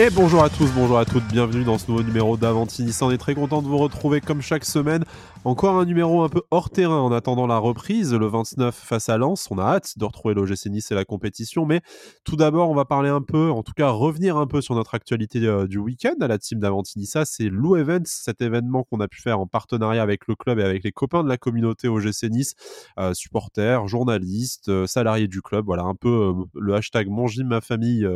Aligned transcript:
Et 0.00 0.10
bonjour 0.10 0.44
à 0.44 0.48
tous, 0.48 0.70
bonjour 0.76 0.96
à 0.96 1.04
toutes, 1.04 1.26
bienvenue 1.26 1.64
dans 1.64 1.76
ce 1.76 1.90
nouveau 1.90 2.04
numéro 2.04 2.36
d'Avanti 2.36 2.88
On 3.00 3.10
est 3.10 3.18
très 3.18 3.34
content 3.34 3.62
de 3.62 3.66
vous 3.66 3.78
retrouver 3.78 4.20
comme 4.20 4.40
chaque 4.40 4.64
semaine. 4.64 5.02
Encore 5.44 5.76
un 5.76 5.84
numéro 5.84 6.22
un 6.22 6.28
peu 6.28 6.42
hors 6.52 6.70
terrain 6.70 7.00
en 7.00 7.10
attendant 7.10 7.48
la 7.48 7.58
reprise, 7.58 8.14
le 8.14 8.26
29 8.28 8.72
face 8.76 9.08
à 9.08 9.18
Lens. 9.18 9.48
On 9.50 9.58
a 9.58 9.64
hâte 9.64 9.98
de 9.98 10.04
retrouver 10.04 10.34
l'OGC 10.34 10.66
Nice 10.66 10.92
et 10.92 10.94
la 10.94 11.04
compétition. 11.04 11.66
Mais 11.66 11.80
tout 12.22 12.36
d'abord, 12.36 12.70
on 12.70 12.76
va 12.76 12.84
parler 12.84 13.08
un 13.08 13.22
peu, 13.22 13.50
en 13.50 13.64
tout 13.64 13.72
cas 13.72 13.90
revenir 13.90 14.36
un 14.36 14.46
peu 14.46 14.60
sur 14.60 14.76
notre 14.76 14.94
actualité 14.94 15.44
euh, 15.44 15.66
du 15.66 15.78
week-end 15.78 16.14
à 16.20 16.28
la 16.28 16.38
team 16.38 16.60
d'Avanti 16.60 17.04
C'est 17.24 17.48
Lou 17.48 17.74
Events, 17.74 18.06
cet 18.06 18.40
événement 18.40 18.84
qu'on 18.84 19.00
a 19.00 19.08
pu 19.08 19.20
faire 19.20 19.40
en 19.40 19.48
partenariat 19.48 20.02
avec 20.04 20.28
le 20.28 20.36
club 20.36 20.60
et 20.60 20.62
avec 20.62 20.84
les 20.84 20.92
copains 20.92 21.24
de 21.24 21.28
la 21.28 21.38
communauté 21.38 21.88
OGC 21.88 22.30
Nice, 22.30 22.54
euh, 23.00 23.14
supporters, 23.14 23.88
journalistes, 23.88 24.68
euh, 24.68 24.86
salariés 24.86 25.26
du 25.26 25.42
club. 25.42 25.64
Voilà 25.64 25.82
un 25.82 25.96
peu 25.96 26.34
le 26.54 26.74
hashtag 26.76 27.08
Mon 27.08 27.26
Gym, 27.26 27.48
ma 27.48 27.60
famille. 27.60 28.06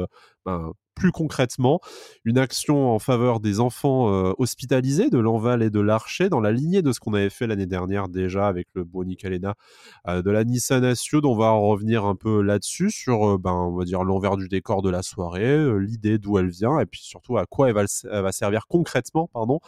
Ben, 0.46 0.72
plus 0.94 1.12
concrètement, 1.12 1.80
une 2.24 2.38
action 2.38 2.90
en 2.90 2.98
faveur 2.98 3.40
des 3.40 3.60
enfants 3.60 4.12
euh, 4.12 4.32
hospitalisés 4.38 5.10
de 5.10 5.18
l'Enval 5.18 5.62
et 5.62 5.70
de 5.70 5.80
l'Archer, 5.80 6.28
dans 6.28 6.40
la 6.40 6.52
lignée 6.52 6.82
de 6.82 6.92
ce 6.92 7.00
qu'on 7.00 7.14
avait 7.14 7.30
fait 7.30 7.46
l'année 7.46 7.66
dernière 7.66 8.08
déjà 8.08 8.46
avec 8.46 8.68
le 8.74 8.84
Boni 8.84 9.16
Calena 9.16 9.54
euh, 10.08 10.22
de 10.22 10.30
la 10.30 10.44
Nissan 10.44 10.84
Asio. 10.84 11.20
On 11.24 11.36
va 11.36 11.46
en 11.46 11.62
revenir 11.62 12.04
un 12.04 12.14
peu 12.14 12.42
là-dessus, 12.42 12.90
sur 12.90 13.34
euh, 13.34 13.38
ben, 13.38 13.72
dire 13.84 14.04
l'envers 14.04 14.36
du 14.36 14.48
décor 14.48 14.82
de 14.82 14.90
la 14.90 15.02
soirée, 15.02 15.78
l'idée 15.80 16.18
d'où 16.18 16.38
elle 16.38 16.50
vient, 16.50 16.78
et 16.78 16.86
puis 16.86 17.00
surtout 17.02 17.38
à 17.38 17.46
quoi 17.46 17.68
elle 17.68 17.74
va, 17.74 17.84
elle 18.10 18.22
va 18.22 18.32
servir 18.32 18.66
concrètement 18.66 19.28
pardon, 19.32 19.60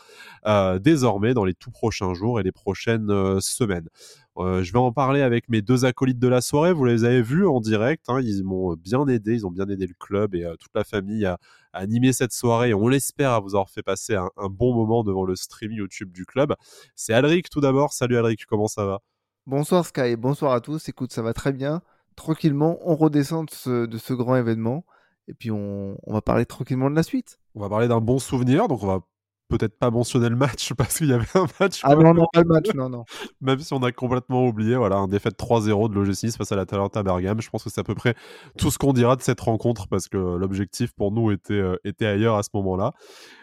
désormais 0.81 1.35
dans 1.35 1.45
les 1.45 1.55
tout 1.55 1.71
prochains 1.71 2.15
jours 2.15 2.41
et 2.41 2.43
les 2.43 2.53
prochaines 2.53 3.41
semaines. 3.41 3.89
Euh, 4.37 4.65
je 4.65 4.73
vais 4.73 4.81
en 4.81 4.93
parler 4.93 5.23
avec 5.23 5.49
mes 5.49 5.63
deux 5.63 5.85
acolytes 5.85 6.19
de 6.19 6.27
la 6.29 6.41
soirée. 6.41 6.73
Vous 6.73 6.85
les 6.85 7.05
avez 7.05 7.23
vus 7.23 7.47
en 7.47 7.61
direct. 7.61 8.05
Hein. 8.09 8.21
ils 8.21 8.43
m'ont 8.43 8.75
bien 8.75 9.07
aidé. 9.07 9.35
Ils 9.35 9.47
ont 9.47 9.51
bien 9.51 9.69
aidé 9.69 9.87
le 9.87 9.95
club 9.99 10.35
et 10.35 10.45
euh, 10.45 10.57
toute 10.57 10.75
la 10.75 10.83
famille 10.83 11.25
à, 11.25 11.39
animer 11.73 12.13
cette 12.13 12.33
soirée. 12.33 12.73
on 12.75 12.89
l'espère 12.89 13.33
à 13.33 13.41
vous 13.41 13.55
avoir 13.55 13.69
fait 13.69 13.83
passer 13.83 14.15
un, 14.15 14.31
bon 14.49 14.75
moment 14.75 15.03
devant 15.03 15.25
le 15.25 15.35
stream 15.37 15.73
YouTube 15.73 16.13
du 16.13 16.25
club. 16.25 16.55
C'est 16.95 17.15
Alric 17.15 17.49
tout 17.51 17.61
d'abord. 17.61 17.93
Salut 17.93 18.17
Alric, 18.17 18.47
comment 18.47 18.69
ça 18.69 18.85
va? 18.85 19.01
Bonsoir 19.47 19.85
Sky, 19.85 20.17
bonsoir 20.17 20.53
à 20.53 20.61
tous. 20.61 20.89
Écoute, 20.89 21.13
ça 21.13 21.23
va 21.23 21.33
très 21.33 21.53
bien. 21.53 21.83
Tranquillement, 22.17 22.79
on 22.83 22.95
redescend 22.95 23.47
de 23.47 23.99
ce, 23.99 24.13
grand 24.13 24.37
événement. 24.37 24.85
Et 25.27 25.35
puis 25.35 25.51
on, 25.51 25.99
on 26.03 26.13
va 26.13 26.23
parler 26.23 26.47
tranquillement 26.47 26.91
de 26.91 26.97
la 26.97 27.03
suite. 27.03 27.39
On 27.55 27.61
va 27.61 27.69
parler 27.69 27.89
d'un 27.89 28.01
bon 28.01 28.19
souvenir. 28.19 28.69
Donc 28.69 28.83
on 28.83 28.87
va 28.87 29.01
peut-être 29.49 29.79
pas 29.79 29.91
mentionner 29.91 30.29
le 30.29 30.37
match 30.37 30.73
parce 30.77 30.99
qu'il 30.99 31.09
y 31.09 31.13
avait 31.13 31.27
un 31.35 31.47
match. 31.61 31.81
Ah 31.83 31.95
non, 31.95 32.15
non, 32.15 32.27
pas 32.33 32.41
le 32.43 32.49
match, 32.49 32.75
non, 32.75 32.89
non. 32.89 33.05
Même 33.41 33.59
si 33.59 33.73
on 33.73 33.83
a 33.83 33.93
complètement 33.93 34.47
oublié, 34.47 34.77
voilà, 34.77 34.97
un 34.97 35.09
défaite 35.09 35.39
3-0 35.39 35.91
de 35.91 35.95
l'OGC 35.95 36.37
face 36.37 36.53
à 36.53 36.57
la 36.57 36.67
Talenta 36.67 37.03
Bergame. 37.03 37.41
Je 37.41 37.51
pense 37.51 37.65
que 37.65 37.71
c'est 37.71 37.81
à 37.81 37.85
peu 37.85 37.95
près 37.95 38.15
tout 38.59 38.71
ce 38.71 38.79
qu'on 38.79 38.93
dira 38.93 39.17
de 39.17 39.23
cette 39.23 39.41
rencontre 39.41 39.89
parce 39.89 40.09
que 40.09 40.17
l'objectif 40.17 40.93
pour 40.95 41.13
nous 41.13 41.31
était, 41.31 41.55
euh, 41.55 41.77
était 41.85 42.07
ailleurs 42.07 42.37
à 42.37 42.43
ce 42.43 42.51
moment-là. 42.55 42.93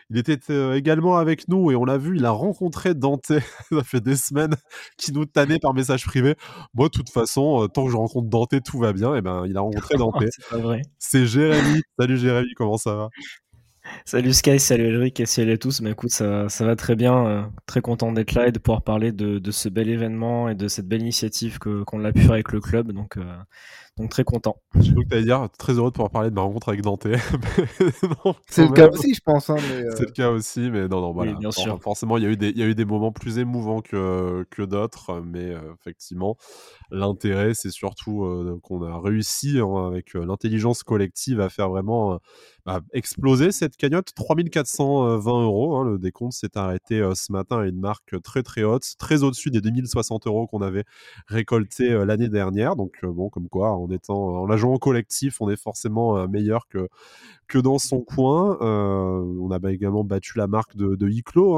Il 0.09 0.17
était 0.17 0.39
euh, 0.49 0.75
également 0.75 1.17
avec 1.17 1.47
nous 1.47 1.71
et 1.71 1.75
on 1.75 1.85
l'a 1.85 1.97
vu, 1.97 2.17
il 2.17 2.25
a 2.25 2.31
rencontré 2.31 2.93
Dante. 2.93 3.31
Ça 3.71 3.83
fait 3.83 4.02
des 4.02 4.17
semaines 4.17 4.55
qu'il 4.97 5.13
nous 5.13 5.25
tannait 5.25 5.59
par 5.59 5.73
message 5.73 6.05
privé. 6.05 6.36
Moi, 6.73 6.88
de 6.88 6.91
toute 6.91 7.09
façon, 7.09 7.63
euh, 7.63 7.67
tant 7.67 7.86
que 7.86 7.91
je 7.91 7.95
rencontre 7.95 8.27
Dante, 8.27 8.61
tout 8.63 8.77
va 8.77 8.91
bien. 8.91 9.15
Et 9.15 9.21
ben, 9.21 9.45
il 9.47 9.55
a 9.55 9.61
rencontré 9.61 9.97
Dante. 9.97 10.21
c'est 10.99 11.25
Jérémy. 11.25 11.81
Salut 11.97 12.17
Jérémy, 12.17 12.53
comment 12.55 12.77
ça 12.77 12.95
va? 12.95 13.09
Salut 14.06 14.34
Sky, 14.34 14.59
salut 14.59 14.88
Elric 14.88 15.20
et 15.20 15.25
salut 15.25 15.53
à 15.53 15.58
tous. 15.58 15.81
Mais 15.81 15.92
écoute, 15.92 16.11
ça, 16.11 16.50
ça 16.50 16.66
va 16.66 16.75
très 16.75 16.95
bien. 16.95 17.25
Euh, 17.28 17.44
très 17.66 17.81
content 17.81 18.11
d'être 18.11 18.33
là 18.33 18.48
et 18.48 18.52
de 18.52 18.59
pouvoir 18.59 18.81
parler 18.83 19.11
de, 19.11 19.52
ce 19.52 19.70
bel 19.70 19.89
événement 19.89 20.50
et 20.50 20.56
de 20.56 20.67
cette 20.67 20.88
belle 20.88 21.02
initiative 21.02 21.59
qu'on 21.59 22.06
a 22.06 22.11
pu 22.11 22.22
faire 22.22 22.33
avec 22.33 22.52
le 22.52 22.59
club. 22.59 22.92
Donc, 22.92 23.17
euh, 23.17 23.23
donc 24.02 24.09
très 24.09 24.23
content. 24.23 24.57
J'ai 24.80 24.94
cru 24.94 25.03
que 25.03 25.09
tu 25.09 25.16
allais 25.16 25.23
dire 25.23 25.47
très 25.57 25.73
heureux 25.73 25.89
de 25.89 25.94
pouvoir 25.94 26.09
parler 26.09 26.30
de 26.30 26.35
ma 26.35 26.41
rencontre 26.41 26.69
avec 26.69 26.81
Dante. 26.81 27.03
c'est 28.49 28.66
le 28.66 28.73
cas 28.73 28.89
aussi, 28.89 29.13
je 29.13 29.21
pense. 29.23 29.49
Hein, 29.49 29.58
euh, 29.59 29.92
C'est 29.95 30.05
le 30.05 30.11
cas 30.11 30.30
aussi, 30.31 30.70
mais 30.71 30.87
non, 30.87 31.02
non, 31.02 31.14
voilà. 31.14 31.33
bien 31.33 31.52
sûr. 31.52 31.80
Forcément, 31.81 32.17
il 32.17 32.23
y, 32.23 32.26
a 32.26 32.30
eu 32.30 32.37
des, 32.37 32.49
il 32.49 32.58
y 32.58 32.64
a 32.64 32.67
eu 32.67 32.76
des 32.76 32.86
moments 32.86 33.11
plus 33.11 33.37
émouvants 33.37 33.81
que, 33.81 34.45
que 34.49 34.64
d'autres, 34.64 35.21
mais 35.21 35.53
effectivement, 35.80 36.37
l'intérêt, 36.89 37.53
c'est 37.53 37.71
surtout 37.71 38.59
qu'on 38.64 38.83
a 38.83 38.99
réussi 38.99 39.59
hein, 39.59 39.87
avec 39.87 40.14
l'intelligence 40.14 40.83
collective 40.83 41.39
à 41.39 41.49
faire 41.49 41.70
vraiment 41.70 42.20
bah, 42.65 42.81
exploser 42.93 43.52
cette 43.52 43.76
cagnotte. 43.76 44.14
3420 44.15 45.43
euros. 45.43 45.77
Hein, 45.77 45.86
le 45.86 45.97
décompte 45.97 46.33
s'est 46.33 46.58
arrêté 46.58 46.99
euh, 46.99 47.15
ce 47.15 47.31
matin 47.31 47.59
à 47.59 47.65
une 47.65 47.80
marque 47.80 48.21
très 48.21 48.43
très 48.43 48.64
haute, 48.64 48.86
très 48.99 49.23
au-dessus 49.23 49.49
des 49.49 49.61
2060 49.61 50.27
euros 50.27 50.47
qu'on 50.47 50.61
avait 50.61 50.83
récolté 51.27 51.92
euh, 51.92 52.05
l'année 52.05 52.30
dernière. 52.30 52.76
Donc 52.76 52.97
euh, 53.03 53.11
bon, 53.11 53.30
comme 53.30 53.49
quoi, 53.49 53.71
en 53.71 53.87
étant 53.91 54.41
en 54.41 54.45
la 54.47 54.57
collectif, 54.79 55.41
on 55.41 55.49
est 55.49 55.61
forcément 55.61 56.27
meilleur 56.27 56.67
que 56.67 56.87
que 57.47 57.57
dans 57.57 57.79
son 57.79 58.02
coin. 58.02 58.57
on 58.61 59.52
a 59.52 59.71
également 59.71 60.05
battu 60.05 60.37
la 60.37 60.47
marque 60.47 60.77
de, 60.77 60.95
de 60.95 61.07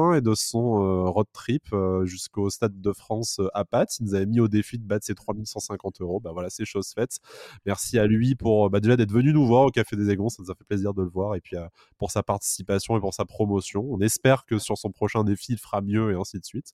hein, 0.00 0.14
et 0.14 0.20
de 0.20 0.34
son 0.34 1.12
road 1.12 1.26
trip 1.32 1.72
jusqu'au 2.02 2.50
Stade 2.50 2.80
de 2.80 2.92
France 2.92 3.40
à 3.52 3.64
Pat. 3.64 3.88
Il 4.00 4.06
nous 4.06 4.14
avait 4.14 4.26
mis 4.26 4.40
au 4.40 4.48
défi 4.48 4.78
de 4.78 4.84
battre 4.84 5.06
ses 5.06 5.14
3150 5.14 6.00
euros. 6.00 6.20
Bah 6.20 6.30
voilà, 6.32 6.50
c'est 6.50 6.64
chose 6.64 6.92
faite. 6.94 7.18
Merci 7.66 7.98
à 7.98 8.06
lui 8.06 8.34
pour 8.34 8.70
bah, 8.70 8.80
déjà 8.80 8.96
d'être 8.96 9.12
venu 9.12 9.32
nous 9.32 9.46
voir 9.46 9.64
au 9.64 9.70
Café 9.70 9.96
des 9.96 10.10
Aigons. 10.10 10.28
Ça 10.28 10.42
nous 10.42 10.50
a 10.50 10.54
fait 10.54 10.64
plaisir 10.64 10.94
de 10.94 11.02
le 11.02 11.08
voir 11.08 11.34
et 11.34 11.40
puis 11.40 11.56
euh, 11.56 11.66
pour 11.98 12.10
sa 12.10 12.22
participation 12.22 12.96
et 12.96 13.00
pour 13.00 13.14
sa 13.14 13.24
promotion. 13.24 13.86
On 13.90 14.00
espère 14.00 14.44
que 14.44 14.58
sur 14.58 14.78
son 14.78 14.90
prochain 14.90 15.24
défi, 15.24 15.52
il 15.52 15.58
fera 15.58 15.80
mieux 15.80 16.12
et 16.12 16.14
ainsi 16.14 16.38
de 16.38 16.44
suite. 16.44 16.72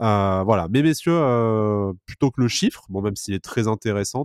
Euh, 0.00 0.42
voilà. 0.44 0.68
Mais 0.70 0.82
messieurs, 0.82 1.12
euh, 1.14 1.92
plutôt 2.06 2.30
que 2.30 2.40
le 2.40 2.48
chiffre, 2.48 2.84
bon, 2.88 3.02
même 3.02 3.16
s'il 3.16 3.34
est 3.34 3.44
très 3.44 3.68
intéressant, 3.68 4.24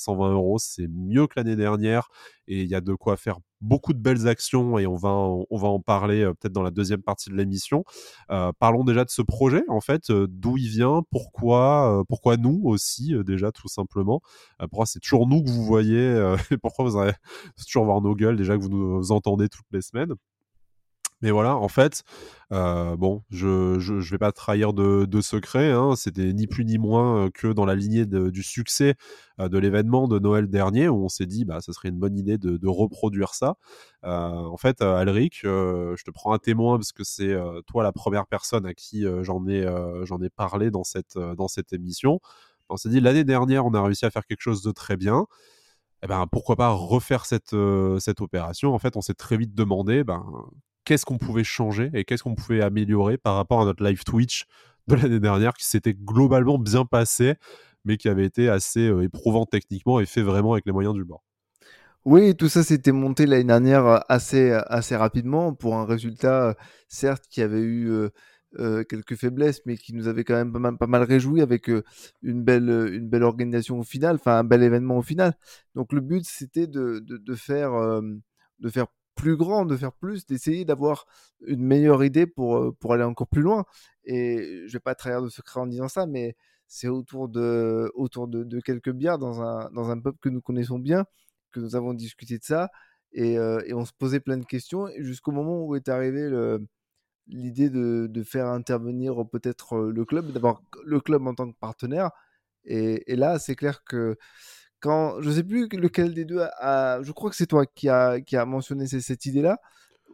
3420 0.00 0.32
euros, 0.32 0.58
c'est 0.58 0.88
mieux 0.88 1.26
que 1.26 1.34
l'année 1.36 1.56
dernière 1.56 2.08
et 2.46 2.62
il 2.62 2.68
y 2.68 2.74
a 2.74 2.80
de 2.80 2.94
quoi 2.94 3.16
faire 3.16 3.38
beaucoup 3.60 3.92
de 3.92 3.98
belles 3.98 4.26
actions 4.26 4.78
et 4.78 4.86
on 4.86 4.94
va 4.96 5.10
en, 5.10 5.44
on 5.50 5.58
va 5.58 5.68
en 5.68 5.80
parler 5.80 6.24
peut-être 6.40 6.52
dans 6.52 6.62
la 6.62 6.70
deuxième 6.70 7.02
partie 7.02 7.30
de 7.30 7.36
l'émission. 7.36 7.84
parlons 8.58 8.84
déjà 8.84 9.04
de 9.04 9.10
ce 9.10 9.22
projet, 9.22 9.62
en 9.68 9.80
fait, 9.80 10.10
d'où 10.10 10.56
il 10.56 10.68
vient, 10.68 11.02
pourquoi, 11.10 12.02
pourquoi 12.08 12.36
nous 12.36 12.60
aussi, 12.64 13.14
déjà 13.24 13.52
tout 13.52 13.68
simplement. 13.68 14.20
pourquoi 14.58 14.86
c'est 14.86 15.00
toujours 15.00 15.28
nous 15.28 15.42
que 15.42 15.50
vous 15.50 15.64
voyez 15.64 16.34
et 16.50 16.56
pourquoi 16.56 16.84
vous 16.84 16.98
allez 16.98 17.12
toujours 17.66 17.84
voir 17.84 18.00
nos 18.00 18.14
gueules 18.14 18.36
déjà 18.36 18.56
que 18.56 18.62
vous 18.62 18.70
nous 18.70 19.12
entendez 19.12 19.48
toutes 19.48 19.70
les 19.72 19.82
semaines. 19.82 20.14
Mais 21.22 21.30
voilà, 21.30 21.56
en 21.56 21.68
fait, 21.68 22.02
euh, 22.52 22.96
bon, 22.96 23.22
je, 23.30 23.78
je, 23.78 24.10
vais 24.10 24.18
pas 24.18 24.32
trahir 24.32 24.72
de, 24.72 25.04
de 25.04 25.20
secret. 25.20 25.70
Hein, 25.70 25.94
C'était 25.94 26.32
ni 26.32 26.46
plus 26.46 26.64
ni 26.64 26.78
moins 26.78 27.30
que 27.30 27.48
dans 27.48 27.66
la 27.66 27.74
lignée 27.74 28.06
du 28.06 28.42
succès 28.42 28.94
de 29.38 29.58
l'événement 29.58 30.08
de 30.08 30.18
Noël 30.18 30.48
dernier, 30.48 30.88
où 30.88 31.04
on 31.04 31.08
s'est 31.08 31.26
dit, 31.26 31.44
bah, 31.44 31.60
ça 31.60 31.72
serait 31.72 31.90
une 31.90 31.98
bonne 31.98 32.16
idée 32.16 32.38
de, 32.38 32.68
reproduire 32.68 33.34
ça. 33.34 33.56
en 34.02 34.56
fait, 34.56 34.80
Alric, 34.82 35.40
je 35.42 36.02
te 36.02 36.10
prends 36.10 36.32
un 36.32 36.38
témoin 36.38 36.78
parce 36.78 36.92
que 36.92 37.04
c'est 37.04 37.36
toi 37.66 37.82
la 37.82 37.92
première 37.92 38.26
personne 38.26 38.64
à 38.66 38.74
qui 38.74 39.04
j'en 39.22 39.46
ai, 39.46 40.30
parlé 40.34 40.70
dans 40.70 40.84
cette, 40.84 41.18
dans 41.18 41.48
émission. 41.72 42.20
On 42.70 42.76
s'est 42.76 42.88
dit, 42.88 43.00
l'année 43.00 43.24
dernière, 43.24 43.66
on 43.66 43.74
a 43.74 43.82
réussi 43.82 44.06
à 44.06 44.10
faire 44.10 44.24
quelque 44.24 44.42
chose 44.42 44.62
de 44.62 44.72
très 44.72 44.96
bien. 44.96 45.26
Eh 46.02 46.06
ben, 46.06 46.26
pourquoi 46.30 46.56
pas 46.56 46.70
refaire 46.70 47.26
cette, 47.26 47.54
cette 47.98 48.20
opération? 48.22 48.74
En 48.74 48.78
fait, 48.78 48.96
on 48.96 49.02
s'est 49.02 49.14
très 49.14 49.36
vite 49.36 49.54
demandé 49.54 50.02
ben, 50.04 50.24
qu'est-ce 50.84 51.04
qu'on 51.04 51.18
pouvait 51.18 51.44
changer 51.44 51.90
et 51.94 52.04
qu'est-ce 52.04 52.22
qu'on 52.22 52.34
pouvait 52.34 52.62
améliorer 52.62 53.18
par 53.18 53.36
rapport 53.36 53.62
à 53.62 53.64
notre 53.64 53.84
live 53.84 54.04
Twitch 54.04 54.46
de 54.88 54.96
l'année 54.96 55.20
dernière 55.20 55.54
qui 55.54 55.66
s'était 55.66 55.94
globalement 55.94 56.58
bien 56.58 56.84
passé, 56.84 57.34
mais 57.84 57.96
qui 57.96 58.08
avait 58.08 58.24
été 58.24 58.48
assez 58.48 58.88
euh, 58.88 59.02
éprouvant 59.02 59.46
techniquement 59.46 60.00
et 60.00 60.06
fait 60.06 60.22
vraiment 60.22 60.52
avec 60.52 60.66
les 60.66 60.72
moyens 60.72 60.94
du 60.94 61.04
bord. 61.04 61.22
Oui, 62.04 62.34
tout 62.34 62.48
ça 62.48 62.62
s'était 62.62 62.92
monté 62.92 63.26
l'année 63.26 63.44
dernière 63.44 63.86
euh, 63.86 63.98
assez, 64.08 64.50
euh, 64.50 64.62
assez 64.66 64.96
rapidement 64.96 65.54
pour 65.54 65.76
un 65.76 65.84
résultat, 65.84 66.56
certes, 66.88 67.24
qui 67.28 67.42
avait 67.42 67.62
eu 67.62 67.90
quelques 68.88 69.14
faiblesses, 69.14 69.62
mais 69.64 69.76
qui 69.76 69.94
nous 69.94 70.08
avait 70.08 70.24
quand 70.24 70.34
même 70.34 70.76
pas 70.76 70.88
mal, 70.88 71.04
réjoui 71.04 71.40
avec 71.40 71.70
une, 72.22 72.42
belle, 72.42 72.68
une 72.92 73.08
belle 73.08 73.22
organisation 73.22 73.78
au 73.78 73.84
final, 73.84 74.16
enfin 74.16 74.38
un 74.38 74.44
bel 74.44 74.64
événement 74.64 74.98
au 74.98 75.02
final. 75.02 75.34
Donc 75.76 75.92
le 75.92 76.00
but, 76.00 76.24
c'était 76.26 76.66
de, 76.66 76.98
de, 76.98 77.34
faire, 77.36 77.70
de 78.58 78.68
faire 78.68 78.88
plus 79.20 79.36
grand, 79.36 79.66
de 79.66 79.76
faire 79.76 79.92
plus, 79.92 80.26
d'essayer 80.26 80.64
d'avoir 80.64 81.06
une 81.46 81.62
meilleure 81.62 82.02
idée 82.04 82.26
pour, 82.26 82.74
pour 82.78 82.94
aller 82.94 83.04
encore 83.04 83.28
plus 83.28 83.42
loin. 83.42 83.64
Et 84.04 84.64
je 84.66 84.72
vais 84.72 84.80
pas 84.80 84.94
trahir 84.94 85.22
de 85.22 85.28
secret 85.28 85.60
en 85.60 85.66
disant 85.66 85.88
ça, 85.88 86.06
mais 86.06 86.36
c'est 86.66 86.88
autour 86.88 87.28
de, 87.28 87.90
autour 87.94 88.28
de, 88.28 88.60
quelques 88.60 88.92
bières 88.92 89.18
dans 89.18 89.42
un, 89.42 89.70
dans 89.72 89.90
un 89.90 90.00
pub 90.00 90.16
que 90.20 90.28
nous 90.28 90.40
connaissons 90.40 90.78
bien, 90.78 91.04
que 91.52 91.60
nous 91.60 91.76
avons 91.76 91.94
discuté 91.94 92.38
de 92.38 92.44
ça, 92.44 92.70
et, 93.12 93.38
on 93.72 93.84
se 93.84 93.92
posait 93.98 94.20
plein 94.20 94.38
de 94.38 94.44
questions, 94.44 94.88
jusqu'au 94.98 95.32
moment 95.32 95.64
où 95.64 95.76
est 95.76 95.88
arrivé 95.88 96.30
l'idée 97.26 97.70
de, 97.70 98.06
de, 98.08 98.22
faire 98.22 98.46
intervenir 98.46 99.24
peut-être 99.30 99.78
le 99.78 100.04
club, 100.04 100.32
d'abord 100.32 100.62
le 100.84 101.00
club 101.00 101.26
en 101.26 101.34
tant 101.34 101.50
que 101.50 101.58
partenaire. 101.58 102.10
Et 102.64 103.16
là, 103.16 103.38
c'est 103.38 103.56
clair 103.56 103.82
que 103.84 104.16
quand 104.80 105.20
je 105.20 105.30
sais 105.30 105.44
plus 105.44 105.68
lequel 105.68 106.14
des 106.14 106.24
deux 106.24 106.40
a, 106.40 107.00
je 107.02 107.12
crois 107.12 107.30
que 107.30 107.36
c'est 107.36 107.46
toi 107.46 107.66
qui 107.66 107.88
a 107.88 108.44
mentionné 108.46 108.86
cette 108.86 109.26
idée-là 109.26 109.58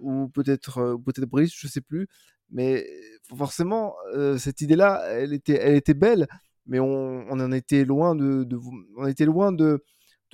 ou 0.01 0.29
peut-être 0.29 0.79
euh, 0.79 0.97
peut-être 0.99 1.29
Brice, 1.29 1.55
je 1.57 1.69
sais 1.69 1.81
plus, 1.81 2.09
mais 2.51 2.87
forcément 3.37 3.95
euh, 4.15 4.39
cette 4.39 4.61
idée-là, 4.61 5.03
elle 5.11 5.33
était 5.33 5.55
elle 5.61 5.77
était 5.77 5.95
belle, 5.95 6.27
mais 6.67 6.81
on, 6.81 7.31
en 7.31 7.53
était 7.53 7.85
loin 7.85 8.15
de, 8.15 8.47
on 8.97 9.07
était 9.07 9.25
loin 9.25 9.53
de 9.53 9.83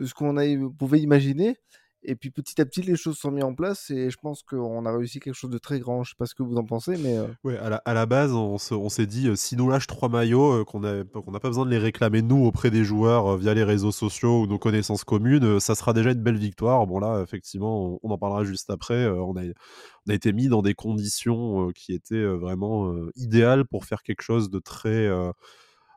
ce 0.00 0.14
qu'on 0.14 0.34
pouvait 0.78 1.00
imaginer 1.00 1.56
Et 2.04 2.16
puis 2.16 2.30
petit 2.30 2.60
à 2.60 2.64
petit, 2.64 2.82
les 2.82 2.96
choses 2.96 3.16
sont 3.16 3.30
mises 3.30 3.44
en 3.44 3.54
place 3.54 3.90
et 3.90 4.10
je 4.10 4.16
pense 4.16 4.42
qu'on 4.42 4.84
a 4.86 4.96
réussi 4.96 5.20
quelque 5.20 5.34
chose 5.34 5.50
de 5.50 5.58
très 5.58 5.78
grand. 5.78 6.02
Je 6.02 6.10
sais 6.10 6.16
pas 6.18 6.26
ce 6.26 6.34
que 6.34 6.42
vous 6.42 6.56
en 6.56 6.64
pensez, 6.64 6.96
mais. 6.96 7.16
Euh 7.16 7.26
ouais, 7.44 7.56
à 7.56 7.94
la, 7.94 8.06
base, 8.06 8.32
on, 8.32 8.58
s'est 8.58 9.06
dit, 9.06 9.28
euh, 9.28 9.36
si 9.36 9.56
nous 9.56 9.68
lâche 9.68 9.86
trois 9.86 10.08
maillots, 10.08 10.60
euh, 10.60 10.64
qu'on 10.64 10.80
n'a 10.80 11.04
pas 11.40 11.48
besoin 11.48 11.64
de 11.64 11.70
les 11.70 11.78
réclamer 11.78 12.22
nous 12.22 12.44
auprès 12.44 12.70
des 12.70 12.84
joueurs 12.84 13.36
via 13.36 13.54
les 13.54 13.64
réseaux 13.64 13.92
sociaux 13.92 14.42
ou 14.42 14.46
nos 14.46 14.58
connaissances 14.58 15.04
communes, 15.04 15.60
ça 15.60 15.74
sera 15.74 15.92
déjà 15.92 16.10
une 16.10 16.22
belle 16.22 16.38
victoire. 16.38 16.86
Bon, 16.86 16.98
là, 16.98 17.22
effectivement, 17.22 17.98
on, 18.02 18.10
en 18.10 18.18
parlera 18.18 18.44
juste 18.44 18.70
après. 18.70 19.08
on, 19.08 19.36
a, 19.36 19.42
on 19.44 20.10
a 20.10 20.14
été 20.14 20.32
mis 20.32 20.48
dans 20.48 20.62
des 20.62 20.74
conditions 20.74 21.70
qui 21.74 21.92
étaient 21.92 22.24
vraiment 22.24 22.92
idéales 23.16 23.64
pour 23.64 23.84
faire 23.84 24.02
quelque 24.02 24.22
chose 24.22 24.50
de 24.50 24.58
très 24.58 25.08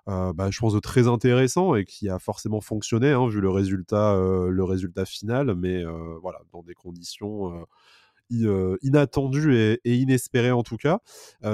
euh, 0.08 0.34
bah, 0.34 0.50
je 0.52 0.60
pense, 0.60 0.74
de 0.74 0.80
très 0.80 1.08
intéressant 1.08 1.76
et 1.76 1.84
qui 1.84 2.10
a 2.10 2.20
forcément 2.20 2.62
fonctionné, 2.62 3.12
hein, 3.12 3.28
vu 3.28 3.42
le 3.42 3.50
résultat, 3.50 4.14
euh, 4.14 4.50
le 4.50 4.64
résultat 4.64 5.06
final, 5.06 5.56
mais 5.56 5.84
euh, 5.84 6.18
voilà, 6.22 6.42
dans 6.52 6.62
des 6.62 6.76
conditions 6.76 7.66
inattendues 8.82 9.80
et, 9.84 9.96
inespérées 9.96 10.52
en 10.52 10.64
tout 10.64 10.78
cas. 10.78 11.00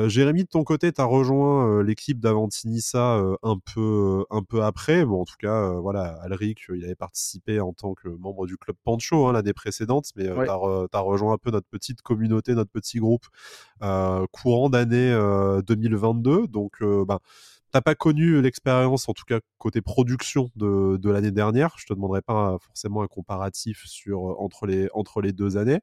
Jérémy, 0.07 0.44
de 0.44 0.50
ton 0.50 0.63
côté, 0.63 0.92
tu 0.94 1.01
as 1.01 1.06
rejoint 1.06 1.83
l'équipe 1.83 2.19
d'Avantinissa 2.19 3.21
un, 3.44 3.57
peu, 3.74 4.24
un 4.30 4.42
peu 4.42 4.63
après. 4.63 5.06
Bon, 5.06 5.21
en 5.21 5.25
tout 5.25 5.36
cas, 5.38 5.74
voilà, 5.74 6.18
Alric, 6.24 6.62
il 6.74 6.86
avait 6.86 6.95
participé 6.95 7.59
en 7.59 7.74
tant 7.74 7.94
que 7.94 8.07
membre 8.07 8.48
du 8.48 8.57
club 8.57 8.77
Pancho 8.86 9.27
hein, 9.27 9.33
l'année 9.33 9.53
précédente, 9.53 10.12
mais 10.15 10.25
tu 10.25 10.31
as, 10.31 11.00
rejoint 11.00 11.33
un 11.33 11.38
peu 11.38 11.51
notre 11.51 11.68
petite 11.68 12.01
communauté, 12.01 12.56
notre 12.56 12.71
petit 12.71 13.00
groupe 13.00 13.25
courant 14.31 14.69
d'année 14.69 15.13
2022. 15.68 16.48
Donc, 16.48 16.81
bah, 17.06 17.19
t'as 17.71 17.81
pas 17.81 17.95
connu 17.95 18.41
l'expérience, 18.41 19.07
en 19.09 19.13
tout 19.13 19.23
cas 19.25 19.39
côté 19.57 19.81
production 19.81 20.50
de, 20.56 20.97
de 20.97 21.09
l'année 21.09 21.31
dernière. 21.31 21.75
Je 21.77 21.85
te 21.85 21.94
demanderai 21.94 22.21
pas 22.21 22.57
forcément 22.62 23.01
un 23.03 23.07
comparatif 23.07 23.83
sur 23.85 24.39
entre 24.41 24.65
les 24.65 24.89
entre 24.94 25.21
les 25.21 25.31
deux 25.33 25.57
années, 25.57 25.79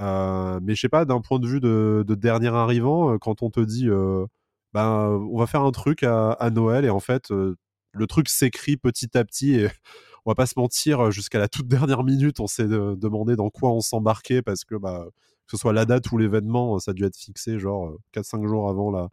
euh, 0.00 0.60
mais 0.62 0.74
je 0.74 0.80
sais 0.80 0.88
pas 0.88 1.04
d'un 1.04 1.20
point 1.20 1.38
de 1.38 1.46
vue 1.46 1.60
de, 1.60 2.04
de, 2.06 2.14
dernier 2.14 2.48
arrivant, 2.48 3.14
euh, 3.14 3.18
quand 3.18 3.42
on 3.42 3.50
te 3.50 3.60
dit, 3.60 3.88
euh, 3.88 4.26
ben 4.74 5.08
on 5.30 5.38
va 5.38 5.46
faire 5.46 5.62
un 5.62 5.70
truc 5.72 6.02
à, 6.02 6.32
à 6.32 6.50
Noël 6.50 6.84
et 6.84 6.90
en 6.90 7.00
fait 7.00 7.30
le 7.30 8.06
truc 8.06 8.28
s'écrit 8.28 8.76
petit 8.76 9.16
à 9.18 9.24
petit 9.24 9.54
et 9.54 9.68
on 10.26 10.30
va 10.30 10.34
pas 10.34 10.46
se 10.46 10.54
mentir, 10.58 11.10
jusqu'à 11.10 11.38
la 11.38 11.48
toute 11.48 11.68
dernière 11.68 12.04
minute, 12.04 12.40
on 12.40 12.46
s'est 12.46 12.68
demandé 12.68 13.36
dans 13.36 13.50
quoi 13.50 13.70
on 13.72 13.80
s'embarquait 13.80 14.42
parce 14.42 14.64
que 14.64 14.76
bah, 14.76 15.06
que 15.46 15.50
ce 15.50 15.56
soit 15.58 15.72
la 15.72 15.84
date 15.84 16.10
ou 16.12 16.18
l'événement, 16.18 16.78
ça 16.78 16.92
a 16.92 16.94
dû 16.94 17.04
être 17.04 17.16
fixé 17.16 17.58
genre 17.58 17.92
4-5 18.14 18.46
jours 18.48 18.68
avant 18.68 18.90
la, 18.90 19.08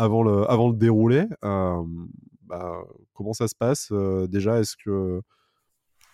avant 0.00 0.22
le, 0.22 0.50
avant 0.50 0.68
le 0.68 0.76
déroulé. 0.76 1.26
Bah, 1.42 2.82
comment 3.14 3.32
ça 3.32 3.46
se 3.46 3.54
passe 3.54 3.92
déjà 4.28 4.58
Est-ce 4.58 4.76
que 4.76 5.22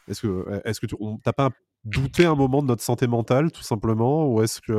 est-ce 0.08 0.20
que 0.20 0.60
est-ce 0.64 0.80
que 0.80 0.86
tu 0.86 0.96
t'as 1.22 1.32
pas 1.32 1.50
douté 1.84 2.26
un 2.26 2.34
moment 2.34 2.62
de 2.62 2.68
notre 2.68 2.82
santé 2.82 3.06
mentale 3.06 3.50
tout 3.50 3.62
simplement 3.62 4.26
ou 4.26 4.42
est-ce 4.42 4.60
que 4.60 4.72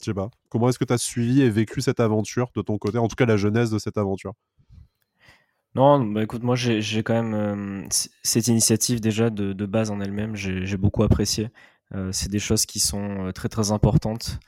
je 0.00 0.04
sais 0.04 0.14
pas 0.14 0.30
comment 0.48 0.68
est-ce 0.68 0.78
que 0.78 0.84
tu 0.84 0.92
as 0.92 0.98
suivi 0.98 1.42
et 1.42 1.50
vécu 1.50 1.80
cette 1.80 2.00
aventure 2.00 2.50
de 2.56 2.62
ton 2.62 2.78
côté 2.78 2.98
en 2.98 3.08
tout 3.08 3.16
cas 3.16 3.26
la 3.26 3.36
jeunesse 3.36 3.70
de 3.70 3.78
cette 3.78 3.98
aventure? 3.98 4.32
Non, 5.76 5.98
bah 6.04 6.22
écoute, 6.22 6.44
moi 6.44 6.54
j'ai 6.54 7.02
quand 7.02 7.20
même 7.20 7.88
cette 7.90 8.46
initiative 8.46 9.00
déjà 9.00 9.28
de, 9.28 9.52
de 9.52 9.66
base 9.66 9.90
en 9.90 10.00
elle-même, 10.00 10.36
j'ai 10.36 10.76
beaucoup 10.76 11.02
apprécié. 11.02 11.50
c'est 12.12 12.30
des 12.30 12.38
choses 12.38 12.64
qui 12.64 12.78
sont 12.78 13.32
très 13.34 13.48
très 13.48 13.72
importantes. 13.72 14.38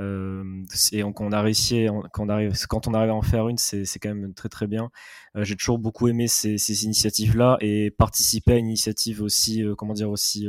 Euh, 0.00 0.64
et 0.92 1.02
quand 1.02 1.20
on 1.20 1.32
a 1.32 1.42
réussi, 1.42 1.86
quand 2.12 2.24
on 2.24 2.28
arrive, 2.28 2.52
on 2.86 2.94
à 2.94 3.08
en 3.08 3.22
faire 3.22 3.48
une, 3.48 3.58
c'est 3.58 3.98
quand 4.00 4.08
même 4.14 4.34
très 4.34 4.48
très 4.48 4.66
bien. 4.66 4.90
Euh, 5.36 5.44
j'ai 5.44 5.56
toujours 5.56 5.78
beaucoup 5.78 6.08
aimé 6.08 6.28
ces, 6.28 6.84
initiatives-là 6.84 7.58
et 7.60 7.90
participer 7.90 8.52
à 8.52 8.56
une 8.56 8.66
initiative 8.66 9.22
aussi, 9.22 9.62
euh, 9.62 9.74
comment 9.74 9.94
dire, 9.94 10.10
aussi 10.10 10.46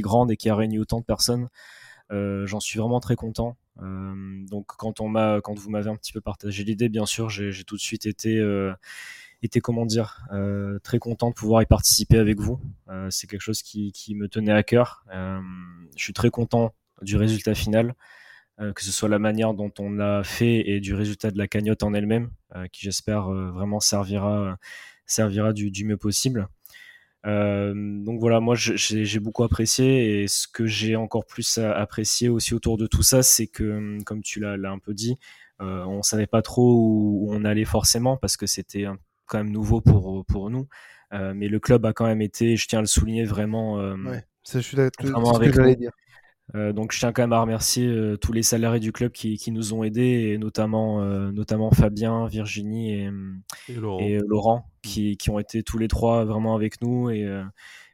grande 0.00 0.30
et 0.30 0.36
qui 0.36 0.48
a 0.48 0.56
réuni 0.56 0.78
autant 0.78 1.00
de 1.00 1.04
personnes. 1.04 1.48
J'en 2.10 2.60
suis 2.60 2.78
vraiment 2.78 3.00
très 3.00 3.16
content. 3.16 3.56
donc 3.78 4.66
quand 4.66 5.00
on 5.00 5.08
m'a, 5.08 5.40
quand 5.42 5.56
vous 5.58 5.70
m'avez 5.70 5.90
un 5.90 5.96
petit 5.96 6.12
peu 6.12 6.20
partagé 6.20 6.64
l'idée, 6.64 6.88
bien 6.88 7.06
sûr, 7.06 7.28
j'ai 7.28 7.64
tout 7.64 7.76
de 7.76 7.80
suite 7.80 8.06
été 8.06 8.42
été 9.42 9.60
comment 9.60 9.86
dire 9.86 10.26
très 10.82 10.98
content 10.98 11.28
de 11.28 11.34
pouvoir 11.34 11.62
y 11.62 11.66
participer 11.66 12.18
avec 12.18 12.40
vous. 12.40 12.60
C'est 13.10 13.26
quelque 13.28 13.42
chose 13.42 13.62
qui, 13.62 14.14
me 14.14 14.28
tenait 14.28 14.52
à 14.52 14.62
cœur. 14.62 15.04
Je 15.12 16.02
suis 16.02 16.14
très 16.14 16.30
content 16.30 16.72
du 17.02 17.16
résultat 17.16 17.54
final. 17.54 17.94
Euh, 18.60 18.72
que 18.72 18.82
ce 18.82 18.90
soit 18.90 19.08
la 19.08 19.20
manière 19.20 19.54
dont 19.54 19.72
on 19.78 20.00
a 20.00 20.24
fait 20.24 20.68
et 20.68 20.80
du 20.80 20.92
résultat 20.92 21.30
de 21.30 21.38
la 21.38 21.46
cagnotte 21.46 21.84
en 21.84 21.94
elle-même, 21.94 22.30
euh, 22.56 22.66
qui 22.72 22.82
j'espère 22.82 23.32
euh, 23.32 23.52
vraiment 23.52 23.78
servira, 23.78 24.58
servira 25.06 25.52
du, 25.52 25.84
mieux 25.84 25.96
possible. 25.96 26.48
donc 27.24 28.20
voilà, 28.20 28.40
moi 28.40 28.56
j'ai 28.56 29.20
beaucoup 29.20 29.44
apprécié 29.44 30.22
et 30.22 30.28
ce 30.28 30.48
que 30.48 30.66
j'ai 30.66 30.96
encore 30.96 31.24
plus 31.24 31.58
apprécié 31.58 32.28
aussi 32.28 32.52
autour 32.54 32.78
de 32.78 32.86
tout 32.88 33.02
ça, 33.02 33.22
c'est 33.22 33.46
que, 33.46 34.02
comme 34.04 34.22
tu 34.22 34.40
l'as 34.40 34.70
un 34.70 34.78
peu 34.78 34.92
dit, 34.92 35.18
on 35.60 36.02
savait 36.02 36.26
pas 36.26 36.42
trop 36.42 36.74
où, 36.74 37.28
on 37.30 37.44
allait 37.44 37.64
forcément 37.64 38.16
parce 38.16 38.36
que 38.36 38.46
c'était 38.46 38.86
quand 39.26 39.38
même 39.38 39.52
nouveau 39.52 39.80
pour, 39.80 40.24
pour 40.26 40.50
nous. 40.50 40.66
mais 41.12 41.48
le 41.48 41.60
club 41.60 41.86
a 41.86 41.92
quand 41.92 42.06
même 42.06 42.22
été, 42.22 42.56
je 42.56 42.66
tiens 42.66 42.80
à 42.80 42.82
le 42.82 42.88
souligner, 42.88 43.24
vraiment, 43.24 43.74
ouais, 43.94 44.24
ça, 44.42 44.60
je 44.60 44.66
suis 44.66 44.76
vraiment 44.76 45.36
avec 45.36 45.52
que 45.52 45.74
dire. 45.74 45.92
Euh, 46.54 46.72
donc 46.72 46.92
je 46.92 46.98
tiens 46.98 47.12
quand 47.12 47.22
même 47.22 47.32
à 47.32 47.40
remercier 47.40 47.86
euh, 47.86 48.16
tous 48.16 48.32
les 48.32 48.42
salariés 48.42 48.80
du 48.80 48.90
club 48.90 49.12
qui, 49.12 49.36
qui 49.36 49.52
nous 49.52 49.74
ont 49.74 49.82
aidés, 49.82 50.32
et 50.32 50.38
notamment, 50.38 51.02
euh, 51.02 51.30
notamment 51.30 51.70
Fabien, 51.70 52.26
Virginie 52.26 52.92
et, 52.92 53.10
et 53.68 54.18
Laurent, 54.26 54.58
mm. 54.58 54.88
qui, 54.88 55.16
qui, 55.16 55.30
ont 55.30 55.38
été 55.38 55.62
tous 55.62 55.78
les 55.78 55.88
trois 55.88 56.24
vraiment 56.24 56.54
avec 56.54 56.80
nous. 56.80 57.10
Et 57.10 57.28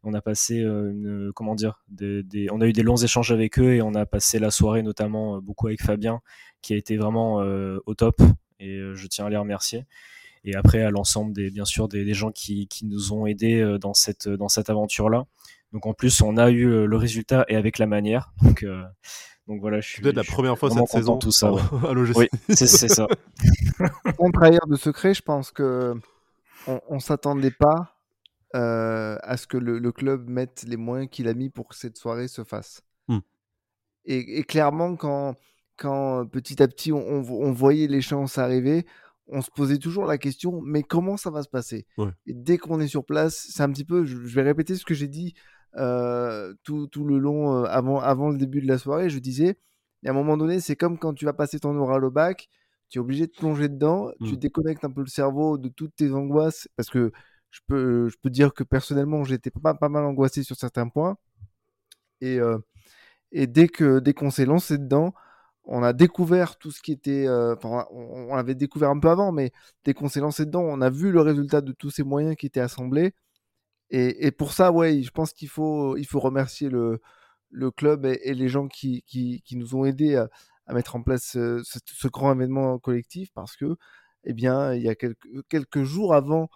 on 0.04 0.14
a 0.14 0.20
passé 0.20 0.58
une, 0.58 1.32
comment 1.34 1.54
dire, 1.54 1.82
des, 1.88 2.22
des, 2.22 2.48
on 2.50 2.60
a 2.60 2.66
eu 2.66 2.72
des 2.72 2.82
longs 2.82 2.96
échanges 2.96 3.32
avec 3.32 3.58
eux 3.58 3.74
et 3.74 3.82
on 3.82 3.94
a 3.94 4.06
passé 4.06 4.38
la 4.38 4.50
soirée 4.50 4.82
notamment 4.82 5.40
beaucoup 5.40 5.66
avec 5.66 5.82
Fabien, 5.82 6.20
qui 6.62 6.74
a 6.74 6.76
été 6.76 6.96
vraiment 6.96 7.36
au 7.86 7.94
top. 7.94 8.20
Et 8.60 8.78
je 8.94 9.06
tiens 9.08 9.26
à 9.26 9.30
les 9.30 9.36
remercier. 9.36 9.84
Et 10.46 10.54
après 10.54 10.82
à 10.82 10.90
l'ensemble 10.90 11.32
des, 11.32 11.50
bien 11.50 11.64
sûr, 11.64 11.88
des, 11.88 12.04
des 12.04 12.12
gens 12.12 12.30
qui, 12.30 12.68
qui, 12.68 12.84
nous 12.84 13.14
ont 13.14 13.26
aidés 13.26 13.78
dans 13.80 13.94
cette, 13.94 14.28
dans 14.28 14.48
cette 14.48 14.68
aventure-là. 14.68 15.24
Donc 15.74 15.86
en 15.86 15.92
plus, 15.92 16.22
on 16.22 16.36
a 16.36 16.50
eu 16.50 16.66
euh, 16.66 16.86
le 16.86 16.96
résultat 16.96 17.44
et 17.48 17.56
avec 17.56 17.78
la 17.78 17.86
manière. 17.86 18.32
Donc, 18.40 18.62
euh, 18.62 18.84
donc 19.48 19.60
voilà, 19.60 19.80
je 19.80 19.88
suis. 19.88 20.02
Peut-être 20.02 20.16
la 20.16 20.22
première 20.22 20.56
fois 20.56 20.70
cette 20.70 20.86
saison. 20.86 21.18
Tout 21.18 21.32
ça. 21.32 21.52
oui, 22.16 22.28
c'est 22.48 22.66
ça. 22.66 23.08
Trahir 24.32 24.66
de 24.68 24.76
secret, 24.76 25.14
je 25.14 25.22
pense 25.22 25.50
que 25.50 25.94
on, 26.66 27.00
s'attendait 27.00 27.50
pas 27.50 27.96
euh, 28.54 29.18
à 29.22 29.36
ce 29.36 29.48
que 29.48 29.56
le, 29.58 29.92
club 29.92 30.28
mette 30.30 30.64
les 30.66 30.76
moyens 30.76 31.10
qu'il 31.10 31.26
a 31.26 31.34
mis 31.34 31.50
pour 31.50 31.68
que 31.68 31.74
cette 31.74 31.98
soirée 31.98 32.28
se 32.28 32.44
fasse. 32.44 32.82
Hmm. 33.08 33.18
Et, 34.04 34.44
clairement, 34.44 34.94
quand, 34.94 35.34
quand 35.76 36.24
petit 36.26 36.62
à 36.62 36.68
petit 36.68 36.92
on, 36.92 37.52
voyait 37.52 37.88
les 37.88 38.00
chances 38.00 38.38
arriver, 38.38 38.86
on 39.26 39.42
se 39.42 39.50
posait 39.50 39.78
toujours 39.78 40.06
la 40.06 40.18
question, 40.18 40.62
mais 40.62 40.84
comment 40.84 41.16
ça 41.16 41.30
va 41.30 41.42
se 41.42 41.48
passer? 41.48 41.84
Et 42.26 42.32
dès 42.32 42.58
qu'on 42.58 42.80
est 42.80 42.88
sur 42.88 43.04
place, 43.04 43.48
c'est 43.50 43.62
un 43.62 43.72
petit 43.72 43.84
peu, 43.84 44.04
je, 44.04 44.16
vais 44.16 44.42
répéter 44.42 44.76
ce 44.76 44.84
que 44.84 44.94
j'ai 44.94 45.08
dit 45.08 45.34
tout, 45.76 46.86
tout, 46.88 47.04
le 47.04 47.18
long, 47.18 47.64
euh, 47.64 47.64
avant, 47.64 48.00
avant 48.00 48.30
le 48.30 48.38
début 48.38 48.60
de 48.60 48.68
la 48.68 48.78
soirée, 48.78 49.10
je 49.10 49.18
disais, 49.18 49.58
à 50.06 50.10
un 50.10 50.12
moment 50.12 50.36
donné, 50.36 50.60
c'est 50.60 50.76
comme 50.76 50.98
quand 50.98 51.14
tu 51.14 51.24
vas 51.24 51.32
passer 51.32 51.58
ton 51.58 51.76
oral 51.76 52.04
au 52.04 52.10
bac, 52.10 52.48
tu 52.88 52.98
es 52.98 53.00
obligé 53.00 53.26
de 53.26 53.32
plonger 53.32 53.68
dedans, 53.68 54.12
tu 54.24 54.34
mmh. 54.34 54.36
déconnectes 54.36 54.84
un 54.84 54.90
peu 54.90 55.00
le 55.00 55.08
cerveau 55.08 55.58
de 55.58 55.68
toutes 55.68 55.96
tes 55.96 56.12
angoisses, 56.12 56.68
parce 56.76 56.90
que 56.90 57.12
je 57.50 57.60
peux, 57.66 58.08
je 58.08 58.16
peux 58.20 58.30
dire 58.30 58.52
que 58.52 58.64
personnellement, 58.64 59.24
j'étais 59.24 59.50
pas, 59.50 59.74
pas 59.74 59.88
mal 59.88 60.04
angoissé 60.04 60.42
sur 60.42 60.56
certains 60.56 60.88
points. 60.88 61.16
Et, 62.20 62.38
euh, 62.38 62.58
et 63.32 63.46
dès 63.46 63.68
que 63.68 63.98
dès 64.00 64.14
qu'on 64.14 64.30
s'est 64.30 64.46
lancé 64.46 64.78
dedans, 64.78 65.14
on 65.64 65.82
a 65.82 65.92
découvert 65.92 66.58
tout 66.58 66.70
ce 66.70 66.82
qui 66.82 66.92
était. 66.92 67.26
on, 67.28 67.86
on 68.30 68.34
l'avait 68.34 68.54
découvert 68.54 68.90
un 68.90 68.98
peu 68.98 69.08
avant, 69.08 69.32
mais 69.32 69.52
dès 69.84 69.94
qu'on 69.94 70.08
s'est 70.08 70.20
lancé 70.20 70.46
dedans, 70.46 70.62
on 70.62 70.80
a 70.80 70.90
vu 70.90 71.12
le 71.12 71.20
résultat 71.20 71.60
de 71.62 71.72
tous 71.72 71.90
ces 71.90 72.02
moyens 72.04 72.36
qui 72.36 72.46
étaient 72.46 72.60
assemblés. 72.60 73.14
Et, 73.90 74.30
pour 74.32 74.52
ça, 74.52 74.72
ouais, 74.72 75.02
je 75.02 75.10
pense 75.10 75.32
qu'il 75.32 75.48
faut, 75.48 75.96
il 75.96 76.06
faut 76.06 76.18
remercier 76.18 76.68
le, 76.68 77.00
le 77.50 77.70
club 77.70 78.06
et, 78.06 78.34
les 78.34 78.48
gens 78.48 78.66
qui, 78.66 79.02
qui, 79.06 79.42
qui, 79.44 79.56
nous 79.56 79.76
ont 79.76 79.84
aidés 79.84 80.16
à, 80.16 80.74
mettre 80.74 80.96
en 80.96 81.02
place 81.02 81.32
ce, 81.32 82.08
grand 82.08 82.34
événement 82.34 82.78
collectif 82.78 83.30
parce 83.34 83.56
que, 83.56 83.76
eh 84.24 84.32
bien, 84.32 84.74
il 84.74 84.82
y 84.82 84.88
a 84.88 84.94
quelques, 84.94 85.28
quelques 85.48 85.84
jours 85.84 86.14
avant 86.14 86.48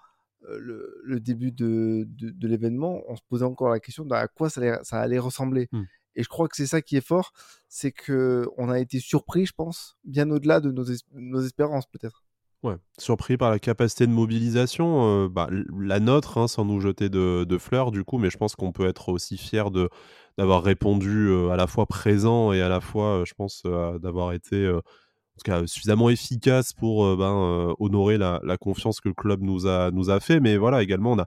le, 0.48 1.00
le, 1.04 1.20
début 1.20 1.52
de, 1.52 2.06
de, 2.08 2.48
l'événement, 2.48 3.02
on 3.08 3.16
se 3.16 3.22
posait 3.28 3.44
encore 3.44 3.68
la 3.70 3.80
question 3.80 4.04
de 4.04 4.14
à 4.14 4.26
quoi 4.28 4.50
ça 4.50 4.60
allait, 4.60 4.78
ça 4.82 5.00
allait 5.00 5.18
ressembler. 5.18 5.68
Mmh. 5.72 5.82
Et 6.16 6.22
je 6.24 6.28
crois 6.28 6.48
que 6.48 6.56
c'est 6.56 6.66
ça 6.66 6.82
qui 6.82 6.96
est 6.96 7.06
fort, 7.06 7.32
c'est 7.68 7.92
que 7.92 8.48
on 8.56 8.70
a 8.70 8.80
été 8.80 8.98
surpris, 8.98 9.46
je 9.46 9.52
pense, 9.52 9.96
bien 10.02 10.28
au-delà 10.30 10.60
de 10.60 10.72
nos, 10.72 10.84
nos 11.12 11.40
espérances 11.40 11.86
peut-être. 11.86 12.24
Ouais, 12.64 12.74
surpris 12.98 13.36
par 13.36 13.50
la 13.52 13.60
capacité 13.60 14.04
de 14.04 14.12
mobilisation, 14.12 15.26
euh, 15.26 15.28
bah, 15.28 15.48
la 15.78 16.00
nôtre, 16.00 16.38
hein, 16.38 16.48
sans 16.48 16.64
nous 16.64 16.80
jeter 16.80 17.08
de, 17.08 17.58
fleurs 17.58 17.92
du 17.92 18.02
coup, 18.02 18.18
mais 18.18 18.30
je 18.30 18.36
pense 18.36 18.56
qu'on 18.56 18.72
peut 18.72 18.88
être 18.88 19.10
aussi 19.10 19.36
fier 19.36 19.70
de 19.70 19.88
d'avoir 20.38 20.62
répondu 20.64 21.28
euh, 21.28 21.50
à 21.50 21.56
la 21.56 21.66
fois 21.68 21.86
présent 21.86 22.52
et 22.52 22.60
à 22.60 22.68
la 22.68 22.80
fois, 22.80 23.20
euh, 23.20 23.24
je 23.24 23.34
pense, 23.34 23.62
d'avoir 24.02 24.32
été 24.32 24.68
suffisamment 25.66 26.10
efficace 26.10 26.72
pour 26.72 27.16
ben, 27.16 27.74
honorer 27.78 28.18
la, 28.18 28.40
confiance 28.60 29.00
que 29.00 29.08
le 29.08 29.14
club 29.14 29.40
nous 29.40 29.68
a, 29.68 29.92
nous 29.92 30.10
a 30.10 30.18
fait. 30.18 30.40
Mais 30.40 30.56
voilà, 30.56 30.82
également, 30.82 31.12
on 31.12 31.18
a, 31.20 31.26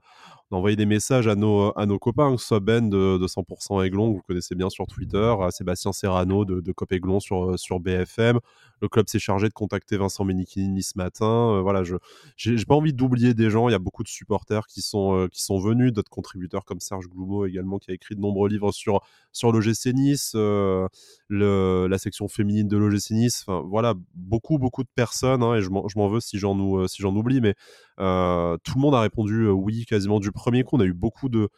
on 0.50 0.56
a 0.56 0.60
envoyé 0.60 0.76
des 0.76 0.86
messages 0.86 1.28
à 1.28 1.36
nos, 1.36 1.72
à 1.78 1.86
nos 1.86 1.98
copains, 1.98 2.36
que 2.36 2.42
ce 2.42 2.48
soit 2.48 2.60
Ben 2.60 2.90
de, 2.90 3.18
100% 3.26 3.86
Aiglon, 3.86 4.12
que 4.12 4.18
vous 4.18 4.24
connaissez 4.28 4.56
bien 4.56 4.70
sur 4.70 4.86
Twitter, 4.86 5.34
à 5.42 5.52
Sébastien 5.52 5.94
Serrano 5.94 6.44
de, 6.44 6.60
de 6.60 6.72
Cop 6.74 6.92
Aiglon 6.92 7.22
sur, 7.22 7.58
sur 7.58 7.80
BFM. 7.80 8.40
Le 8.82 8.90
club 8.90 9.08
s'est 9.08 9.20
chargé 9.20 9.48
de 9.48 9.54
contacter 9.54 9.96
Vincent 9.98 10.26
Menichini 10.26 10.82
ce 10.82 10.98
matin. 10.98 11.26
Euh, 11.26 11.62
voilà, 11.62 11.84
je 11.84 11.96
j'ai 12.36 12.66
pas 12.66 12.76
envie 12.76 12.94
d'oublier 12.94 13.34
des 13.34 13.50
gens. 13.50 13.70
Il 13.70 13.72
y 13.72 13.76
a 13.76 13.80
beaucoup 13.80 14.04
de 14.04 14.08
supporters 14.08 14.66
qui 14.66 14.82
sont, 14.82 15.16
euh, 15.16 15.28
qui 15.28 15.44
sont 15.44 15.60
venus, 15.60 15.94
d'autres 15.94 16.10
contributeurs 16.10 16.66
comme 16.66 16.80
Serge 16.80 17.08
Gloumo 17.08 17.46
également, 17.46 17.78
qui 17.78 17.92
a 17.92 17.94
écrit 17.94 18.16
de 18.16 18.22
nombreux 18.22 18.50
livres 18.50 18.72
sur, 18.72 19.02
sur 19.32 19.52
l'OGC 19.52 19.94
Nice, 19.94 20.34
euh, 20.36 20.88
la 21.30 21.98
section 22.00 22.28
féminine 22.28 22.68
de 22.68 22.78
l'OGC 22.78 23.12
Nice. 23.12 23.46
Enfin, 23.46 23.64
voilà, 23.68 23.94
beaucoup, 24.16 24.58
beaucoup 24.58 24.84
de 24.84 24.90
personnes, 24.96 25.44
hein, 25.44 25.56
et 25.56 25.62
je 25.62 25.70
m'en 25.70 26.08
veux 26.08 26.20
si 26.20 26.40
j'en 26.40 26.58
oublie, 27.16 27.40
mais 27.40 27.54
tout 27.98 28.76
le 28.76 28.80
monde 28.80 28.96
a 28.96 29.02
répondu 29.02 29.48
oui 29.48 29.86
quasiment 29.86 30.20
du 30.20 30.32
premier 30.32 30.64
coup. 30.64 30.78
On 30.78 30.80
a 30.80 30.86
eu 30.86 30.94
beaucoup 30.94 31.30
de 31.30 31.50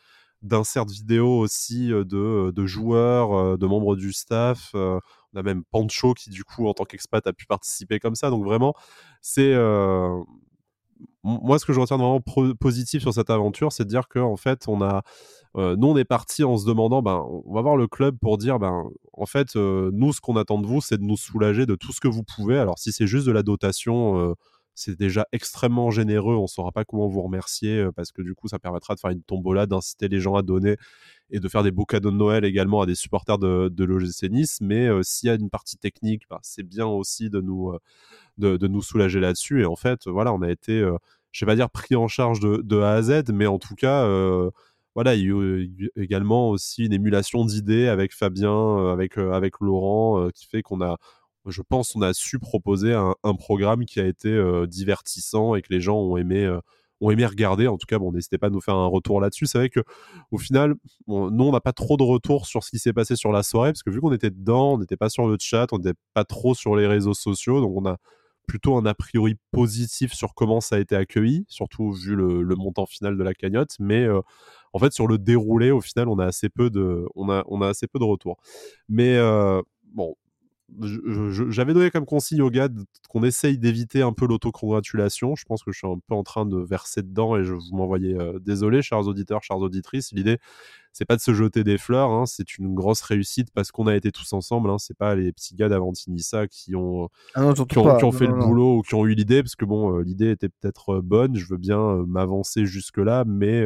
d'inserts 0.44 0.86
vidéo 0.86 1.40
aussi 1.40 1.88
de, 1.88 2.52
de 2.52 2.66
joueurs, 2.66 3.58
de 3.58 3.66
membres 3.66 3.96
du 3.96 4.14
staff. 4.14 4.72
on 4.74 5.00
a 5.36 5.44
même 5.44 5.64
Pancho 5.64 6.14
qui, 6.14 6.30
du 6.30 6.44
coup, 6.44 6.68
en 6.68 6.74
tant 6.74 6.86
qu'expat, 6.86 7.26
a 7.26 7.34
pu 7.34 7.46
participer 7.46 8.00
comme 8.00 8.16
ça. 8.16 8.30
Donc, 8.30 8.44
vraiment, 8.44 8.74
c'est. 9.22 9.54
Moi, 11.26 11.58
ce 11.58 11.66
que 11.66 11.72
je 11.72 11.80
retiens 11.80 11.96
vraiment 11.96 12.22
positif 12.60 13.02
sur 13.02 13.14
cette 13.14 13.30
aventure, 13.30 13.72
c'est 13.72 13.86
de 13.86 13.90
dire 13.90 14.10
qu'en 14.10 14.34
en 14.34 14.38
fait, 14.38 14.68
on 14.68 14.82
a. 14.82 15.04
nous, 15.56 15.88
on 15.88 15.98
est 15.98 16.06
parti 16.06 16.44
en 16.44 16.58
se 16.58 16.66
demandant, 16.66 17.02
ben, 17.02 17.26
on 17.46 17.54
va 17.54 17.62
voir 17.62 17.78
le 17.78 17.88
club 17.88 18.18
pour 18.20 18.38
dire, 18.38 18.60
ben, 18.60 18.84
en 19.14 19.26
fait, 19.26 19.56
nous, 19.56 20.14
ce 20.14 20.22
qu'on 20.22 20.36
attend 20.36 20.60
de 20.60 20.68
vous, 20.68 20.82
c'est 20.82 20.98
de 20.98 21.04
nous 21.04 21.18
soulager 21.18 21.66
de 21.66 21.76
tout 21.76 21.94
ce 21.94 22.02
que 22.02 22.10
vous 22.10 22.24
pouvez. 22.24 22.58
Alors, 22.58 22.78
si 22.78 22.92
c'est 22.92 23.08
juste 23.08 23.26
de 23.26 23.32
la 23.32 23.44
dotation 23.44 24.36
c'est 24.76 24.98
déjà 24.98 25.28
extrêmement 25.32 25.92
généreux. 25.92 26.36
On 26.36 26.44
ne 26.44 26.48
saura 26.48 26.72
pas 26.72 26.84
comment 26.86 27.08
vous 27.08 27.22
remercier 27.22 27.80
euh, 27.80 27.92
parce 27.92 28.12
que 28.12 28.22
du 28.22 28.34
coup, 28.36 28.48
ça 28.48 28.60
permettra 28.60 28.96
de 28.96 29.00
faire 29.00 29.12
une 29.12 29.22
tombola, 29.22 29.66
d'inciter 29.66 30.08
les 30.08 30.20
gens 30.20 30.36
à 30.36 30.42
donner 30.42 30.78
et 31.30 31.40
de 31.40 31.48
faire 31.48 31.64
des 31.64 31.72
beaux 31.72 31.86
cadeaux 31.86 32.12
de 32.12 32.18
Noël 32.18 32.46
également 32.46 32.82
à 32.82 32.86
des 32.86 32.96
supporters 32.96 33.38
de, 33.38 33.70
de 33.70 33.84
l'OGC 33.84 34.30
Nice. 34.30 34.60
Mais 34.62 34.88
euh, 34.88 35.02
s'il 35.04 35.28
y 35.28 35.30
a 35.30 35.36
une 35.36 35.50
partie 35.50 35.78
technique, 35.78 36.24
bah, 36.30 36.40
c'est 36.44 36.64
bien 36.64 36.88
aussi 36.88 37.30
de 37.30 37.40
nous, 37.42 37.72
euh, 37.72 38.58
de, 38.58 38.68
nous 38.68 38.82
soulager 38.82 39.20
là-dessus. 39.20 39.62
Et 39.62 39.66
en 39.66 39.76
fait, 39.76 40.08
voilà, 40.08 40.34
on 40.34 40.42
a 40.42 40.50
été, 40.50 40.80
je 40.80 41.46
ne 41.46 41.46
vais 41.46 41.52
pas 41.52 41.56
dire 41.56 41.70
pris 41.70 41.96
en 41.96 42.08
charge 42.08 42.40
de, 42.40 42.80
A 42.80 42.94
à 42.94 43.02
Z, 43.02 43.32
mais 43.32 43.48
en 43.48 43.60
tout 43.60 43.76
cas, 43.76 44.08
voilà, 44.96 45.16
il 45.16 45.22
y 45.22 45.24
a 45.24 45.28
eu 45.28 45.92
également 45.96 46.50
aussi 46.50 46.86
une 46.86 46.94
émulation 46.94 47.46
d'idées 47.46 47.88
avec 47.88 48.14
Fabien, 48.14 48.92
avec, 48.92 49.18
avec 49.18 49.60
Laurent, 49.60 50.30
qui 50.34 50.48
fait 50.48 50.62
qu'on 50.62 50.82
a 50.82 50.98
je 51.46 51.62
pense 51.62 51.94
qu'on 51.94 52.02
a 52.02 52.14
su 52.14 52.40
proposer 52.40 52.94
un, 52.94 53.36
programme 53.36 53.86
qui 53.86 54.00
a 54.00 54.06
été 54.06 54.30
euh, 54.30 54.66
divertissant 54.68 55.56
et 55.56 55.62
que 55.62 55.74
les 55.74 55.82
gens 55.82 55.98
ont 55.98 56.16
aimé, 56.18 56.46
euh, 56.46 56.60
ont 57.02 57.12
aimé 57.12 57.26
regarder. 57.26 57.68
En 57.68 57.78
tout 57.78 57.86
cas, 57.88 58.00
bon, 58.00 58.12
n'hésitez 58.12 58.38
pas 58.38 58.48
à 58.48 58.50
nous 58.50 58.62
faire 58.62 58.76
un 58.76 58.88
retour 58.88 59.20
là-dessus. 59.20 59.46
C'est 59.46 59.58
vrai 59.58 59.70
que 59.70 59.82
au 60.32 60.38
final, 60.38 60.76
nous, 61.08 61.44
on 61.44 61.52
n'a 61.52 61.60
pas 61.60 61.74
trop 61.74 61.98
de 61.98 62.04
retours 62.04 62.46
sur 62.46 62.64
ce 62.64 62.70
qui 62.70 62.80
s'est 62.80 62.94
passé 62.94 63.16
sur 63.16 63.32
la 63.32 63.44
soirée, 63.44 63.72
parce 63.72 63.84
que 63.84 63.90
vu 63.90 64.00
qu'on 64.00 64.14
était 64.14 64.30
dedans, 64.30 64.74
on 64.74 64.78
n'était 64.78 64.98
pas 64.98 65.10
sur 65.10 65.28
le 65.28 65.38
chat, 65.40 65.68
on 65.74 65.78
n'était 65.78 65.98
pas 66.14 66.24
trop 66.24 66.56
sur 66.56 66.76
les 66.76 66.88
réseaux 66.88 67.14
sociaux, 67.14 67.60
donc 67.60 67.74
on 67.76 67.86
a 67.86 67.98
plutôt 68.48 68.76
un 68.76 68.86
a 68.86 68.94
priori 68.94 69.36
positif 69.52 70.14
sur 70.14 70.34
comment 70.36 70.60
ça 70.60 70.76
a 70.76 70.80
été 70.80 70.96
accueilli, 70.96 71.46
surtout 71.48 71.94
vu 71.94 72.16
le, 72.16 72.56
montant 72.56 72.86
final 72.86 73.18
de 73.18 73.24
la 73.24 73.34
cagnotte. 73.34 73.76
Mais 73.80 74.04
euh, 74.04 74.22
en 74.74 74.80
fait, 74.80 74.94
sur 74.94 75.08
le 75.08 75.18
déroulé, 75.18 75.72
au 75.72 75.82
final, 75.82 76.10
on 76.10 76.20
a 76.20 76.26
assez 76.26 76.50
peu 76.50 76.70
de, 76.70 77.06
on 77.16 77.30
a, 77.30 77.44
on 77.48 77.62
a 77.62 77.70
assez 77.70 77.88
peu 77.88 78.00
de 78.00 78.04
retours. 78.04 78.38
Mais 78.90 79.18
bon, 79.94 80.16
j'avais 81.50 81.74
donné 81.74 81.92
comme 81.92 82.06
consigne 82.06 82.42
au 82.42 82.50
gars 82.50 82.70
qu'on 83.10 83.24
essaye 83.24 83.58
d'éviter 83.58 84.02
un 84.02 84.14
peu 84.14 84.26
l'autocongratulation. 84.26 85.36
Je 85.36 85.46
pense 85.46 85.64
que 85.64 85.72
je 85.72 85.78
suis 85.78 85.88
un 85.88 86.00
peu 86.08 86.16
en 86.16 86.24
train 86.24 86.46
de 86.46 86.58
verser 86.58 87.02
dedans 87.02 87.38
et 87.38 87.44
je 87.44 87.54
vous 87.54 87.76
m'envoyais 87.76 88.16
euh, 88.20 88.40
désolé, 88.40 88.82
chers 88.82 89.08
auditeurs, 89.08 89.44
chères 89.44 89.58
auditrices. 89.58 90.12
L'idée, 90.14 90.40
c'est 90.94 91.06
pas 91.06 91.16
de 91.16 91.22
se 91.22 91.34
jeter 91.34 91.64
des 91.64 91.80
fleurs, 91.80 92.12
hein, 92.12 92.28
c'est 92.28 92.60
une 92.60 92.76
grosse 92.76 93.02
réussite 93.02 93.50
parce 93.52 93.72
qu'on 93.72 93.88
a 93.88 93.96
été 93.96 94.12
tous 94.12 94.32
ensemble. 94.32 94.70
Hein, 94.70 94.78
c'est 94.78 94.96
pas 94.96 95.16
les 95.16 95.32
petits 95.32 95.56
gars 95.56 95.68
d'Avantinissa 95.68 96.48
qui 96.48 96.76
ont, 96.76 97.10
ah 97.34 97.52
qui 97.68 97.80
ont, 97.80 98.12
fait 98.12 98.28
le 98.28 98.36
boulot 98.36 98.78
ou 98.78 98.82
qui 98.84 98.94
ont 98.94 99.06
eu 99.08 99.16
l'idée, 99.16 99.42
parce 99.42 99.56
que 99.56 99.66
bon, 99.66 99.98
euh, 99.98 100.04
l'idée 100.04 100.30
était 100.30 100.50
peut-être 100.50 100.98
euh, 100.98 101.02
bonne. 101.02 101.36
Je 101.36 101.48
veux 101.48 101.58
bien 101.58 102.06
m'avancer 102.08 102.68
jusque-là, 102.68 103.24
mais 103.26 103.66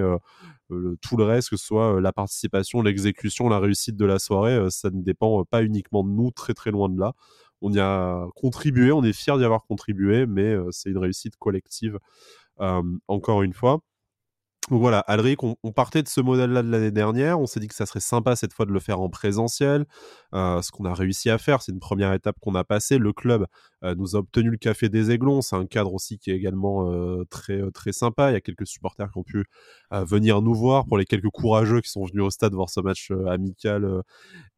tout 1.02 1.18
le 1.18 1.24
reste, 1.26 1.50
que 1.50 1.58
ce 1.58 1.66
soit 1.66 2.00
la 2.00 2.14
participation, 2.14 2.82
l'exécution, 2.82 3.50
la 3.50 3.60
réussite 3.60 3.98
de 3.98 4.06
la 4.06 4.20
soirée, 4.20 4.70
ça 4.70 4.90
ne 4.90 5.02
dépend 5.02 5.44
pas 5.44 5.64
uniquement 5.64 6.04
de 6.04 6.10
nous, 6.10 6.32
très 6.32 6.54
très 6.54 6.72
loin 6.72 6.88
de 6.88 6.98
là. 6.98 7.14
On 7.62 7.72
y 7.74 7.80
a 7.80 8.26
contribué, 8.36 8.92
on 8.92 9.04
est 9.04 9.14
fiers 9.14 9.38
d'y 9.38 9.44
avoir 9.44 9.66
contribué, 9.66 10.26
mais 10.26 10.56
c'est 10.72 10.90
une 10.90 10.98
réussite 10.98 11.36
collective, 11.38 12.00
encore 13.08 13.44
une 13.44 13.54
fois. 13.54 13.82
Donc 14.70 14.82
voilà, 14.82 15.00
Alric, 15.00 15.42
on, 15.44 15.56
partait 15.72 16.04
de 16.04 16.10
ce 16.10 16.20
modèle-là 16.20 16.62
de 16.62 16.70
l'année 16.70 16.92
dernière. 16.92 17.40
On 17.40 17.46
s'est 17.46 17.62
dit 17.62 17.70
que 17.70 17.76
ça 17.76 17.86
serait 17.86 18.02
sympa 18.02 18.36
cette 18.36 18.52
fois 18.52 18.66
de 18.66 18.74
le 18.74 18.82
faire 18.82 19.00
en 19.00 19.08
présentiel. 19.08 19.86
Euh, 20.34 20.62
ce 20.62 20.72
qu'on 20.72 20.84
a 20.84 20.94
réussi 20.94 21.30
à 21.30 21.38
faire, 21.38 21.62
c'est 21.62 21.72
une 21.72 21.80
première 21.80 22.12
étape 22.12 22.36
qu'on 22.42 22.54
a 22.54 22.66
passée. 22.66 22.98
Le 22.98 23.14
club 23.14 23.46
euh, 23.86 23.96
nous 23.96 24.18
a 24.18 24.20
obtenu 24.20 24.50
le 24.50 24.58
Café 24.58 24.90
des 24.90 25.10
Aiglons. 25.10 25.42
C'est 25.42 25.56
un 25.56 25.66
cadre 25.66 25.94
aussi 25.94 26.20
qui 26.20 26.32
est 26.32 26.36
également 26.36 26.92
euh, 26.92 27.24
très, 27.30 27.62
très 27.72 27.94
sympa. 27.94 28.30
Il 28.30 28.34
y 28.34 28.36
a 28.36 28.42
quelques 28.42 28.68
supporters 28.68 29.10
qui 29.10 29.18
ont 29.18 29.24
pu 29.24 29.46
venir 29.92 30.42
nous 30.42 30.54
voir. 30.54 30.86
Pour 30.86 30.98
les 30.98 31.06
quelques 31.06 31.30
courageux 31.30 31.80
qui 31.80 31.90
sont 31.90 32.04
venus 32.04 32.24
au 32.24 32.30
stade 32.30 32.54
voir 32.54 32.70
ce 32.70 32.82
match 32.82 33.12
amical 33.28 34.04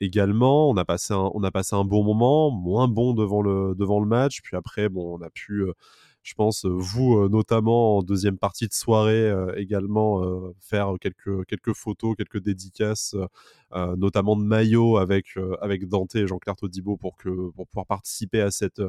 également, 0.01 0.72
on 0.72 0.78
a, 0.78 0.86
passé 0.86 1.13
un, 1.13 1.84
bon 1.86 2.04
moment, 2.04 2.50
moins 2.50 2.88
bon 2.88 3.13
devant 3.13 3.42
le, 3.44 4.06
match. 4.08 4.42
Puis 4.42 4.58
après, 4.58 4.88
on 4.96 5.22
a 5.22 5.30
pu 5.30 5.66
je 6.24 6.34
pense, 6.34 6.66
vous 6.66 7.28
notamment 7.30 7.98
en 7.98 8.04
deuxième 8.04 8.38
partie 8.38 8.68
de 8.68 8.74
soirée 8.74 9.34
également 9.56 10.24
faire 10.60 10.94
quelques, 11.00 11.46
quelques 11.46 11.74
photos, 11.74 12.16
quelques 12.16 12.40
dédicaces, 12.40 13.16
notamment 13.74 14.36
de 14.36 14.44
maillots 14.44 14.98
avec, 14.98 15.38
avec 15.62 15.88
Dante 15.88 16.16
et 16.16 16.28
Jean-Claire 16.28 16.56
Todibo 16.56 16.98
pour, 16.98 17.16
pour 17.16 17.68
pouvoir 17.68 17.86
participer 17.86 18.42
à 18.42 18.52
cette, 18.52 18.82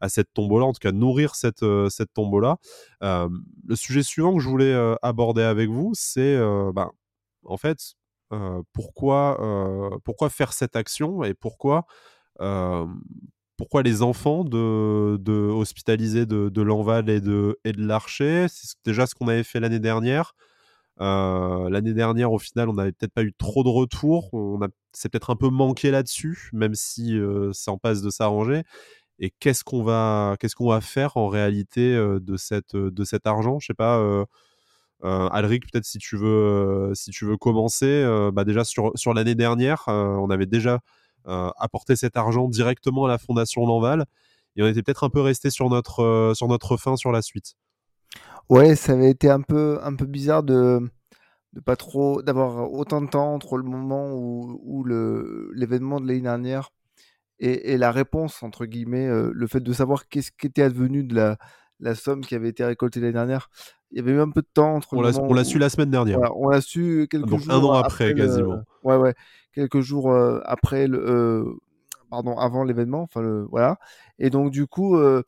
à 0.00 0.08
cette 0.08 0.32
tombola, 0.34 0.66
en 0.66 0.72
tout 0.72 0.80
cas 0.80 0.92
nourrir 0.92 1.34
cette, 1.34 1.64
cette 1.88 2.12
tombola. 2.12 2.58
le 3.00 3.76
sujet 3.76 4.02
suivant 4.02 4.34
que 4.34 4.40
je 4.40 4.48
voulais 4.48 4.94
aborder 5.02 5.42
avec 5.42 5.70
vous, 5.70 5.92
c'est 5.94 6.36
ben, 6.74 6.90
en 7.44 7.56
fait 7.56 7.94
pourquoi, 8.72 10.00
pourquoi 10.04 10.30
faire 10.30 10.52
cette 10.52 10.76
action 10.76 11.22
et 11.22 11.34
pourquoi 11.34 11.86
pourquoi 13.62 13.84
les 13.84 14.02
enfants 14.02 14.42
de, 14.42 15.18
de 15.18 15.32
hospitalisés 15.32 16.26
de, 16.26 16.48
de 16.48 16.62
l'Enval 16.62 17.08
et 17.08 17.20
de, 17.20 17.60
et 17.64 17.70
de 17.70 17.80
l'Archer 17.86 18.46
C'est 18.48 18.74
déjà 18.84 19.06
ce 19.06 19.14
qu'on 19.14 19.28
avait 19.28 19.44
fait 19.44 19.60
l'année 19.60 19.78
dernière. 19.78 20.34
Euh, 21.00 21.70
l'année 21.70 21.94
dernière, 21.94 22.32
au 22.32 22.40
final, 22.40 22.68
on 22.68 22.72
n'avait 22.72 22.90
peut-être 22.90 23.12
pas 23.12 23.22
eu 23.22 23.32
trop 23.32 23.62
de 23.62 23.68
retours. 23.68 24.30
On 24.34 24.60
a, 24.62 24.68
c'est 24.92 25.08
peut-être 25.08 25.30
un 25.30 25.36
peu 25.36 25.48
manqué 25.48 25.92
là-dessus, 25.92 26.50
même 26.52 26.74
si 26.74 27.16
euh, 27.16 27.52
ça 27.52 27.70
en 27.70 27.78
passe 27.78 28.02
de 28.02 28.10
s'arranger. 28.10 28.64
Et 29.20 29.30
qu'est-ce 29.30 29.62
qu'on 29.62 29.84
va, 29.84 30.34
qu'est-ce 30.40 30.56
qu'on 30.56 30.68
va 30.68 30.80
faire 30.80 31.16
en 31.16 31.28
réalité 31.28 31.94
euh, 31.94 32.18
de, 32.18 32.36
cette, 32.36 32.74
de 32.74 33.04
cet 33.04 33.28
argent? 33.28 33.60
Je 33.60 33.66
sais 33.68 33.74
pas. 33.74 34.26
Alric, 35.04 35.70
peut-être 35.70 35.84
si 35.84 35.98
tu 35.98 36.16
veux, 36.16 36.90
si 36.96 37.12
tu 37.12 37.26
veux 37.26 37.36
commencer. 37.36 38.04
bah 38.32 38.42
déjà 38.42 38.64
sur, 38.64 38.90
sur 38.96 39.14
l'année 39.14 39.36
dernière, 39.36 39.84
on 39.86 40.30
avait 40.30 40.46
déjà 40.46 40.74
euh, 40.74 40.78
apporter 41.26 41.96
cet 41.96 42.16
argent 42.16 42.48
directement 42.48 43.06
à 43.06 43.08
la 43.08 43.18
Fondation 43.18 43.66
Lanval. 43.66 44.06
Et 44.56 44.62
on 44.62 44.66
était 44.66 44.82
peut-être 44.82 45.04
un 45.04 45.10
peu 45.10 45.20
resté 45.20 45.50
sur 45.50 45.68
notre, 45.70 46.00
euh, 46.00 46.34
sur 46.34 46.48
notre 46.48 46.76
fin 46.76 46.96
sur 46.96 47.12
la 47.12 47.22
suite. 47.22 47.54
Ouais, 48.48 48.74
ça 48.74 48.92
avait 48.92 49.10
été 49.10 49.30
un 49.30 49.40
peu, 49.40 49.78
un 49.82 49.94
peu 49.94 50.04
bizarre 50.04 50.42
de, 50.42 50.90
de 51.54 51.60
pas 51.60 51.76
trop 51.76 52.22
d'avoir 52.22 52.70
autant 52.70 53.00
de 53.00 53.08
temps 53.08 53.32
entre 53.34 53.56
le 53.56 53.64
moment 53.64 54.12
où, 54.12 54.60
où 54.62 54.84
l'événement 54.84 56.00
de 56.00 56.06
l'année 56.06 56.20
dernière 56.20 56.70
et, 57.38 57.72
et, 57.72 57.78
la 57.78 57.90
réponse 57.90 58.42
entre 58.42 58.66
guillemets, 58.66 59.06
euh, 59.06 59.30
le 59.34 59.46
fait 59.46 59.60
de 59.60 59.72
savoir 59.72 60.08
qu'est-ce 60.08 60.30
qui 60.32 60.46
était 60.46 60.62
advenu 60.62 61.02
de 61.02 61.14
la, 61.14 61.38
la 61.82 61.94
somme 61.94 62.22
qui 62.22 62.34
avait 62.34 62.48
été 62.48 62.64
récoltée 62.64 63.00
l'année 63.00 63.12
dernière. 63.12 63.50
Il 63.90 63.98
y 63.98 64.00
avait 64.00 64.12
eu 64.12 64.20
un 64.20 64.30
peu 64.30 64.40
de 64.40 64.48
temps 64.52 64.76
entre. 64.76 64.94
On 64.94 65.34
l'a 65.34 65.44
su 65.44 65.58
la 65.58 65.68
semaine 65.68 65.90
dernière. 65.90 66.18
on 66.36 66.48
l'a 66.48 66.60
su 66.60 67.08
quelques 67.10 67.28
Donc 67.28 67.40
jours 67.40 67.52
un 67.52 67.58
an 67.58 67.72
après, 67.72 68.14
quasiment. 68.14 68.62
Ouais, 68.84 68.96
ouais, 68.96 69.14
quelques 69.52 69.80
jours 69.80 70.10
euh, 70.10 70.40
après 70.44 70.86
le, 70.86 70.98
euh, 70.98 71.44
pardon, 72.08 72.38
avant 72.38 72.64
l'événement. 72.64 73.02
Enfin, 73.02 73.20
le... 73.20 73.46
voilà. 73.50 73.78
Et 74.18 74.30
donc 74.30 74.50
du 74.50 74.66
coup, 74.66 74.96
euh, 74.96 75.22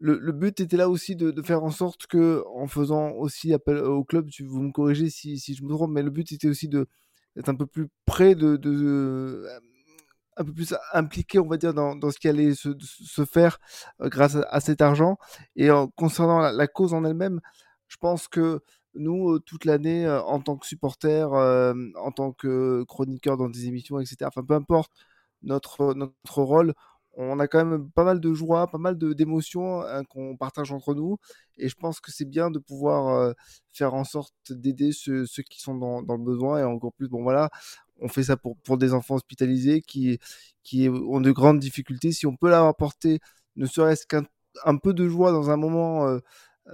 le, 0.00 0.18
le, 0.18 0.32
but 0.32 0.60
était 0.60 0.76
là 0.76 0.88
aussi 0.88 1.16
de, 1.16 1.30
de, 1.30 1.42
faire 1.42 1.62
en 1.62 1.70
sorte 1.70 2.06
que, 2.06 2.44
en 2.54 2.66
faisant 2.66 3.12
aussi 3.12 3.54
appel 3.54 3.78
au 3.78 4.04
club, 4.04 4.28
tu, 4.28 4.44
vous 4.44 4.60
me 4.60 4.72
corrigez 4.72 5.08
si, 5.08 5.38
si 5.38 5.54
je 5.54 5.64
me 5.64 5.70
trompe, 5.70 5.92
mais 5.92 6.02
le 6.02 6.10
but 6.10 6.30
était 6.32 6.48
aussi 6.48 6.68
de 6.68 6.86
d'être 7.36 7.48
un 7.48 7.54
peu 7.54 7.66
plus 7.66 7.88
près 8.04 8.34
de, 8.34 8.56
de 8.56 9.46
un 10.38 10.44
peu 10.44 10.52
plus 10.52 10.74
impliqué, 10.92 11.38
on 11.38 11.46
va 11.46 11.56
dire, 11.56 11.74
dans, 11.74 11.96
dans 11.96 12.10
ce 12.10 12.18
qui 12.18 12.28
allait 12.28 12.54
se, 12.54 12.70
se 12.80 13.24
faire 13.24 13.58
grâce 14.00 14.36
à, 14.48 14.60
cet 14.60 14.80
argent. 14.80 15.18
Et 15.56 15.68
concernant 15.96 16.40
la, 16.40 16.66
cause 16.66 16.94
en 16.94 17.04
elle-même, 17.04 17.40
je 17.88 17.96
pense 17.96 18.28
que 18.28 18.60
nous, 18.94 19.38
toute 19.40 19.64
l'année, 19.64 20.08
en 20.08 20.40
tant 20.40 20.56
que 20.56 20.66
supporter, 20.66 21.28
en 21.32 22.12
tant 22.12 22.32
que 22.32 22.84
chroniqueur 22.84 23.36
dans 23.36 23.48
des 23.48 23.66
émissions, 23.66 24.00
etc., 24.00 24.16
enfin 24.26 24.44
peu 24.44 24.54
importe 24.54 24.92
notre, 25.42 25.94
notre 25.94 26.42
rôle, 26.42 26.74
on 27.20 27.40
a 27.40 27.48
quand 27.48 27.64
même 27.64 27.90
pas 27.90 28.04
mal 28.04 28.20
de 28.20 28.32
joie, 28.32 28.68
pas 28.68 28.78
mal 28.78 28.96
d'émotions 28.96 29.82
hein, 29.82 30.04
qu'on 30.04 30.36
partage 30.36 30.70
entre 30.70 30.94
nous. 30.94 31.18
Et 31.56 31.68
je 31.68 31.74
pense 31.74 31.98
que 31.98 32.12
c'est 32.12 32.24
bien 32.24 32.48
de 32.50 32.60
pouvoir 32.60 33.08
euh, 33.08 33.32
faire 33.72 33.94
en 33.94 34.04
sorte 34.04 34.32
d'aider 34.50 34.92
ceux, 34.92 35.26
qui 35.50 35.60
sont 35.60 35.74
dans, 35.74 36.00
le 36.00 36.24
besoin. 36.24 36.60
Et 36.60 36.62
encore 36.62 36.92
plus, 36.92 37.08
bon 37.08 37.24
voilà, 37.24 37.50
on 38.00 38.08
fait 38.08 38.24
ça 38.24 38.36
pour, 38.36 38.78
des 38.78 38.94
enfants 38.94 39.16
hospitalisés 39.16 39.82
qui, 39.82 40.18
ont 40.88 41.20
de 41.20 41.32
grandes 41.32 41.58
difficultés. 41.60 42.12
Si 42.12 42.26
on 42.26 42.36
peut 42.36 42.48
leur 42.48 42.66
apporter 42.66 43.20
ne 43.56 43.66
serait-ce 43.66 44.06
qu'un 44.06 44.24
un 44.64 44.76
peu 44.76 44.92
de 44.94 45.08
joie 45.08 45.32
dans 45.32 45.50
un 45.50 45.56
moment, 45.56 46.08
euh, 46.08 46.18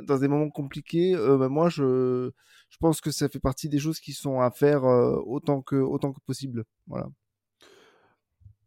dans 0.03 0.19
des 0.19 0.29
moments 0.29 0.51
compliqués, 0.51 1.15
euh, 1.15 1.39
bah, 1.39 1.49
moi 1.49 1.69
je, 1.69 2.31
je 2.71 2.77
pense 2.79 3.01
que 3.01 3.11
ça 3.11 3.29
fait 3.29 3.41
partie 3.41 3.69
des 3.69 3.79
choses 3.79 4.01
qui 4.01 4.13
sont 4.13 4.41
à 4.41 4.51
faire 4.51 4.85
autant, 4.85 5.63
que, 5.63 5.77
autant 5.77 6.13
que 6.13 6.21
possible. 6.27 6.65
Voilà. 6.87 7.09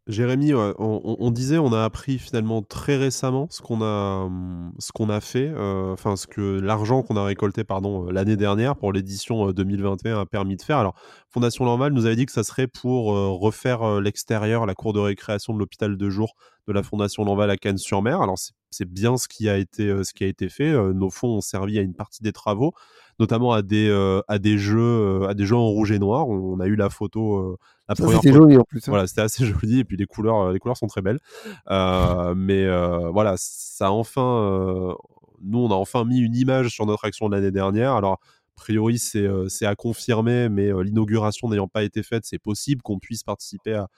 Jérémy, 0.08 0.54
on, 0.54 1.30
disait, 1.30 1.58
on 1.58 1.70
a 1.74 1.84
appris 1.84 2.18
finalement 2.18 2.62
très 2.62 2.96
récemment 2.96 3.46
ce 3.50 3.60
qu'on 3.60 3.82
a, 3.82 4.24
hum, 4.24 4.72
fait, 5.20 5.52
euh, 5.54 5.92
enfin 5.92 6.16
ce 6.16 6.26
que 6.26 6.58
l'argent 6.60 7.02
qu'on 7.02 7.18
a 7.18 7.24
récolté 7.24 7.62
euh, 7.70 8.10
l'année 8.10 8.36
dernière 8.36 8.74
pour 8.74 8.94
l'édition 8.94 9.52
2021 9.52 10.16
euh, 10.16 10.20
a 10.22 10.26
permis 10.26 10.56
de 10.56 10.62
faire. 10.62 10.78
Alors 10.78 10.94
Fondation 11.28 11.66
Normal 11.66 11.92
nous 11.92 12.06
avait 12.06 12.16
dit 12.16 12.24
que 12.24 12.32
ça 12.32 12.42
serait 12.42 12.68
pour 12.68 13.08
refaire 13.38 14.00
l'extérieur, 14.00 14.64
la 14.64 14.74
cour 14.74 14.94
de 14.94 15.00
récréation 15.00 15.52
de 15.52 15.58
l'hôpital 15.58 15.98
de 15.98 16.10
jour 16.10 16.32
de 16.66 16.72
la 16.72 16.82
Fondation 16.82 17.22
Lanval 17.24 17.50
à 17.50 17.58
Cannes-sur-Mer. 17.58 18.22
Alors 18.22 18.38
c'est 18.70 18.88
bien 18.88 19.18
ce 19.18 19.28
qui 19.28 19.46
a 19.50 19.58
été 19.58 20.48
fait. 20.48 20.72
nos 20.94 21.10
fonds 21.10 21.36
ont 21.36 21.40
servi 21.42 21.78
à 21.78 21.82
une 21.82 21.94
partie 21.94 22.22
des 22.22 22.32
travaux 22.32 22.72
notamment 23.18 23.52
à 23.52 23.62
des, 23.62 23.88
euh, 23.88 24.20
à 24.28 24.38
des 24.38 24.58
jeux, 24.58 24.78
euh, 24.78 25.28
à 25.28 25.34
des 25.34 25.44
jeux 25.44 25.56
en 25.56 25.66
rouge 25.66 25.90
et 25.90 25.98
noir. 25.98 26.28
On, 26.28 26.60
a 26.60 26.66
eu 26.66 26.76
la 26.76 26.90
photo, 26.90 27.36
euh, 27.36 27.58
la 27.88 27.94
première. 27.94 28.20
C'était 28.20 28.32
joli 28.34 28.56
en 28.56 28.64
plus. 28.64 28.80
Hein. 28.80 28.90
Voilà, 28.90 29.06
c'était 29.06 29.22
assez 29.22 29.44
joli 29.46 29.80
et 29.80 29.84
puis 29.84 29.96
les 29.96 30.06
couleurs, 30.06 30.52
les 30.52 30.58
couleurs 30.58 30.76
sont 30.76 30.86
très 30.86 31.02
belles. 31.02 31.18
mais 31.68 32.66
voilà, 33.10 33.34
ça 33.36 33.90
enfin, 33.90 34.96
nous 35.42 35.58
on 35.58 35.70
a 35.70 35.74
enfin 35.74 36.04
mis 36.04 36.18
une 36.18 36.36
image 36.36 36.68
sur 36.70 36.86
notre 36.86 37.04
action 37.04 37.28
de 37.28 37.34
l'année 37.34 37.50
dernière. 37.50 37.92
Alors 37.92 38.14
a 38.14 38.60
priori, 38.60 38.98
c'est 38.98 39.66
à 39.66 39.74
confirmer, 39.74 40.48
mais 40.48 40.70
l'inauguration 40.82 41.48
n'ayant 41.48 41.68
pas 41.68 41.84
été 41.84 42.02
faite, 42.02 42.24
c'est 42.24 42.40
possible 42.40 42.82
qu'on 42.82 42.98
puisse 42.98 43.22
participer 43.22 43.74
à, 43.74 43.88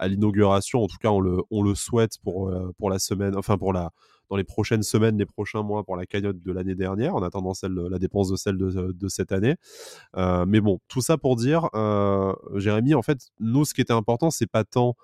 à 0.00 0.08
l'inauguration. 0.08 0.82
En 0.82 0.88
tout 0.88 0.98
cas, 1.00 1.10
on 1.10 1.20
le, 1.20 1.42
on 1.50 1.62
le 1.62 1.74
souhaite 1.74 2.18
pour, 2.24 2.52
pour 2.78 2.90
la 2.90 2.98
semaine, 2.98 3.36
enfin 3.36 3.58
pour 3.58 3.72
la, 3.72 3.90
dans 4.30 4.36
les 4.36 4.44
prochaines 4.44 4.84
semaines, 4.84 5.18
les 5.18 5.26
prochains 5.26 5.62
mois 5.62 5.82
pour 5.82 5.96
la 5.96 6.06
cagnotte 6.06 6.40
de 6.40 6.52
l'année 6.52 6.76
dernière, 6.76 7.16
en 7.16 7.22
attendant 7.22 7.52
celle, 7.52 7.74
la 7.74 7.98
dépense 7.98 8.30
de 8.30 8.36
celle 8.36 8.56
de, 8.56 9.08
cette 9.08 9.32
année. 9.32 9.56
Euh, 10.16 10.46
mais 10.46 10.60
bon, 10.60 10.78
tout 10.88 11.00
ça 11.00 11.18
pour 11.18 11.36
dire, 11.36 11.68
euh, 11.74 12.32
Jérémy, 12.54 12.94
en 12.94 13.02
fait, 13.02 13.18
nous, 13.40 13.64
ce 13.64 13.74
qui 13.74 13.80
était 13.80 13.92
important, 13.92 14.30
c'est 14.30 14.46
pas 14.46 14.64
tant 14.64 14.96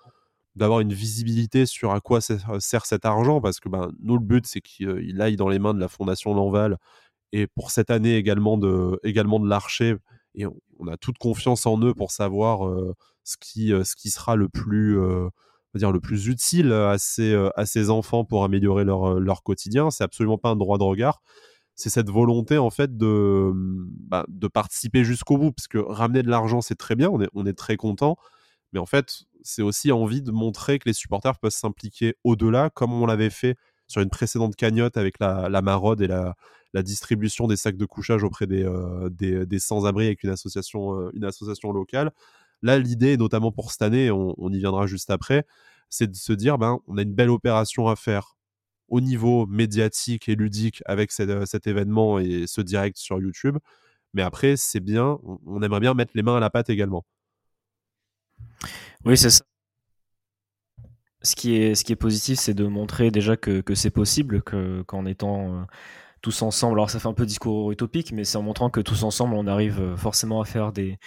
d'avoir 0.55 0.81
une 0.81 0.93
visibilité 0.93 1.67
sur 1.67 1.91
à 1.91 2.01
quoi 2.01 2.21
sert 2.21 2.87
cet 2.87 3.05
argent, 3.05 3.41
parce 3.41 3.61
que 3.61 3.69
ben, 3.69 3.91
nous, 4.01 4.15
le 4.15 4.25
but, 4.25 4.47
c'est 4.47 4.61
qu'il 4.61 5.21
aille 5.21 5.37
dans 5.37 5.49
les 5.49 5.59
mains 5.59 5.75
de 5.75 5.81
la 5.81 5.89
Fondation 5.89 6.33
Lanval, 6.33 6.79
et 7.33 7.49
pour 7.49 7.73
cette 7.73 7.91
année 7.91 8.15
également 8.17 8.57
de, 8.57 8.99
également 9.03 9.41
de 9.41 9.49
l'Archer, 9.49 9.97
et 10.37 10.47
on, 10.47 10.87
a 10.87 10.97
toute 10.97 11.19
confiance 11.19 11.67
en 11.67 11.81
eux 11.83 11.95
pour 11.95 12.11
savoir 12.11 12.69
euh, 12.69 12.95
ce, 13.27 13.37
qui, 13.39 13.69
ce 13.69 13.95
qui 13.97 14.11
sera 14.11 14.37
le 14.37 14.49
plus 14.49 14.99
dire 15.77 15.93
le 15.93 16.01
plus 16.01 16.27
utile 16.27 16.73
à 16.73 16.99
ces, 16.99 17.33
euh, 17.33 17.51
à 17.57 17.67
ces 17.67 17.91
enfants 17.91 18.25
pour 18.25 18.45
améliorer 18.45 18.85
leur, 18.85 19.17
euh, 19.17 19.21
leur 19.21 19.43
quotidien. 19.43 19.91
C'est 19.91 20.05
absolument 20.05 20.39
pas 20.39 20.51
un 20.51 20.57
droit 20.57 20.79
de 20.79 20.83
regard. 20.83 21.23
C'est 21.75 21.91
cette 21.91 22.11
volonté 22.11 22.59
en 22.59 22.71
fait 22.71 22.97
de, 22.97 23.53
mmh, 23.55 23.89
bah, 24.09 24.25
de 24.29 24.49
participer 24.49 25.05
jusqu'au 25.05 25.39
bout, 25.39 25.53
parce 25.53 25.69
que 25.69 25.79
ramener 25.79 26.23
de 26.23 26.31
l'argent 26.31 26.61
c'est 26.61 26.75
très 26.75 26.97
bien, 26.97 27.11
on 27.11 27.21
est, 27.21 27.29
on 27.35 27.45
est 27.47 27.57
très 27.57 27.77
content, 27.77 28.17
mais 28.73 28.79
en 28.81 28.87
fait 28.87 29.25
c'est 29.43 29.63
aussi 29.63 29.93
envie 29.93 30.23
de 30.23 30.33
montrer 30.33 30.79
que 30.79 30.89
les 30.89 30.95
supporters 30.95 31.39
peuvent 31.39 31.53
s'impliquer 31.53 32.15
au-delà, 32.25 32.71
comme 32.71 32.93
on 32.93 33.07
l'avait 33.07 33.31
fait 33.31 33.57
sur 33.89 34.01
une 34.01 34.09
précédente 34.09 34.57
cagnotte 34.57 34.97
avec 34.97 35.21
la, 35.21 35.49
la 35.49 35.63
marode 35.63 36.01
et 36.01 36.09
la, 36.09 36.35
la, 36.73 36.83
distribution 36.83 37.47
des 37.47 37.57
sacs 37.57 37.77
de 37.77 37.85
couchage 37.85 38.25
auprès 38.25 38.47
des, 38.47 38.65
euh, 38.65 39.09
des, 39.11 39.47
des 39.47 39.59
sans-abri 39.61 40.07
avec 40.07 40.25
une 40.25 40.31
association, 40.31 41.11
une 41.13 41.25
association 41.25 41.71
locale. 41.73 42.11
Là, 42.63 42.79
l'idée, 42.79 43.17
notamment 43.17 43.53
pour 43.53 43.71
cette 43.73 43.83
année, 43.83 44.11
on, 44.11 44.51
y 44.51 44.59
viendra 44.59 44.87
juste 44.87 45.11
après, 45.11 45.47
c'est 45.91 46.11
de 46.11 46.17
se 46.17 46.33
dire, 46.33 46.59
ben, 46.59 46.79
on 46.87 46.97
a 46.99 47.03
une 47.03 47.15
belle 47.15 47.31
opération 47.31 47.89
à 47.89 47.97
faire 47.97 48.37
au 48.89 49.01
niveau 49.01 49.47
médiatique 49.47 50.29
et 50.29 50.35
ludique 50.37 50.83
avec 50.87 51.11
euh, 51.21 51.45
cet 51.45 51.67
événement 51.67 52.19
et 52.19 52.47
ce 52.47 52.61
direct 52.61 52.97
sur 52.97 53.21
YouTube. 53.21 53.59
Mais 54.15 54.23
après, 54.23 54.57
c'est 54.57 54.81
bien, 54.81 55.19
on 55.47 55.63
aimerait 55.63 55.81
bien 55.81 55.95
mettre 55.95 56.13
les 56.15 56.23
mains 56.23 56.37
à 56.37 56.41
la 56.41 56.51
pâte 56.51 56.71
également. 56.71 57.05
Oui, 59.05 59.17
c'est 59.17 59.31
ça. 59.31 59.45
Ce 61.23 61.35
qui 61.35 61.57
est, 61.57 61.97
positif, 61.97 62.39
c'est 62.39 62.55
de 62.55 62.67
montrer 62.67 63.11
déjà 63.11 63.37
que, 63.37 63.63
c'est 63.75 63.91
possible, 63.91 64.43
qu'en 64.43 65.07
étant 65.07 65.55
euh, 65.55 65.65
tous 66.23 66.43
ensemble, 66.43 66.75
alors 66.75 66.91
ça 66.91 67.01
fait 67.01 67.09
un 67.09 67.15
peu 67.15 67.27
discours 67.27 67.73
utopique, 67.73 68.13
mais 68.13 68.25
c'est 68.25 68.37
en 68.39 68.43
montrant 68.43 68.71
que 68.71 68.81
tous 68.81 69.03
ensemble, 69.03 69.35
on 69.35 69.47
arrive 69.47 69.81
euh, 69.81 69.97
forcément 69.97 70.41
à 70.41 70.45
faire 70.45 70.73
des, 70.73 70.99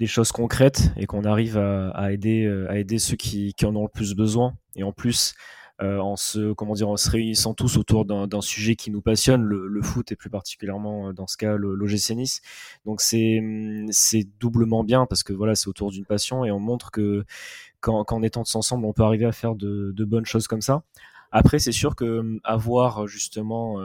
des 0.00 0.06
choses 0.06 0.32
concrètes 0.32 0.92
et 0.96 1.04
qu'on 1.06 1.24
arrive 1.24 1.58
à, 1.58 2.10
aider, 2.10 2.44
euh, 2.44 2.70
à 2.70 2.78
aider 2.78 2.98
ceux 2.98 3.16
qui, 3.16 3.54
en 3.64 3.76
ont 3.76 3.82
le 3.82 3.88
plus 3.88 4.14
besoin. 4.14 4.54
Et 4.74 4.82
en 4.82 4.92
plus, 4.92 5.34
euh, 5.82 5.98
en 5.98 6.16
se 6.16 6.54
comment 6.54 6.72
dire 6.72 6.88
en 6.88 6.96
se 6.96 7.10
réunissant 7.10 7.52
tous 7.52 7.76
autour 7.76 8.06
d'un 8.06 8.40
sujet 8.40 8.76
qui 8.76 8.90
nous 8.90 9.02
passionne 9.02 9.42
le, 9.42 9.82
foot 9.82 10.10
et 10.12 10.16
plus 10.16 10.28
particulièrement 10.28 11.08
euh, 11.08 11.12
dans 11.14 11.26
ce 11.26 11.38
cas 11.38 11.56
l'OGC 11.56 12.10
Nice 12.10 12.42
donc 12.84 13.00
c'est 13.00 13.40
doublement 14.38 14.84
bien 14.84 15.06
parce 15.06 15.22
que 15.22 15.32
voilà 15.32 15.54
c'est 15.54 15.68
autour 15.68 15.90
d'une 15.90 16.04
passion 16.04 16.44
et 16.44 16.50
on 16.50 16.60
montre 16.60 16.90
que 16.90 17.24
qu'en 17.80 18.22
étant 18.22 18.42
tous 18.44 18.56
ensemble 18.56 18.84
on 18.84 18.92
peut 18.92 19.04
arriver 19.04 19.24
à 19.24 19.32
faire 19.32 19.54
de 19.54 20.04
bonnes 20.04 20.26
choses 20.26 20.48
comme 20.48 20.60
ça 20.60 20.82
après 21.32 21.58
c'est 21.58 21.72
sûr 21.72 21.96
que 21.96 22.38
avoir 22.44 23.06
justement 23.06 23.78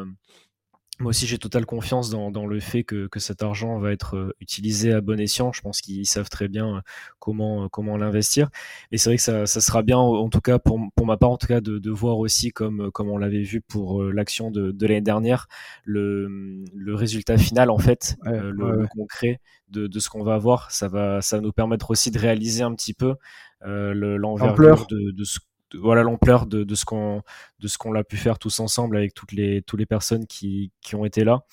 moi 1.00 1.10
aussi, 1.10 1.28
j'ai 1.28 1.38
totale 1.38 1.66
confiance 1.66 2.10
dans, 2.10 2.32
dans, 2.32 2.46
le 2.46 2.60
fait 2.62 2.84
que, 2.84 3.08
que, 3.08 3.20
cet 3.20 3.44
argent 3.44 3.80
va 3.80 3.92
être 3.92 4.16
euh, 4.16 4.36
utilisé 4.40 4.94
à 4.94 5.02
bon 5.02 5.20
escient. 5.20 5.52
Je 5.52 5.62
pense 5.62 5.82
qu'ils 5.82 6.06
savent 6.06 6.30
très 6.30 6.48
bien 6.48 6.78
euh, 6.78 6.82
comment, 7.20 7.66
euh, 7.66 7.68
comment 7.68 7.98
l'investir. 7.98 8.50
Et 8.92 8.98
c'est 8.98 9.10
vrai 9.10 9.18
que 9.18 9.22
ça, 9.22 9.46
ça, 9.46 9.60
sera 9.60 9.82
bien, 9.82 9.98
en 9.98 10.30
tout 10.30 10.40
cas, 10.40 10.58
pour, 10.58 10.80
pour 10.96 11.06
ma 11.06 11.18
part, 11.18 11.32
en 11.32 11.38
tout 11.38 11.48
cas, 11.48 11.60
de, 11.60 11.80
de 11.80 11.92
voir 11.92 12.18
aussi, 12.18 12.52
comme, 12.52 12.92
comme 12.92 13.10
on 13.10 13.18
l'avait 13.18 13.42
vu 13.42 13.60
pour 13.60 14.04
l'action 14.04 14.52
de, 14.52 14.72
de 14.72 14.88
l'année 14.88 15.02
dernière, 15.02 15.48
le, 15.84 16.64
le 16.74 16.96
résultat 16.96 17.38
final, 17.38 17.70
en 17.70 17.78
fait, 17.78 18.16
le, 18.24 18.88
concret 18.88 19.42
de, 19.70 19.88
de 19.88 20.00
ce 20.00 20.10
qu'on 20.10 20.24
va 20.24 20.36
avoir. 20.36 20.72
Ça 20.72 20.88
va, 20.88 21.22
ça 21.22 21.38
va 21.38 21.42
nous 21.42 21.52
permettre 21.52 21.92
aussi 21.92 22.10
de 22.10 22.20
réaliser 22.20 22.64
un 22.64 22.74
petit 22.74 22.94
peu 22.94 23.16
l'envergure 23.62 24.88
de, 24.88 25.12
de 25.12 25.24
ce 25.26 25.40
voilà 25.82 26.04
l'ampleur 26.04 26.46
de, 26.46 26.64
de, 26.64 26.76
ce 26.76 26.86
qu'on 26.86 27.22
de 27.60 27.68
ce 27.68 27.78
qu'on 27.78 27.96
a 27.96 28.04
pu 28.04 28.18
faire 28.18 28.40
tous 28.40 28.60
ensemble 28.60 28.98
avec 28.98 29.14
toutes 29.14 29.32
les 29.32 29.62
toutes 29.62 29.80
les 29.80 29.86
personnes 29.86 30.28
qui, 30.28 30.72
qui 30.82 30.96
ont 30.96 31.06
été 31.06 31.24
là. 31.24 31.44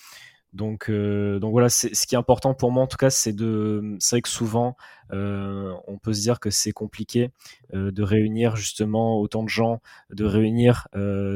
Donc 0.52 0.90
euh, 0.90 1.38
donc 1.38 1.52
voilà, 1.52 1.70
ce 1.70 1.88
qui 2.06 2.14
est 2.14 2.18
important 2.18 2.52
pour 2.54 2.72
moi 2.72 2.82
en 2.82 2.86
tout 2.86 2.98
cas, 2.98 3.10
c'est 3.10 3.32
de 3.32 3.96
c'est 4.00 4.16
vrai 4.16 4.22
que 4.22 4.28
souvent 4.28 4.76
euh, 5.12 5.72
on 5.86 5.98
peut 5.98 6.12
se 6.12 6.20
dire 6.20 6.40
que 6.40 6.50
c'est 6.50 6.72
compliqué 6.72 7.30
euh, 7.74 7.90
de 7.90 8.02
réunir 8.02 8.56
justement 8.56 9.18
autant 9.18 9.42
de 9.42 9.48
gens, 9.48 9.80
de 10.10 10.24
réunir 10.24 10.88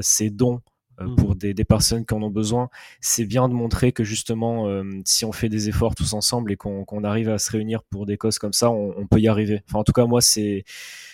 ces 0.03 0.31
dons 0.31 0.61
mmh. 1.01 1.17
pour 1.17 1.37
des, 1.37 1.55
des, 1.55 1.65
personnes 1.65 2.05
qui 2.05 2.15
en 2.15 2.23
ont 2.23 2.31
besoin. 2.31 2.69
C'est 3.01 3.25
bien 3.25 3.49
de 3.49 3.55
montrer 3.55 3.93
que 3.93 4.05
justement, 4.05 4.67
si 5.05 5.25
on 5.25 5.33
fait 5.33 5.49
des 5.49 5.69
efforts 5.69 5.95
tous 5.95 6.13
ensemble 6.13 6.53
et 6.53 6.57
qu'on 6.57 7.05
arrive 7.05 7.29
à 7.29 7.39
se 7.39 7.51
réunir 7.51 7.83
pour 7.85 8.07
des 8.07 8.17
causes 8.17 8.39
comme 8.39 8.53
ça, 8.53 8.71
on, 8.71 8.95
on 8.97 9.07
peut 9.07 9.21
y 9.21 9.29
arriver. 9.29 9.63
Enfin, 9.69 9.81
en 9.81 9.85
tout 9.85 9.93
cas, 9.93 10.07
moi, 10.07 10.21
c'est 10.21 10.65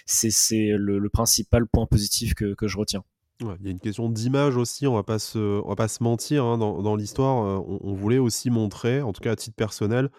c'est 0.07 0.73
le, 0.77 1.09
principal 1.09 1.67
point 1.67 1.87
positif 1.87 2.35
que, 2.35 2.55
je 2.63 2.79
retiens. 2.79 3.05
il 3.41 3.47
y 3.47 3.69
a 3.69 3.71
une 3.71 3.81
question 3.81 4.09
d'image 4.09 4.57
aussi, 4.57 4.87
on 4.87 4.95
va 4.95 5.03
pas 5.03 5.19
se, 5.19 5.67
va 5.67 5.75
pas 5.75 5.89
se 5.89 6.03
mentir, 6.03 6.45
hein, 6.45 6.59
dans, 6.59 6.97
l'histoire, 6.97 7.45
euh, 7.45 7.79
on, 7.81 7.95
voulait 7.95 8.19
aussi 8.19 8.51
montrer, 8.51 9.03
en 9.03 9.13
tout 9.13 9.21
cas 9.21 9.33
à 9.33 9.37
titre 9.37 9.57
personnel, 9.57 10.11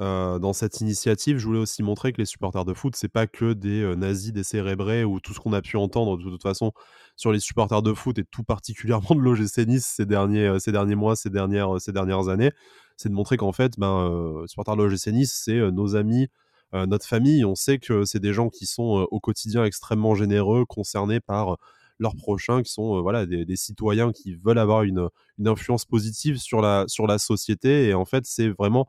euh, 0.00 0.38
dans 0.38 0.52
cette 0.52 0.80
initiative, 0.80 1.38
je 1.38 1.46
voulais 1.46 1.58
aussi 1.58 1.82
montrer 1.82 2.12
que 2.12 2.18
les 2.18 2.26
supporters 2.26 2.64
de 2.64 2.74
foot, 2.74 2.94
c'est 2.96 3.08
pas 3.08 3.26
que 3.26 3.52
des 3.52 3.82
euh, 3.82 3.94
nazis 3.94 4.32
décérébrés 4.32 5.04
ou 5.04 5.20
tout 5.20 5.32
ce 5.32 5.40
qu'on 5.40 5.52
a 5.52 5.62
pu 5.62 5.76
entendre 5.76 6.18
de 6.18 6.22
toute 6.22 6.42
façon 6.42 6.72
sur 7.16 7.32
les 7.32 7.40
supporters 7.40 7.82
de 7.82 7.94
foot 7.94 8.18
et 8.18 8.24
tout 8.24 8.44
particulièrement 8.44 9.14
de 9.14 9.20
l'OGC 9.20 9.66
Nice 9.66 9.86
ces 9.86 10.06
derniers, 10.06 10.58
ces 10.60 10.72
derniers 10.72 10.96
mois, 10.96 11.16
ces 11.16 11.30
dernières, 11.30 11.80
ces 11.80 11.92
dernières 11.92 12.28
années. 12.28 12.52
C'est 12.96 13.08
de 13.08 13.14
montrer 13.14 13.36
qu'en 13.36 13.52
fait, 13.52 13.78
ben, 13.78 14.44
supporters 14.46 14.76
de 14.76 14.82
l'OGC 14.82 15.08
Nice, 15.08 15.40
c'est 15.44 15.70
nos 15.70 15.96
amis, 15.96 16.28
euh, 16.74 16.86
notre 16.86 17.06
famille, 17.06 17.44
on 17.44 17.54
sait 17.54 17.78
que 17.78 18.04
c'est 18.04 18.18
des 18.18 18.32
gens 18.32 18.48
qui 18.48 18.66
sont 18.66 19.00
euh, 19.00 19.04
au 19.10 19.20
quotidien 19.20 19.64
extrêmement 19.64 20.14
généreux, 20.14 20.64
concernés 20.66 21.20
par 21.20 21.54
euh, 21.54 21.56
leurs 21.98 22.16
prochains, 22.16 22.62
qui 22.62 22.72
sont 22.72 23.00
voilà 23.02 23.24
des, 23.26 23.56
citoyens 23.56 24.12
qui 24.12 24.34
veulent 24.34 24.58
avoir 24.58 24.82
une, 24.82 25.08
influence 25.44 25.84
positive 25.84 26.38
sur 26.38 26.60
la, 26.60 26.84
sur 26.88 27.06
la 27.06 27.18
société. 27.18 27.88
Et 27.88 27.94
en 27.94 28.04
fait, 28.04 28.26
c'est 28.26 28.48
vraiment, 28.48 28.86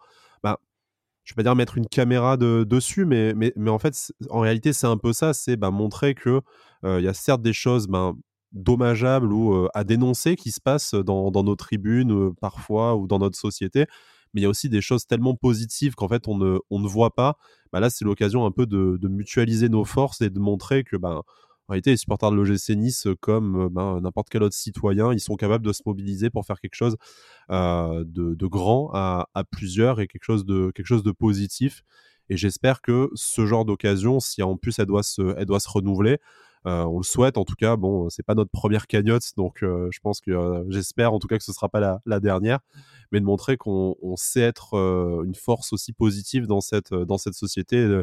je 1.27 1.33
vais 1.33 1.35
pas 1.35 1.43
dire 1.43 1.55
mettre 1.57 1.77
une 1.77 1.87
caméra 1.87 2.37
de, 2.37 2.63
dessus, 2.63 3.05
mais, 3.05 3.33
en 3.67 3.79
fait, 3.79 4.13
en 4.29 4.39
réalité, 4.39 4.71
c'est 4.71 4.87
un 4.87 4.95
peu 4.95 5.11
ça, 5.11 5.33
c'est 5.33 5.57
bah, 5.57 5.71
montrer 5.71 6.15
que 6.15 6.41
il 6.83 7.01
y 7.01 7.07
a 7.09 7.13
certes 7.13 7.41
des 7.41 7.51
choses 7.51 7.87
ben, 7.87 8.15
dommageables 8.53 9.33
ou 9.33 9.67
à 9.73 9.83
dénoncer 9.83 10.37
qui 10.37 10.51
se 10.51 10.61
passent 10.61 10.93
dans, 10.93 11.31
nos 11.31 11.55
tribunes 11.57 12.33
parfois 12.35 12.95
ou 12.95 13.07
dans 13.07 13.19
notre 13.19 13.37
société, 13.37 13.87
mais 14.33 14.39
il 14.39 14.43
y 14.43 14.45
a 14.45 14.49
aussi 14.49 14.69
des 14.69 14.79
choses 14.79 15.05
tellement 15.05 15.35
positives 15.35 15.95
qu'en 15.95 16.07
fait 16.07 16.29
on 16.29 16.37
ne, 16.37 16.59
ne 16.71 16.87
voit 16.87 17.13
pas. 17.13 17.35
Bah 17.73 17.81
là, 17.81 17.89
c'est 17.89 18.05
l'occasion 18.05 18.45
un 18.45 18.51
peu 18.51 18.65
de, 18.65 18.97
de, 19.01 19.07
mutualiser 19.09 19.67
nos 19.67 19.83
forces 19.83 20.21
et 20.21 20.29
de 20.29 20.39
montrer 20.39 20.85
que 20.85 20.95
ben, 20.95 21.23
en 21.67 21.73
réalité, 21.73 21.91
les 21.91 21.97
supporters 21.97 22.31
de 22.31 22.35
l'OGC 22.35 22.69
Nice, 22.77 23.07
comme 23.19 23.69
ben, 23.69 23.99
n'importe 24.01 24.29
quel 24.29 24.43
autre 24.43 24.55
citoyen, 24.55 25.11
ils 25.11 25.19
sont 25.19 25.35
capables 25.35 25.65
de 25.65 25.73
se 25.73 25.81
mobiliser 25.85 26.29
pour 26.29 26.45
faire 26.45 26.59
quelque 26.61 26.75
chose 26.75 26.95
de, 27.49 28.47
grand 28.47 28.89
à, 28.93 29.27
plusieurs 29.51 29.99
et 29.99 30.07
quelque 30.07 30.23
chose 30.23 30.45
de, 30.45 31.11
positif. 31.11 31.83
Et 32.29 32.37
j'espère 32.37 32.81
que 32.81 33.09
ce 33.15 33.45
genre 33.45 33.65
d'occasion, 33.65 34.19
si 34.19 34.43
en 34.43 34.57
plus 34.57 34.79
elle 34.79 34.85
doit 34.85 35.03
se, 35.03 35.35
elle 35.37 35.45
doit 35.45 35.59
se 35.61 35.69
renouveler, 35.69 36.11
euh, 36.11 36.17
on 36.67 36.97
le 36.97 37.03
souhaite 37.03 37.37
en 37.37 37.45
tout 37.45 37.55
cas. 37.55 37.75
Bon, 37.75 38.09
c'est 38.09 38.23
pas 38.23 38.35
notre 38.35 38.51
première 38.51 38.87
cagnotte, 38.87 39.23
donc 39.37 39.63
euh, 39.63 39.87
je 39.91 39.99
pense 39.99 40.21
que 40.21 40.31
euh, 40.31 40.63
j'espère 40.69 41.13
en 41.13 41.19
tout 41.19 41.27
cas 41.27 41.37
que 41.37 41.43
ce 41.43 41.53
sera 41.53 41.69
pas 41.69 41.99
la, 42.05 42.19
dernière, 42.19 42.59
mais 43.11 43.19
de 43.19 43.25
montrer 43.25 43.57
qu'on 43.57 43.95
sait 44.15 44.41
être 44.41 44.75
une 45.25 45.35
force 45.35 45.73
aussi 45.73 45.93
positive 45.93 46.47
dans 46.47 46.61
cette 46.61 46.93
dans 46.93 47.17
cette 47.17 47.35
société 47.35 48.01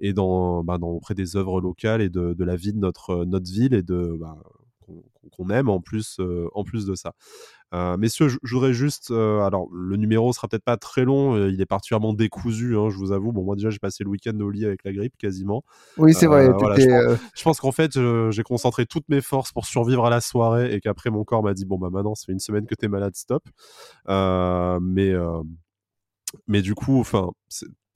et 0.00 0.12
dans, 0.12 0.62
bah, 0.62 0.78
dans, 0.78 0.88
auprès 0.88 1.14
des 1.14 1.36
œuvres 1.36 1.60
locales 1.60 2.00
et 2.00 2.08
de, 2.08 2.34
de, 2.34 2.44
la 2.44 2.56
vie 2.56 2.72
de 2.72 2.78
notre 2.78 3.24
notre 3.24 3.50
ville 3.50 3.74
et 3.74 3.82
de 3.82 4.16
bah, 4.18 4.36
qu'on 5.30 5.50
aime 5.50 5.68
en 5.68 5.80
plus, 5.80 6.18
euh, 6.20 6.48
en 6.54 6.64
plus 6.64 6.86
de 6.86 6.94
ça. 6.94 7.12
Euh, 7.74 7.96
messieurs, 7.96 8.28
je, 8.28 8.54
voudrais 8.54 8.72
juste, 8.72 9.10
euh, 9.10 9.40
alors 9.40 9.68
le 9.72 9.96
numéro 9.96 10.32
sera 10.32 10.48
peut-être 10.48 10.64
pas 10.64 10.76
très 10.76 11.04
long, 11.04 11.48
il 11.48 11.60
est 11.60 11.66
particulièrement 11.66 12.12
décousu, 12.12 12.76
hein, 12.76 12.90
je 12.90 12.96
vous 12.96 13.12
avoue. 13.12 13.32
Bon, 13.32 13.42
moi 13.42 13.56
déjà 13.56 13.70
j'ai 13.70 13.78
passé 13.78 14.04
le 14.04 14.10
week-end 14.10 14.38
au 14.40 14.50
lit 14.50 14.64
avec 14.64 14.84
la 14.84 14.92
grippe 14.92 15.16
quasiment. 15.18 15.64
Oui, 15.98 16.14
c'est 16.14 16.26
vrai. 16.26 16.46
je, 16.46 17.42
pense, 17.42 17.60
qu'en 17.60 17.72
fait 17.72 17.98
j'ai 18.30 18.42
concentré 18.42 18.86
toutes 18.86 19.08
mes 19.08 19.20
forces 19.20 19.52
pour 19.52 19.66
survivre 19.66 20.06
à 20.06 20.10
la 20.10 20.20
soirée 20.20 20.72
et 20.74 20.80
qu'après 20.80 21.10
mon 21.10 21.24
corps 21.24 21.42
m'a 21.42 21.54
dit 21.54 21.64
bon 21.64 21.78
bah 21.78 21.90
maintenant 21.90 22.14
ça 22.14 22.26
fait 22.26 22.32
une 22.32 22.38
semaine 22.38 22.66
que 22.66 22.74
t'es 22.74 22.88
malade, 22.88 23.16
stop. 23.16 23.42
mais 24.08 25.12
mais 26.46 26.62
du 26.62 26.74
coup, 26.74 27.00
enfin, 27.00 27.30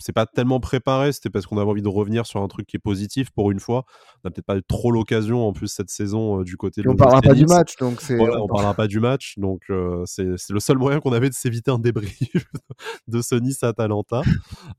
c'est 0.01 0.13
pas 0.13 0.27
tellement 0.27 0.61
préparé, 0.61 1.13
c'était 1.13 1.31
parce 1.31 1.47
qu'on 1.47 1.59
avait 1.59 1.71
envie 1.71 1.83
de 1.83 1.89
revenir 1.89 2.27
sur 2.27 2.43
un 2.43 2.49
truc 2.49 2.67
qui 2.67 2.77
est 2.77 2.81
positif 2.81 3.31
pour 3.31 3.51
une 3.51 3.61
fois. 3.61 3.85
On 4.17 4.29
n'a 4.29 4.31
peut-être 4.31 4.47
pas 4.47 4.57
eu 4.57 4.63
trop 4.63 4.91
l'occasion 4.91 5.47
en 5.47 5.53
plus 5.53 5.69
cette 5.69 5.91
saison 5.91 6.41
euh, 6.41 6.45
du 6.45 6.57
côté 6.57 6.83
de 6.83 6.89
On 6.89 6.97
parlera 6.97 7.21
pas 7.21 7.35
du 7.35 7.47
match, 7.47 7.77
donc 7.77 8.01
c'est. 8.01 8.19
on 8.19 8.49
parlera 8.49 8.75
pas 8.75 8.87
du 8.87 8.99
match, 8.99 9.39
donc 9.39 9.63
euh, 9.71 10.03
c'est 10.07 10.25
le 10.25 10.61
seul 10.61 10.79
moyen 10.79 11.01
qu'on 11.01 11.13
avait 11.13 11.29
de 11.29 11.35
s'éviter 11.35 11.71
un 11.71 11.79
débrief 11.79 12.47
de 13.09 13.21
ce 13.21 13.35
Nice 13.35 13.63
Atalanta. 13.63 14.23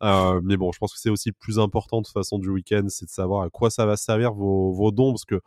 Euh, 0.03 0.41
mais 0.43 0.57
bon, 0.57 0.71
je 0.71 0.79
pense 0.79 0.93
que 0.93 0.99
c'est 0.99 1.09
aussi 1.09 1.29
le 1.29 1.35
plus 1.39 1.59
important 1.59 2.01
de 2.01 2.05
toute 2.05 2.13
façon 2.13 2.39
du 2.39 2.49
week-end, 2.49 2.85
c'est 2.89 3.05
de 3.05 3.11
savoir 3.11 3.43
à 3.43 3.49
quoi 3.49 3.69
ça 3.69 3.85
va 3.85 3.95
servir 3.97 4.33
vos, 4.33 4.73
vos 4.73 4.91
dons, 4.91 5.11
parce 5.11 5.25
que 5.25 5.39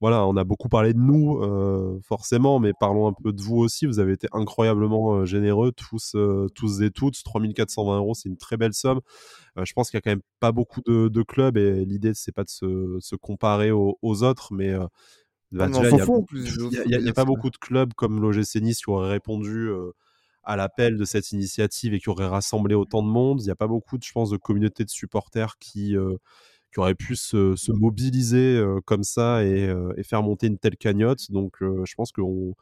voilà, 0.00 0.26
on 0.26 0.36
a 0.36 0.44
beaucoup 0.44 0.68
parlé 0.68 0.92
de 0.92 0.98
nous, 0.98 1.38
euh, 1.38 1.98
forcément, 2.02 2.58
mais 2.58 2.72
parlons 2.78 3.06
un 3.06 3.12
peu 3.12 3.32
de 3.32 3.40
vous 3.40 3.56
aussi. 3.56 3.86
Vous 3.86 4.00
avez 4.00 4.12
été 4.12 4.28
incroyablement 4.32 5.14
euh, 5.14 5.24
généreux, 5.24 5.72
tous, 5.72 6.14
euh, 6.14 6.48
tous 6.54 6.82
et 6.82 6.90
toutes. 6.90 7.22
3420 7.22 7.96
euros, 7.98 8.14
c'est 8.14 8.28
une 8.28 8.36
très 8.36 8.56
belle 8.56 8.74
somme. 8.74 9.00
je 9.56 9.72
pense 9.72 9.90
qu'il 9.90 9.96
y 9.96 9.98
a 9.98 10.00
quand 10.02 10.10
même 10.10 10.22
pas 10.40 10.52
beaucoup 10.52 10.80
de, 10.84 11.22
clubs 11.22 11.56
et 11.56 11.84
l'idée, 11.84 12.12
c'est 12.14 12.32
pas 12.32 12.44
de 12.44 12.50
se, 12.50 13.16
comparer 13.16 13.70
aux, 13.70 13.96
autres, 14.02 14.52
mais 14.52 14.74
il 15.52 15.58
n'y 15.58 15.62
a, 17.08 17.12
pas 17.12 17.24
beaucoup 17.24 17.50
de 17.50 17.56
clubs 17.56 17.94
comme 17.94 18.20
l'OGC 18.20 18.56
Nice 18.56 18.80
qui 18.80 18.90
auraient 18.90 19.10
répondu 19.10 19.70
à 20.42 20.56
l'appel 20.56 20.98
de 20.98 21.04
cette 21.04 21.30
initiative 21.32 21.94
et 21.94 22.00
qui 22.00 22.10
auraient 22.10 22.26
rassemblé 22.26 22.74
autant 22.74 23.02
de 23.02 23.08
monde. 23.08 23.40
Il 23.40 23.44
n'y 23.44 23.50
a 23.50 23.56
pas 23.56 23.68
beaucoup, 23.68 23.96
je 24.02 24.12
pense, 24.12 24.30
de 24.30 24.36
communautés 24.36 24.84
de 24.84 24.90
supporters 24.90 25.56
qui 25.58 25.96
qui 26.74 26.80
aurait 26.80 26.94
pu 26.94 27.16
se, 27.16 27.54
se 27.56 27.72
mobiliser 27.72 28.62
comme 28.84 29.04
ça 29.04 29.44
et, 29.44 29.72
et, 29.96 30.02
faire 30.02 30.22
monter 30.22 30.48
une 30.48 30.58
telle 30.58 30.76
cagnotte. 30.76 31.30
Donc, 31.30 31.56
je 31.60 31.94
pense 31.94 32.12
que 32.12 32.20
vous 32.20 32.56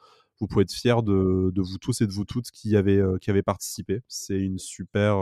pouvez 0.48 0.62
être 0.62 0.72
fiers 0.72 1.02
de, 1.02 1.50
de, 1.50 1.62
vous 1.62 1.78
tous 1.78 2.02
et 2.02 2.06
de 2.06 2.12
vous 2.12 2.24
toutes 2.24 2.50
qui 2.50 2.76
avez, 2.76 3.02
qui 3.20 3.30
avez 3.30 3.42
participé. 3.42 4.02
C'est 4.08 4.38
une 4.38 4.58
super 4.58 5.16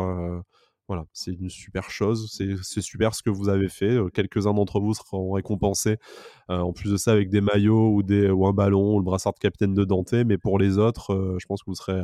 voilà, 0.90 1.07
c'est 1.12 1.31
une 1.31 1.50
super 1.50 1.88
chose, 1.88 2.37
c'est 2.62 2.81
super 2.81 3.14
ce 3.14 3.22
que 3.22 3.31
vous 3.31 3.48
avez 3.48 3.68
fait. 3.68 3.92
Euh, 3.92 4.09
quelques-uns 4.09 4.55
d'entre 4.55 4.81
vous 4.81 4.92
seront 4.92 5.31
récompensés, 5.31 5.98
euh, 6.50 6.59
en 6.59 6.72
plus 6.72 6.90
de 6.90 6.96
ça, 6.96 7.12
avec 7.12 7.31
des 7.31 7.40
maillots 7.40 7.94
ou, 7.94 8.03
des, 8.03 8.29
ou 8.29 8.44
un 8.48 8.53
ballon 8.53 8.96
ou 8.96 8.98
le 8.98 9.05
brassard 9.05 9.33
de 9.33 9.38
capitaine 9.38 9.72
de 9.72 9.85
Dante. 9.85 10.14
Mais 10.26 10.37
pour 10.37 10.59
les 10.59 10.79
autres, 10.79 11.14
euh, 11.14 11.37
je 11.38 11.46
pense 11.46 11.62
que 11.62 11.70
vous 11.70 11.76
serez, 11.76 12.03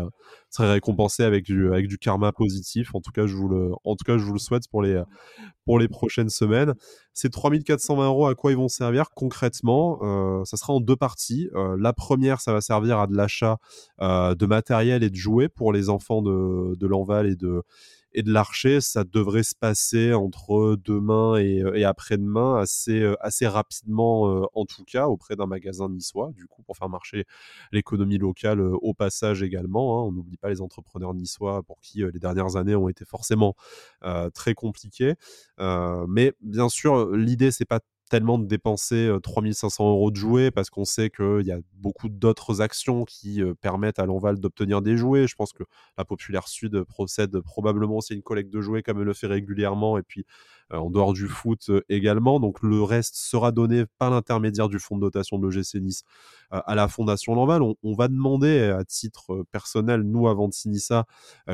récompensés 0.57 1.25
avec 1.25 1.43
du, 1.45 1.99
karma 2.01 2.31
positif. 2.31 2.95
En 2.95 3.01
tout 3.01 3.11
cas, 3.11 3.27
je 3.27 3.35
vous 3.35 3.49
le, 3.49 4.39
souhaite 4.39 4.69
pour 4.71 4.83
les, 4.83 5.03
pour 5.65 5.81
les 5.81 5.89
prochaines 5.89 6.31
semaines. 6.31 6.75
Ces 7.13 7.29
3420 7.29 8.07
euros, 8.07 8.27
à 8.29 8.37
quoi 8.37 8.53
ils 8.53 8.57
vont 8.57 8.69
servir 8.69 9.11
concrètement 9.17 9.99
Ça 10.45 10.57
sera 10.57 10.75
en 10.75 10.81
deux 10.81 10.95
parties. 10.95 11.49
la 11.77 11.93
première, 11.93 12.41
ça 12.41 12.53
va 12.53 12.61
servir 12.61 13.01
à 13.01 13.09
de 13.09 13.17
l'achat 13.17 13.59
de 14.01 14.47
matériel 14.47 15.03
et 15.03 15.11
de 15.11 15.17
jouets 15.17 15.49
pour 15.49 15.73
les 15.73 15.89
enfants 15.89 16.23
de, 16.23 16.77
de 16.77 16.87
l'Enval 16.87 17.27
et 17.27 17.35
de 17.35 17.65
et 18.17 18.23
de 18.23 18.33
l'archer, 18.33 18.81
ça 18.81 19.05
devrait 19.05 19.43
se 19.43 19.55
passer 19.55 20.15
entre 20.15 20.77
demain 20.83 21.37
et, 21.37 21.63
euh, 21.63 21.75
et 21.75 21.85
après-demain 21.85 22.57
assez, 22.57 23.03
euh, 23.03 23.15
assez 23.21 23.47
rapidement, 23.47 24.31
euh, 24.31 24.47
en 24.55 24.65
tout 24.65 24.85
cas, 24.85 25.07
auprès 25.07 25.37
d'un 25.37 25.47
magasin 25.47 25.91
niçois, 25.91 26.33
du 26.35 26.47
coup, 26.47 26.63
pour 26.63 26.79
faire 26.79 26.89
marcher 26.89 27.27
l'économie 27.73 28.17
locale 28.17 28.61
au 28.61 28.95
passage 28.95 29.43
également. 29.43 29.99
Hein. 30.01 30.09
On 30.09 30.13
n'oublie 30.13 30.39
pas 30.39 30.49
les 30.49 30.63
entrepreneurs 30.63 31.13
niçois 31.13 31.63
pour 31.63 31.83
qui 31.83 31.99
les 31.99 32.19
dernières 32.19 32.57
années 32.57 32.75
ont 32.75 32.89
été 32.89 33.05
forcément 33.05 33.55
très 34.33 34.55
compliquées. 34.55 35.15
mais 36.09 36.33
bien 36.41 36.69
sûr, 36.69 37.11
l'idée, 37.11 37.51
c'est 37.51 37.67
pas 37.67 37.81
tellement 38.11 38.39
de 38.39 38.47
dépenser 38.47 39.11
3500 39.23 39.91
euros 39.91 40.11
de 40.11 40.17
jouets 40.17 40.51
parce 40.51 40.71
qu'on 40.71 40.85
sait 40.85 41.11
qu'il 41.11 41.43
y 41.45 41.51
a 41.51 41.59
beaucoup 41.75 42.09
d'autres 42.09 42.61
actions 42.61 43.05
qui 43.05 43.43
permettent 43.61 43.99
à 43.99 44.07
l'Enval 44.07 44.39
d'obtenir 44.39 44.83
des 44.83 44.97
jouets. 44.97 45.27
Je 45.27 45.35
pense 45.35 45.53
que 45.53 45.65
la 45.99 46.05
Populaire 46.05 46.49
Sud 46.49 46.85
procède 46.85 47.41
probablement 47.41 47.97
aussi 47.97 48.13
à 48.13 48.17
une 48.17 48.23
collecte 48.23 48.53
de 48.53 48.61
jouets 48.61 48.83
comme 48.83 48.99
elle 49.01 49.07
le 49.07 49.15
fait 49.15 49.27
régulièrement 49.27 49.99
et 49.99 50.03
puis 50.03 50.25
en 50.73 50.91
dehors 50.91 51.13
du 51.13 51.29
foot 51.29 51.71
également. 51.89 52.41
Donc 52.41 52.63
le 52.63 52.83
reste 52.83 53.17
sera 53.17 53.53
donné 53.53 53.85
par 53.99 54.11
l'intermédiaire 54.11 54.69
du 54.69 54.79
fonds 54.79 54.97
de 54.97 55.03
dotation 55.03 55.39
de 55.39 55.47
l'OGC 55.47 55.77
Nice 55.77 56.03
à 56.51 56.75
la 56.75 56.89
Fondation 56.89 57.35
L'Enval. 57.35 57.63
On, 57.63 57.95
va 57.95 58.09
demander 58.09 58.63
à 58.63 58.85
titre 58.85 59.45
personnel, 59.51 60.03
nous 60.03 60.29
avant 60.29 60.49
de 60.49 60.55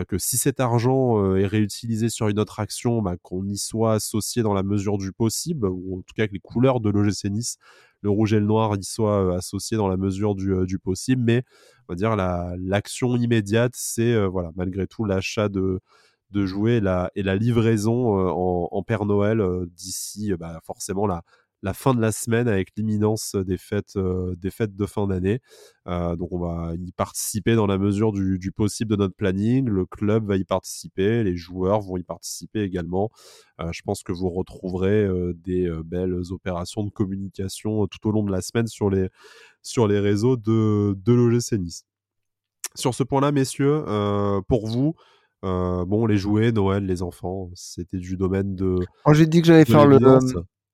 que 0.05 0.19
si 0.19 0.37
cet 0.37 0.61
argent 0.61 1.35
est 1.37 1.47
réutilisé 1.47 2.09
sur 2.09 2.29
une 2.29 2.39
autre 2.39 2.61
action, 2.61 3.03
bah, 3.03 3.17
qu'on 3.23 3.47
y 3.47 3.57
soit 3.57 3.95
associé 3.95 4.43
dans 4.43 4.55
la 4.55 4.63
mesure 4.63 4.99
du 4.99 5.13
possible, 5.13 5.67
ou 5.69 5.99
en 5.99 6.03
tout 6.03 6.15
cas 6.15 6.27
que 6.27 6.33
les 6.33 6.41
couleurs 6.41 6.81
de 6.81 6.91
l'OGC 6.91 7.31
Nice, 7.31 7.57
le 8.01 8.11
rouge 8.11 8.33
et 8.33 8.41
le 8.41 8.47
noir, 8.47 8.77
y 8.77 8.85
soient 8.85 9.37
associés 9.37 9.77
dans 9.77 9.89
la 9.89 9.97
mesure 9.97 10.35
du, 10.35 10.79
possible. 10.79 11.23
Mais 11.23 11.45
on 11.89 11.93
va 11.93 11.97
dire 11.97 12.17
l'action 12.17 13.17
immédiate, 13.17 13.73
c'est 13.75 14.27
voilà 14.27 14.51
malgré 14.57 14.87
tout 14.87 15.05
l'achat 15.05 15.49
de 15.49 15.81
de 16.33 16.47
jouer 16.47 16.81
et 17.15 17.23
la 17.23 17.37
livraison 17.37 18.17
en, 18.17 18.83
Père 18.83 19.05
Noël 19.05 19.43
d'ici 19.77 20.33
bah, 20.39 20.61
forcément 20.65 21.07
la, 21.07 21.23
la 21.63 21.75
fin 21.75 21.95
de 21.95 22.01
la 22.01 22.11
semaine 22.11 22.49
avec 22.49 22.71
l'imminence 22.77 23.37
des 23.37 23.57
fêtes, 23.57 23.97
des 23.97 24.51
fêtes 24.51 24.75
de 24.75 24.87
fin 24.87 25.07
d'année. 25.07 25.41
donc 25.87 26.33
on 26.33 26.39
va 26.39 26.75
y 26.75 26.91
participer 26.93 27.55
dans 27.55 27.67
la 27.67 27.79
mesure 27.79 28.13
du, 28.13 28.53
possible 28.53 28.91
de 28.91 28.97
notre 28.97 29.15
planning. 29.15 29.69
Le 29.69 29.87
club 29.87 30.27
va 30.27 30.37
y 30.37 30.45
participer, 30.45 31.23
les 31.23 31.37
joueurs 31.37 31.81
vont 31.81 31.97
y 31.97 32.03
participer 32.03 32.63
également. 32.63 33.11
je 33.61 33.83
pense 33.83 34.03
que 34.03 34.13
vous 34.13 34.31
retrouverez 34.31 35.09
des 35.35 35.71
belles 35.85 36.21
opérations 36.31 36.83
de 36.83 36.91
communication 36.91 37.87
tout 37.87 38.09
au 38.09 38.11
long 38.11 38.25
de 38.25 38.33
la 38.33 38.43
semaine 38.43 38.67
sur 38.67 38.91
les, 38.91 39.09
sur 39.63 39.87
les 39.87 40.01
réseaux 40.01 40.37
de, 40.37 40.95
de 40.95 41.13
l'OGC 41.13 41.53
Nice. 41.53 41.85
Sur 42.75 42.95
ce 42.95 43.03
point-là, 43.05 43.33
messieurs, 43.33 43.85
pour 44.49 44.67
vous, 44.67 44.95
bon, 45.43 46.07
les 46.07 46.17
jouets, 46.17 46.53
Noël, 46.53 46.87
les 46.87 47.03
enfants, 47.03 47.51
c'était 47.55 47.99
du 47.99 48.17
domaine 48.17 48.55
de. 48.55 48.77
Oh, 49.05 49.15
j'ai 49.15 49.27
dit 49.27 49.41
que 49.41 49.47
j'allais 49.47 49.65
faire 49.65 49.87
le. 49.87 49.99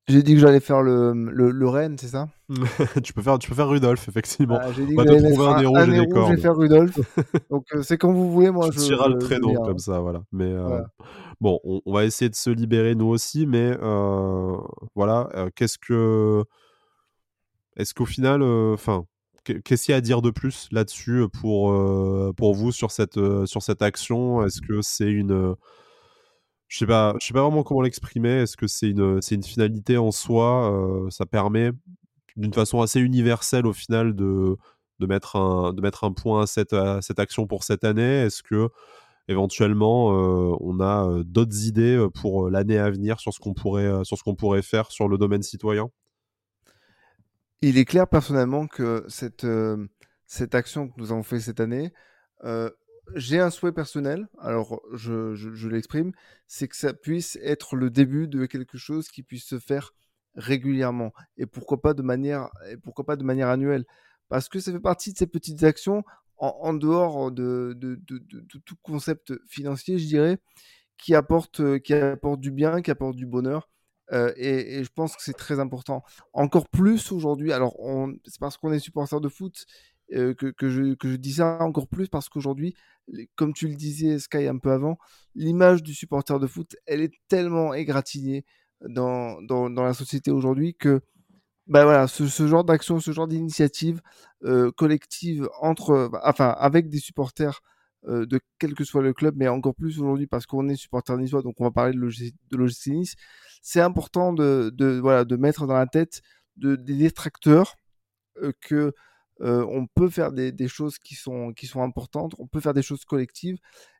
J'ai 0.08 0.22
dit 0.22 0.34
que 0.34 0.40
j'allais 0.40 0.60
faire 0.60 0.80
le, 0.80 1.12
le, 1.12 1.50
le 1.50 1.68
Rennes, 1.68 1.96
c'est 1.98 2.08
ça? 2.08 2.28
Tu, 3.04 3.12
peux 3.12 3.20
faire, 3.20 3.38
tu 3.38 3.50
peux 3.50 3.54
faire 3.54 3.68
Rudolf, 3.68 4.08
effectivement. 4.08 4.58
Ah, 4.58 4.72
j'ai 4.72 4.86
dit 4.86 4.96
que 4.96 5.04
j'allais 5.04 5.32
trouver 5.32 5.48
un, 5.48 5.74
un 5.74 5.84
je 5.84 6.34
vais 6.34 6.40
faire 6.40 6.56
Rudolf. 6.56 6.98
Donc 7.50 7.66
euh, 7.74 7.82
c'est 7.82 7.98
comme 7.98 8.14
vous 8.14 8.32
voulez, 8.32 8.50
moi. 8.50 8.70
Tu 8.70 8.78
je 8.78 8.84
tireras 8.84 9.08
le 9.08 9.18
traîneau 9.18 9.52
comme 9.52 9.78
ça, 9.78 10.00
voilà. 10.00 10.22
Mais 10.32 10.50
euh, 10.50 10.80
bon, 11.42 11.60
on, 11.62 11.82
on, 11.84 11.92
va 11.92 12.06
essayer 12.06 12.30
de 12.30 12.34
se 12.34 12.48
libérer 12.48 12.94
nous 12.94 13.08
aussi, 13.08 13.46
mais 13.46 13.76
euh, 13.82 14.56
voilà. 14.94 15.28
Euh, 15.34 15.50
qu'est-ce 15.54 15.76
que. 15.76 16.42
Est-ce 17.76 17.92
qu'au 17.92 18.06
final, 18.06 18.42
enfin, 18.42 19.04
qu'est-ce 19.44 19.84
qu'il 19.84 19.92
y 19.92 19.94
a 19.94 19.98
à 19.98 20.00
dire 20.00 20.22
de 20.22 20.30
plus 20.30 20.68
là-dessus 20.72 21.24
pour, 21.32 21.74
pour 22.34 22.54
vous 22.54 22.72
sur 22.72 22.90
cette, 22.90 23.18
sur 23.46 23.62
cette 23.62 23.82
action? 23.82 24.44
Est-ce 24.44 24.60
que 24.60 24.82
c'est 24.82 25.10
une 25.10 25.54
je 26.68 26.78
sais 26.78 26.84
sais 26.84 26.86
pas 27.32 27.42
vraiment 27.42 27.62
comment 27.62 27.80
l'exprimer. 27.80 28.42
Est-ce 28.42 28.56
que 28.56 28.66
c'est 28.66 28.90
une, 28.90 29.20
c'est 29.22 29.34
une 29.34 29.42
finalité 29.42 29.96
en 29.96 30.10
soi? 30.10 30.70
Euh, 30.72 31.10
Ça 31.10 31.26
permet 31.26 31.70
d'une 32.36 32.52
façon 32.52 32.82
assez 32.82 33.00
universelle 33.00 33.66
au 33.66 33.72
final 33.72 34.14
de, 34.14 34.56
de, 35.00 35.06
mettre, 35.06 35.36
un, 35.36 35.72
de 35.72 35.80
mettre 35.80 36.04
un 36.04 36.12
point 36.12 36.42
à 36.42 36.46
cette, 36.46 36.76
cette 37.00 37.18
action 37.18 37.46
pour 37.46 37.64
cette 37.64 37.84
année? 37.84 38.02
Est-ce 38.02 38.42
que 38.42 38.68
éventuellement 39.28 40.12
euh, 40.12 40.56
on 40.60 40.80
a 40.80 41.08
euh, 41.08 41.24
d'autres 41.24 41.66
idées 41.66 42.06
pour 42.14 42.50
l'année 42.50 42.78
à 42.78 42.90
venir 42.90 43.18
sur 43.20 43.32
ce 43.32 43.40
qu'on 43.40 43.54
pourrait, 43.54 44.04
sur 44.04 44.18
ce 44.18 44.22
qu'on 44.22 44.34
pourrait 44.34 44.62
faire 44.62 44.90
sur 44.92 45.08
le 45.08 45.18
domaine 45.18 45.42
citoyen? 45.42 45.90
Il 47.60 47.78
est 47.78 47.84
clair 47.84 48.08
personnellement 48.08 48.66
que 48.66 49.04
cette, 49.08 49.46
cette 50.26 50.54
action 50.54 50.88
que 50.88 50.94
nous 50.98 51.12
avons 51.12 51.22
fait 51.22 51.40
cette 51.40 51.60
année 51.60 51.92
j'ai 53.14 53.38
un 53.38 53.50
souhait 53.50 53.72
personnel, 53.72 54.28
alors 54.38 54.82
je, 54.92 55.34
je, 55.34 55.68
l'exprime, 55.68 56.12
c'est 56.46 56.68
que 56.68 56.76
ça 56.76 56.92
puisse 56.92 57.38
être 57.42 57.76
le 57.76 57.90
début 57.90 58.28
de 58.28 58.46
quelque 58.46 58.78
chose 58.78 59.08
qui 59.08 59.22
puisse 59.22 59.44
se 59.44 59.58
faire 59.58 59.94
régulièrement 60.34 61.12
et 61.36 61.46
pourquoi 61.46 61.80
pas 61.80 61.94
de 61.94 62.02
manière 62.02 62.50
et 62.70 62.76
pourquoi 62.76 63.04
pas 63.06 63.16
de 63.16 63.24
manière 63.24 63.48
annuelle. 63.48 63.84
Parce 64.28 64.48
que 64.48 64.60
ça 64.60 64.72
fait 64.72 64.80
partie 64.80 65.12
de 65.12 65.18
ces 65.18 65.26
petites 65.26 65.64
actions 65.64 66.04
en, 66.36 66.74
dehors 66.74 67.32
de, 67.32 67.74
de, 67.76 67.98
tout 68.64 68.76
concept 68.82 69.32
financier 69.48 69.98
je 69.98 70.06
dirais 70.06 70.38
qui 70.96 71.16
apporte 71.16 71.80
qui 71.80 71.94
apporte 71.94 72.38
du 72.38 72.52
bien 72.52 72.80
qui 72.80 72.92
apporte 72.92 73.16
du 73.16 73.26
bonheur 73.26 73.68
euh, 74.12 74.32
et, 74.36 74.82
je 74.84 74.90
pense 74.94 75.16
que 75.16 75.22
c'est 75.22 75.36
très 75.36 75.60
important. 75.60 76.02
Encore 76.32 76.68
plus 76.68 77.12
aujourd'hui 77.12 77.52
alors 77.52 77.76
c'est 78.24 78.40
parce 78.40 78.56
qu'on 78.56 78.72
est 78.72 78.78
supporter 78.78 79.20
de 79.20 79.28
foot 79.28 79.66
euh, 80.14 80.34
que, 80.34 80.68
je, 80.68 80.94
que 80.94 81.10
je 81.10 81.16
dis 81.16 81.34
ça 81.34 81.58
encore 81.60 81.86
plus 81.86 82.08
parce 82.08 82.28
qu'aujourd'hui 82.28 82.74
comme 83.36 83.52
tu 83.52 83.68
le 83.68 83.74
disais 83.74 84.18
Sky 84.18 84.46
un 84.46 84.56
peu 84.56 84.72
avant 84.72 84.98
l'image 85.34 85.82
du 85.82 85.94
supporter 85.94 86.38
de 86.38 86.46
foot 86.46 86.76
elle 86.86 87.02
est 87.02 87.12
tellement 87.28 87.74
égratignée 87.74 88.46
dans, 88.80 89.42
dans, 89.42 89.68
dans 89.68 89.82
la 89.84 89.92
société 89.92 90.30
aujourd'hui 90.30 90.74
que 90.74 91.02
bah 91.68 91.84
voilà, 91.84 92.06
ce, 92.08 92.24
genre 92.46 92.64
d'action, 92.64 92.98
ce 92.98 93.12
genre 93.12 93.28
d'initiative 93.28 94.00
euh, 94.44 94.72
collective 94.72 95.48
entre, 95.60 96.10
enfin, 96.24 96.48
avec 96.58 96.88
des 96.88 96.98
supporters 96.98 97.60
euh, 98.06 98.26
de 98.26 98.40
quel 98.58 98.74
que 98.74 98.84
soit 98.84 99.02
le 99.02 99.12
club, 99.12 99.34
mais 99.36 99.48
encore 99.48 99.74
plus 99.74 100.00
aujourd'hui 100.00 100.26
parce 100.26 100.46
qu'on 100.46 100.68
est 100.68 100.76
supporter 100.76 101.16
niçois, 101.16 101.42
donc 101.42 101.60
on 101.60 101.64
va 101.64 101.70
parler 101.70 101.92
de 101.92 102.56
l'OGC 102.56 102.86
Nice. 102.88 103.14
C'est 103.62 103.80
important 103.80 104.32
de, 104.32 104.70
de, 104.74 104.98
voilà, 105.00 105.24
de 105.24 105.36
mettre 105.36 105.66
dans 105.66 105.74
la 105.74 105.86
tête 105.86 106.22
de, 106.56 106.76
des 106.76 106.96
détracteurs 106.96 107.76
euh, 108.42 108.52
que 108.60 108.92
euh, 109.40 109.64
on 109.70 109.86
peut 109.86 110.08
faire 110.08 110.32
des, 110.32 110.52
des, 110.52 110.68
choses 110.68 110.98
qui 110.98 111.14
sont, 111.14 111.52
qui 111.52 111.66
sont 111.66 111.82
importantes, 111.82 112.34
on 112.38 112.46
peut 112.46 112.60
faire 112.60 112.74
des 112.74 112.82
choses 112.82 113.04
collectives, 113.04 113.58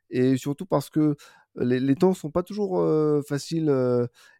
et 0.09 0.37
surtout 0.37 0.65
parce 0.65 0.89
que 0.89 1.15
les, 1.55 1.79
les 1.79 1.95
temps 1.95 2.13
sont 2.13 2.31
pas 2.31 2.43
toujours 2.43 2.79
euh, 2.79 3.21
faciles 3.27 3.69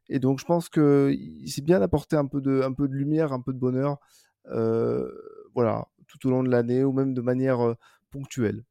et 0.09 0.19
donc, 0.19 0.39
je 0.39 0.45
pense 0.45 0.69
que 0.69 1.15
c'est 1.45 1.63
bien 1.63 1.79
d'apporter 1.79 2.15
un 2.15 2.25
peu 2.25 2.41
de, 2.41 2.61
un 2.63 2.73
peu 2.73 2.87
de 2.87 2.93
lumière, 2.95 3.31
un 3.31 3.41
peu 3.41 3.53
de 3.53 3.59
bonheur, 3.59 3.99
euh, 4.47 5.09
voilà, 5.53 5.87
tout 6.07 6.27
au 6.27 6.31
long 6.31 6.43
de 6.43 6.49
l'année 6.49 6.83
ou 6.83 6.91
même 6.91 7.13
de 7.13 7.21
manière 7.21 7.61
euh, 7.61 7.75
ponctuelle. 8.09 8.63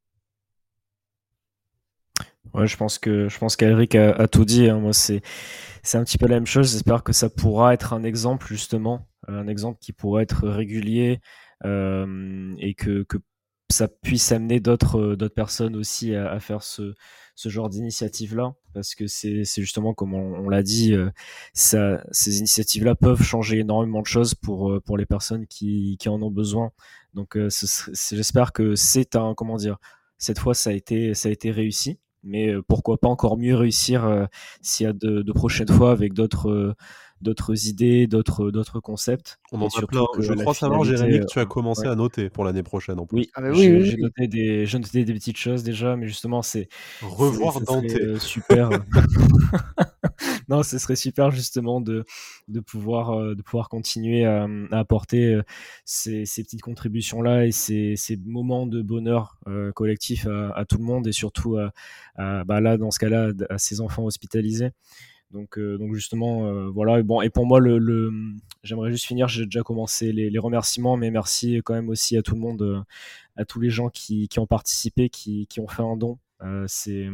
Ouais, 2.55 2.67
je 2.67 2.77
pense 2.77 2.99
que 2.99 3.29
je 3.29 3.39
pense 3.39 3.57
qu'Eric 3.57 3.95
a, 3.95 4.27
tout 4.29 4.45
dit. 4.45 4.69
Hein. 4.69 4.79
Moi, 4.79 4.93
c'est 4.93 5.23
c'est 5.83 5.99
un 5.99 6.05
petit 6.05 6.19
peu 6.19 6.27
la 6.27 6.37
même 6.37 6.47
chose. 6.47 6.73
J'espère 6.73 7.03
que 7.03 7.13
ça 7.13 7.29
pourra 7.29 7.75
être 7.75 7.93
un 7.93 8.03
exemple 8.03 8.47
justement, 8.49 9.09
un 9.27 9.47
exemple 9.49 9.79
qui 9.81 9.93
pourra 9.93 10.23
être 10.23 10.49
régulier 10.49 11.21
euh, 11.65 12.55
et 12.59 12.75
que, 12.75 13.03
que 13.05 13.19
ça 13.71 13.89
puisse 13.89 14.33
amener 14.33 14.61
d'autres 14.61 15.15
d'autres 15.15 15.35
personnes 15.35 15.77
aussi 15.77 16.15
à, 16.15 16.31
à 16.31 16.41
faire 16.41 16.63
ce 16.63 16.95
ce 17.39 17.49
genre 17.51 17.69
d'initiative-là, 17.69 18.55
parce 18.75 18.97
que 18.97 19.07
c'est 19.07 19.45
justement, 19.45 19.95
comme 19.95 20.13
on, 20.13 20.49
l'a 20.49 20.65
dit, 20.65 20.93
euh, 20.93 21.09
ça, 21.55 22.05
ces 22.11 22.41
initiatives-là 22.41 22.97
peuvent 22.97 23.23
changer 23.23 23.61
énormément 23.61 24.03
de 24.03 24.09
choses 24.09 24.35
pour, 24.35 24.73
euh, 24.73 24.81
pour 24.81 24.99
les 24.99 25.07
personnes 25.07 25.47
qui, 25.47 25.97
qui 26.01 26.09
en 26.09 26.21
ont 26.21 26.33
besoin. 26.33 26.73
Donc 27.15 27.37
euh, 27.37 27.49
j'espère 28.11 28.53
que 28.53 28.75
c'est 28.75 29.15
un, 29.15 29.35
comment 29.37 29.57
dire, 29.57 29.79
cette 30.19 30.41
fois 30.41 30.53
ça 30.53 30.71
a 30.71 30.73
été, 30.73 31.15
ça 31.15 31.29
a 31.29 31.33
été 31.33 31.53
réussi, 31.53 32.01
mais 32.29 32.55
pourquoi 32.69 32.99
pas 32.99 33.09
encore 33.09 33.38
mieux 33.38 33.57
réussir 33.57 34.29
s'il 34.62 34.87
y 34.87 34.88
a 34.88 34.93
de, 34.93 35.23
de, 35.23 35.33
prochaines 35.33 35.69
fois 35.69 35.91
avec 35.93 36.12
d'autres 36.12 36.75
d'autres 37.21 37.67
idées, 37.67 38.07
d'autres 38.07 38.51
d'autres 38.51 38.81
concepts. 38.81 39.39
On 39.53 39.61
en 39.61 39.67
a 39.67 39.87
plein. 39.87 40.05
Je 40.19 40.33
crois 40.35 40.55
savoir, 40.55 40.85
Jérémy, 40.85 41.21
que 41.21 41.27
tu 41.27 41.39
as 41.39 41.47
commencé 41.47 41.87
à 41.87 41.95
noter 41.95 42.31
pour 42.31 42.45
l'année 42.45 42.63
prochaine 42.63 42.99
en 42.99 43.07
plus. 43.07 43.19
Oui, 43.19 43.31
ah 43.35 43.41
bah 43.41 43.51
oui, 43.51 43.85
j'ai 43.85 43.97
noté 43.97 44.27
des, 44.29 44.67
j'ai 44.67 44.79
noté 44.79 45.05
des 45.05 45.15
petites 45.15 45.37
choses 45.37 45.63
déjà, 45.63 45.97
mais 45.97 46.07
justement 46.07 46.43
c'est 46.43 46.69
revoir 47.03 47.61
Dante. 47.61 47.85
Euh, 47.85 48.19
super. 48.19 48.71
non, 50.49 50.63
ce 50.63 50.79
serait 50.79 50.97
super 50.97 51.31
justement 51.31 51.81
de 51.81 52.05
de 52.49 52.61
pouvoir 52.61 53.11
euh, 53.11 53.35
de 53.35 53.43
pouvoir 53.43 53.69
continuer 53.69 54.25
à, 54.25 54.47
apporter 54.73 55.35
euh, 55.35 55.43
ces, 55.85 56.25
ces, 56.27 56.43
petites 56.43 56.63
contributions 56.63 57.23
là 57.23 57.47
et 57.47 57.53
ces, 57.53 57.95
ces 57.97 58.17
moments 58.25 58.67
de 58.67 58.83
bonheur 58.83 59.39
collectif 59.75 60.27
à, 60.27 60.51
à, 60.51 60.65
tout 60.65 60.79
le 60.79 60.85
monde 60.85 61.07
et 61.07 61.13
surtout 61.13 61.57
à, 61.57 61.73
à 62.17 62.45
bah 62.45 62.61
là 62.61 62.77
dans 62.77 62.91
ce 62.91 62.99
cas-là 62.99 63.31
à 63.51 63.59
ces 63.59 63.81
enfants 63.81 64.05
hospitalisés. 64.05 64.71
Donc, 65.31 65.59
euh, 65.59 65.77
donc 65.77 65.95
justement, 65.95 66.47
euh, 66.47 66.69
voilà. 66.71 66.99
Et 66.99 67.03
bon, 67.03 67.21
et 67.21 67.31
pour 67.31 67.47
moi, 67.47 67.61
le, 67.61 67.79
le 67.79 68.11
j'aimerais 68.62 68.91
juste 68.91 69.05
finir. 69.05 69.29
J'ai 69.29 69.45
déjà 69.45 69.62
commencé 69.62 70.12
les, 70.12 70.31
les, 70.31 70.38
remerciements, 70.38 70.97
mais 70.97 71.11
merci 71.11 71.61
quand 71.64 71.75
même 71.75 71.91
aussi 71.91 72.17
à 72.17 72.23
tout 72.23 72.35
le 72.35 72.41
monde, 72.41 72.62
euh, 72.62 72.81
à 73.37 73.45
tous 73.45 73.61
les 73.61 73.71
gens 73.71 73.91
qui, 73.91 74.29
qui 74.29 74.38
ont 74.38 74.47
participé, 74.47 75.11
qui, 75.11 75.47
qui, 75.47 75.61
ont 75.61 75.69
fait 75.69 75.83
un 75.83 75.97
don. 75.97 76.19
c'est 76.67 77.07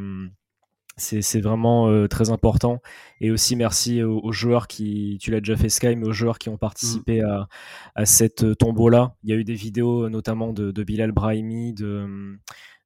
c'est 0.97 1.41
vraiment 1.41 2.07
très 2.07 2.31
important. 2.31 2.81
Et 3.21 3.33
aussi 3.33 3.57
merci 3.57 4.01
aux, 4.05 4.31
joueurs 4.31 4.69
qui, 4.69 5.19
tu 5.21 5.33
l'as 5.33 5.41
déjà 5.41 5.57
fait 5.57 5.69
Sky, 5.69 5.97
mais 5.97 6.07
aux 6.07 6.13
joueurs 6.13 6.39
qui 6.39 6.51
ont 6.51 6.57
participé 6.57 7.21
mmh. 7.21 7.25
à, 7.25 7.49
à, 7.97 8.07
cette 8.07 8.57
tombeau-là. 8.59 9.17
Il 9.25 9.31
y 9.31 9.33
a 9.33 9.37
eu 9.37 9.43
des 9.43 9.55
vidéos 9.55 10.09
notamment 10.09 10.53
de, 10.53 10.71
de 10.71 10.85
Bilal 10.85 11.11
Brahimi, 11.11 11.73
de, 11.73 12.39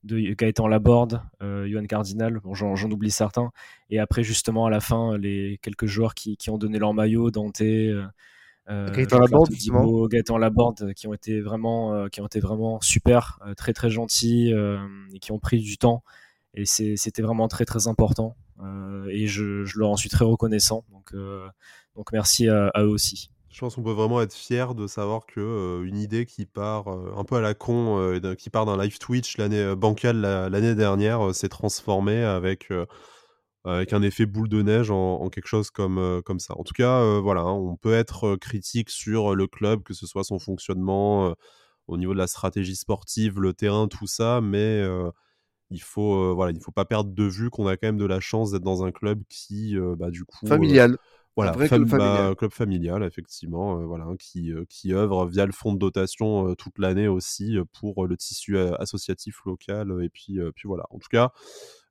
de 0.05 0.19
Gaëtan 0.35 0.69
Laborde, 0.69 1.23
euh, 1.43 1.87
Cardinal, 1.87 2.41
j'en 2.53 2.91
oublie 2.91 3.11
certains. 3.11 3.51
Et 3.91 3.99
après, 3.99 4.23
justement, 4.23 4.67
à 4.67 4.71
la 4.71 4.81
fin, 4.81 5.17
les 5.17 5.59
quelques 5.63 5.87
joueurs 5.87 6.15
qui, 6.15 6.37
qui 6.37 6.51
ont 6.51 6.59
donné 6.59 6.79
leur 6.79 6.95
maillot, 6.95 7.31
Dante, 7.31 7.61
euh, 7.61 8.07
euh 8.71 8.91
Gaëtan 8.93 9.19
Laborde, 9.19 9.51
Gaëtan 10.11 10.39
Laborde, 10.39 10.95
qui 10.95 11.09
ont 11.09 11.15
été 11.15 11.41
vraiment, 11.41 11.95
euh, 11.95 12.09
qui 12.09 12.21
ont 12.21 12.27
été 12.27 12.41
vraiment 12.41 12.81
super, 12.81 13.41
euh, 13.47 13.55
très 13.55 13.73
très 13.73 13.91
gentils 13.91 14.53
et 15.13 15.19
qui 15.19 15.33
ont 15.33 15.39
pris 15.39 15.61
du 15.61 15.79
temps. 15.79 16.03
Et 16.55 16.65
c'était 16.65 17.23
vraiment 17.23 17.49
très 17.49 17.65
très 17.65 17.89
important. 17.89 18.37
et 19.11 19.27
je, 19.27 19.65
je, 19.65 19.79
leur 19.79 19.91
en 19.91 19.97
suis 19.97 20.09
très 20.09 20.25
reconnaissant. 20.25 20.85
Donc, 20.91 21.15
donc 21.95 22.13
merci 22.13 22.49
à 22.49 22.73
eux 22.79 22.89
aussi. 22.89 23.31
Je 23.59 23.61
pense 23.64 23.75
qu'on 23.75 23.83
peut 23.83 23.90
vraiment 23.90 24.23
être 24.23 24.35
fier 24.35 24.73
de 24.77 24.87
savoir 24.87 25.27
que 25.27 25.83
une 25.85 25.99
idée 25.99 26.27
qui 26.27 26.47
part 26.47 26.87
un 26.87 27.25
peu 27.25 27.35
à 27.35 27.40
la 27.40 27.55
con, 27.55 28.16
qui 28.38 28.51
part 28.51 28.66
d'un 28.66 28.81
live 28.81 28.99
Twitch 29.01 29.37
l'année 29.37 29.75
l'année 29.75 30.77
dernière, 30.77 31.35
s'est 31.35 31.49
transformée 31.49 32.23
avec 32.23 32.73
avec 33.64 33.92
un 33.92 34.03
effet 34.03 34.27
boule 34.27 34.49
de 34.49 34.62
neige 34.62 34.92
en, 34.92 35.29
quelque 35.29 35.49
chose 35.49 35.73
comme 35.73 36.23
comme 36.25 36.38
ça. 36.38 36.57
En 36.57 36.62
tout 36.62 36.73
cas, 36.73 37.18
voilà, 37.18 37.40
hein, 37.40 37.51
on 37.51 37.75
peut 37.75 37.94
être 37.94 38.37
critique 38.37 38.90
sur 38.90 39.35
le 39.35 39.49
club, 39.49 39.83
que 39.83 39.92
ce 39.92 40.07
soit 40.07 40.23
son 40.23 40.38
fonctionnement 40.38 41.35
au 41.88 41.97
niveau 41.97 42.12
de 42.12 42.18
la 42.18 42.29
stratégie 42.29 42.77
sportive, 42.77 43.40
le 43.40 43.55
terrain, 43.55 43.88
tout 43.88 44.07
ça, 44.07 44.40
mais 44.40 44.85
il 45.71 45.83
faut 45.83 46.33
voilà, 46.33 46.53
il 46.53 46.61
faut 46.62 46.71
pas 46.71 46.85
perdre 46.85 47.11
de 47.11 47.25
vue 47.25 47.51
qu'on 47.51 47.66
a 47.66 47.77
quand 47.77 47.88
même 47.88 47.99
de 47.99 48.07
la 48.07 48.21
chance 48.21 48.53
d'être 48.53 48.62
dans 48.62 48.85
un 48.85 48.92
club 48.92 49.21
qui, 49.29 49.75
bah, 49.97 50.12
du 50.12 50.25
coup, 50.25 50.47
familial. 50.47 50.97
Voilà, 51.38 51.53
club, 51.53 51.87
familial. 51.87 52.35
club, 52.35 52.51
familial. 52.51 53.03
effectivement, 53.05 53.79
euh, 53.79 53.85
voilà, 53.85 54.07
qui, 54.18 54.53
euh, 54.53 54.64
qui 54.68 54.92
œuvre 54.92 55.24
via 55.27 55.46
le 55.46 55.53
fonds 55.53 55.72
de 55.72 55.79
dotation 55.79 56.48
euh, 56.48 56.57
toute 56.57 56.81
l'année 56.81 57.07
aussi 57.07 57.57
pour 57.79 58.09
le 58.09 58.16
tissu 58.16 58.59
associatif 58.59 59.44
local. 59.46 60.03
Et 60.03 60.09
puis, 60.09 60.40
puis 60.57 60.66
voilà. 60.66 60.87
En 60.90 60.98
tout 60.98 61.07
cas, 61.09 61.31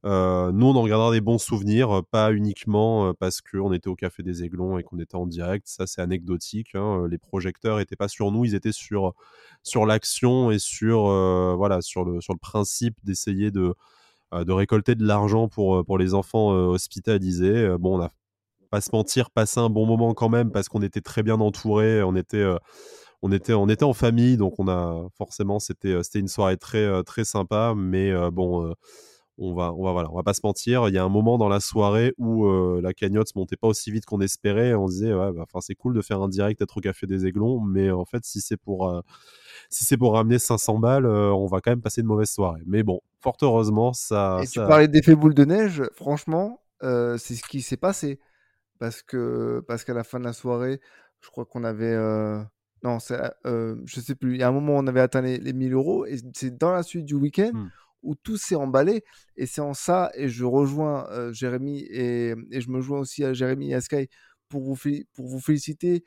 nous, 0.03 0.67
on 0.67 0.75
en 0.75 0.81
regardera 0.81 1.13
des 1.13 1.21
bons 1.21 1.38
souvenirs, 1.38 2.01
pas 2.12 2.33
uniquement 2.33 3.13
parce 3.13 3.39
qu'on 3.39 3.71
était 3.71 3.88
au 3.88 3.95
Café 3.95 4.21
des 4.21 4.43
Aiglons 4.43 4.77
et 4.77 4.83
qu'on 4.83 4.99
était 4.99 5.15
en 5.15 5.25
direct. 5.25 5.65
Ça, 5.65 5.88
c'est 5.88 6.01
anecdotique. 6.01 6.75
Hein. 6.75 7.07
Les 7.10 7.17
projecteurs 7.17 7.77
n'étaient 7.77 7.95
pas 7.95 8.10
sur 8.10 8.33
nous, 8.33 8.43
ils 8.43 8.53
étaient 8.53 8.73
sur, 8.73 9.13
sur 9.63 9.86
l'action 9.86 10.51
et 10.51 10.60
sur, 10.60 11.03
voilà, 11.55 11.81
sur, 11.81 12.03
le, 12.03 12.19
sur 12.19 12.33
le 12.33 12.39
principe 12.39 12.97
d'essayer 13.05 13.49
de, 13.51 13.73
de 14.33 14.51
récolter 14.51 14.95
de 14.95 15.05
l'argent 15.05 15.47
pour, 15.47 15.86
pour 15.86 15.97
les 15.97 16.13
enfants 16.13 16.49
hospitalisés. 16.49 17.77
Bon, 17.79 17.97
on 17.97 18.01
a 18.01 18.12
pas 18.67 18.82
se 18.82 18.89
mentir, 18.93 19.32
passer 19.32 19.60
un 19.60 19.69
bon 19.69 19.86
moment 19.86 20.13
quand 20.13 20.30
même 20.30 20.51
parce 20.51 20.69
qu'on 20.69 20.82
était 20.82 21.01
très 21.01 21.23
bien 21.23 21.39
entouré, 21.39 22.03
on 22.03 22.15
était, 22.15 22.38
euh, 22.38 22.58
on 23.21 23.32
était, 23.32 23.53
on 23.53 23.67
était 23.69 23.86
en 23.86 23.93
famille, 23.93 24.38
donc 24.38 24.60
on 24.60 24.67
a 24.67 25.08
forcément 25.17 25.60
c'était, 25.60 26.01
c'était 26.03 26.19
une 26.19 26.27
soirée 26.27 26.58
très, 26.58 27.03
très 27.03 27.25
sympa, 27.25 27.73
mais 27.75 28.12
bon. 28.32 28.73
on 29.39 29.53
va, 29.53 29.73
on 29.73 29.84
va, 29.84 29.91
voilà, 29.91 30.12
on 30.12 30.15
va 30.15 30.23
pas 30.23 30.34
se 30.34 30.41
mentir. 30.43 30.88
Il 30.88 30.95
y 30.95 30.97
a 30.97 31.03
un 31.03 31.10
moment 31.10 31.38
dans 31.38 31.49
la 31.49 31.60
soirée 31.60 32.13
où 32.17 32.47
la 32.80 32.93
cagnotte 32.93 33.36
montait 33.36 33.56
pas 33.56 33.67
aussi 33.67 33.91
vite 33.91 34.06
qu'on 34.06 34.21
espérait. 34.21 34.73
On 34.73 34.88
disait, 34.88 35.13
ouais, 35.13 35.32
bah, 35.32 35.45
c'est 35.62 35.75
cool 35.75 35.93
de 35.93 36.01
faire 36.01 36.21
un 36.21 36.27
direct, 36.27 36.62
être 36.62 36.77
au 36.77 36.82
café 36.82 37.06
des 37.08 37.25
Aiglons, 37.25 37.60
mais 37.62 37.91
en 37.91 38.06
fait, 38.06 38.23
si 38.23 38.41
c'est 38.41 38.58
pour, 38.58 39.01
si 39.69 39.86
c'est 39.86 39.97
pour 39.97 40.13
ramener 40.13 40.39
500 40.39 40.80
balles, 40.80 41.06
on 41.06 41.45
va 41.47 41.62
quand 41.62 41.71
même 41.71 41.82
passer 41.82 42.01
une 42.01 42.08
mauvaise 42.08 42.30
soirée. 42.30 42.62
Mais 42.65 42.84
bon, 42.84 43.01
fort 43.21 43.38
heureusement, 43.41 43.93
ça. 43.93 44.39
Et 44.43 44.47
tu 44.47 44.60
parlais 44.60 44.88
d'effet 44.88 45.15
boule 45.15 45.36
de 45.36 45.45
neige. 45.45 45.84
Franchement, 45.93 46.62
c'est 46.82 47.36
ce 47.36 47.43
qui 47.43 47.62
s'est 47.62 47.77
passé 47.77 48.19
parce 48.80 49.02
que 49.02 49.63
parce 49.68 49.84
qu'à 49.84 49.94
la 49.94 50.04
fin 50.04 50.20
de 50.20 50.26
la 50.26 50.34
soirée, 50.34 50.80
je 51.22 51.30
crois 51.30 51.46
qu'on 51.46 51.63
avait 51.63 51.94
euh, 51.94 52.42
non, 52.84 53.00
c'est 53.00 53.20
euh, 53.46 53.76
je 53.86 54.00
sais 54.00 54.16
plus. 54.16 54.36
Il 54.36 54.40
y 54.40 54.44
a 54.44 54.48
un 54.48 54.52
moment, 54.52 54.74
on 54.76 54.88
avait 54.88 55.02
atteint 55.02 55.22
les, 55.22 55.38
les 55.38 55.54
1000 55.54 55.74
euros 55.74 56.06
et 56.06 56.18
c'est 56.34 56.58
dans 56.58 56.72
la 56.72 56.84
suite 56.84 57.06
du 57.06 57.16
week-end 57.16 57.52
mmh. 57.54 57.70
où 58.04 58.16
tout 58.16 58.38
s'est 58.38 58.56
emballé 58.56 59.04
et 59.36 59.46
c'est 59.46 59.62
en 59.62 59.74
ça 59.74 60.12
et 60.16 60.30
je 60.30 60.46
rejoins 60.46 61.08
euh, 61.12 61.34
Jérémy 61.34 61.80
et, 61.90 62.36
et, 62.52 62.62
je 62.62 62.70
me 62.70 62.82
joins 62.82 63.00
aussi 63.00 63.24
à 63.24 63.34
Jérémy 63.34 63.72
et 63.72 63.76
à 63.76 63.82
Sky 63.82 64.10
pour 64.50 64.63
vous 64.63 64.78
pour 65.13 65.28
vous 65.28 65.40
féliciter 65.40 66.06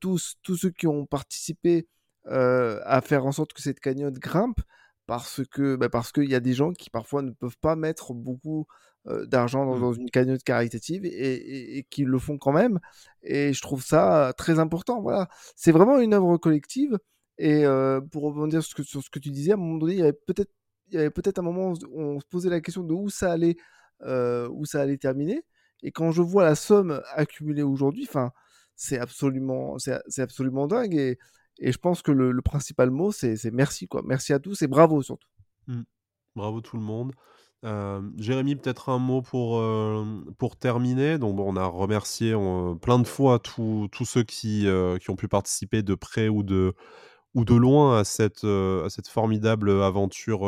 tous 0.00 0.36
tous 0.42 0.56
ceux 0.56 0.70
qui 0.70 0.86
ont 0.86 1.06
participé 1.06 1.88
à 2.26 3.00
faire 3.02 3.24
en 3.24 3.32
sorte 3.32 3.54
que 3.54 3.62
cette 3.62 3.80
cagnotte 3.80 4.18
grimpe 4.18 4.60
parce 5.06 5.42
que 5.50 5.74
bah 5.74 5.88
parce 5.88 6.12
qu'il 6.12 6.30
y 6.30 6.36
a 6.36 6.40
des 6.40 6.52
gens 6.52 6.72
qui 6.72 6.88
parfois 6.88 7.22
ne 7.22 7.32
peuvent 7.32 7.58
pas 7.60 7.74
mettre 7.74 8.14
beaucoup 8.14 8.66
d'argent 9.06 9.64
mmh. 9.64 9.80
dans, 9.80 9.92
une 9.92 10.10
cagnotte 10.10 10.42
caritative 10.42 11.04
et, 11.06 11.78
et, 11.78 11.82
qui 11.84 12.04
le 12.04 12.18
font 12.18 12.38
quand 12.38 12.52
même. 12.52 12.78
Et 13.22 13.52
je 13.52 13.62
trouve 13.62 13.82
ça 13.82 14.32
très 14.36 14.58
important. 14.58 15.00
Voilà, 15.00 15.28
c'est 15.56 15.72
vraiment 15.72 15.98
une 16.00 16.14
œuvre 16.14 16.36
collective. 16.36 16.98
Et 17.38 17.64
pour 18.12 18.24
rebondir 18.24 18.62
sur 18.62 18.84
ce, 18.84 19.10
que, 19.10 19.18
tu 19.18 19.30
disais, 19.30 19.52
à 19.52 19.54
un 19.54 19.56
moment 19.56 19.78
donné, 19.78 19.94
il 19.94 19.98
y 20.00 20.02
avait 20.02 20.12
peut-être 20.12 20.52
il 20.88 20.94
y 20.94 20.98
avait 20.98 21.10
peut-être 21.10 21.38
un 21.38 21.42
moment 21.42 21.72
où 21.72 22.00
on 22.00 22.20
se 22.20 22.26
posait 22.26 22.50
la 22.50 22.60
question 22.60 22.82
de 22.82 22.92
où 22.92 23.08
ça 23.08 23.32
allait, 23.32 23.56
où 24.04 24.64
ça 24.64 24.82
allait 24.82 24.98
terminer. 24.98 25.42
Et 25.82 25.92
quand 25.92 26.10
je 26.12 26.22
vois 26.22 26.44
la 26.44 26.54
somme 26.54 27.00
accumulée 27.14 27.62
aujourd'hui, 27.62 28.06
enfin, 28.08 28.32
c'est 28.76 28.98
absolument, 28.98 29.76
c'est 29.78 30.22
absolument 30.22 30.66
dingue. 30.66 30.94
Et, 30.94 31.18
et, 31.58 31.72
je 31.72 31.78
pense 31.78 32.02
que 32.02 32.12
le, 32.12 32.40
principal 32.42 32.90
mot, 32.90 33.12
c'est 33.12 33.38
merci, 33.52 33.86
quoi. 33.86 34.02
Merci 34.04 34.32
à 34.32 34.38
tous 34.38 34.62
et 34.62 34.66
bravo 34.66 35.02
surtout. 35.02 35.28
Mmh. 35.66 35.82
Bravo 36.34 36.60
tout 36.60 36.76
le 36.76 36.82
monde. 36.82 37.12
Jérémy, 37.62 38.56
peut-être 38.56 38.88
un 38.88 38.98
mot 38.98 39.20
pour, 39.22 39.62
pour 40.38 40.56
terminer. 40.56 41.18
Donc, 41.18 41.36
bon, 41.36 41.52
on 41.52 41.56
a 41.56 41.66
remercié 41.66 42.34
plein 42.80 42.98
de 42.98 43.06
fois 43.06 43.38
tous 43.38 43.90
ceux 44.04 44.22
qui, 44.22 44.66
qui 45.00 45.10
ont 45.10 45.16
pu 45.16 45.28
participer 45.28 45.82
de 45.82 45.94
près 45.94 46.28
ou 46.28 46.42
de, 46.42 46.74
ou 47.34 47.44
de 47.44 47.54
loin 47.54 47.98
à 47.98 48.04
cette, 48.04 48.44
à 48.44 48.88
cette 48.88 49.08
formidable 49.08 49.82
aventure 49.82 50.40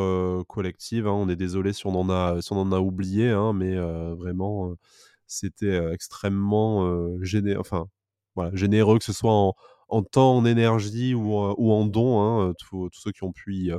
collective. 0.49 1.07
Hein. 1.07 1.13
On 1.13 1.29
est 1.29 1.37
désolé 1.37 1.73
si 1.73 1.87
on 1.87 1.95
en 1.95 2.09
a, 2.09 2.41
si 2.41 2.53
on 2.53 2.61
en 2.61 2.73
a 2.73 2.79
oublié, 2.81 3.29
hein, 3.29 3.53
mais 3.53 3.77
vraiment, 4.15 4.75
c'était 5.27 5.93
extrêmement 5.93 7.19
géné 7.21 7.57
enfin, 7.57 7.89
généreux, 8.55 8.99
que 8.99 9.05
ce 9.05 9.13
soit 9.13 9.33
en, 9.33 9.55
en 9.89 10.03
temps, 10.03 10.39
en 10.39 10.47
énergie 10.47 11.15
ou, 11.15 11.35
ou 11.35 11.73
en 11.73 11.85
don. 11.85 12.23
Hein, 12.23 12.55
tous 12.59 12.89
ceux 12.93 13.13
qui 13.13 13.25
ont 13.25 13.33
pu 13.33 13.71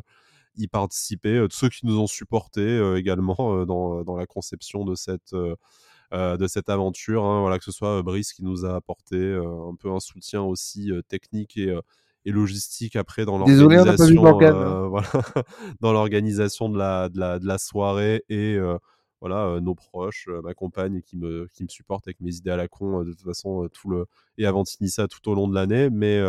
participer, 0.72 1.46
tous 1.50 1.58
ceux 1.58 1.70
qui 1.70 1.86
nous 1.86 2.00
ont 2.00 2.08
supportés 2.08 2.96
également 2.98 3.36
dans, 3.66 4.04
dans, 4.04 4.16
la 4.16 4.26
conception 4.26 4.86
de 4.86 4.96
cette, 4.96 5.34
de 5.34 6.48
cette 6.48 6.70
aventure. 6.70 7.26
Hein, 7.26 7.42
voilà, 7.42 7.58
que 7.58 7.66
ce 7.66 7.72
soit 7.72 8.02
Brice 8.04 8.34
qui 8.34 8.44
nous 8.44 8.66
a 8.66 8.76
apporté 8.76 9.18
un 9.18 9.76
peu 9.76 9.92
un 9.92 10.00
soutien 10.00 10.42
aussi 10.42 10.92
technique 11.08 11.58
et, 11.58 11.78
et 12.26 12.32
logistique 12.32 12.96
après 12.96 13.26
dans 13.26 13.38
l'organisation 13.38 14.40
hein. 14.42 14.88
voilà, 14.90 15.08
dans 15.82 15.92
l'organisation 15.92 16.70
de 16.70 16.78
la, 16.78 17.10
de, 17.10 17.20
la, 17.20 17.40
de 17.40 17.46
la 17.46 17.58
soirée 17.58 18.24
et 18.30 18.58
voilà 19.20 19.60
nos 19.62 19.76
proches 19.76 20.28
ma 20.44 20.54
compagne 20.54 21.02
qui 21.02 21.18
me 21.18 21.48
qui 21.54 21.64
me 21.64 21.70
supporte 21.70 22.08
avec 22.08 22.20
mes 22.22 22.36
idées 22.36 22.52
à 22.52 22.58
la 22.58 22.68
con 22.68 23.04
de 23.04 23.12
toute 23.12 23.24
façon 23.24 23.68
tout 23.72 23.90
le 23.90 24.06
et 24.38 24.46
avant 24.46 24.64
ça 24.66 25.08
tout 25.08 25.30
au 25.30 25.36
long 25.36 25.48
de 25.48 25.56
l'année 25.56 25.90
mais 25.90 26.22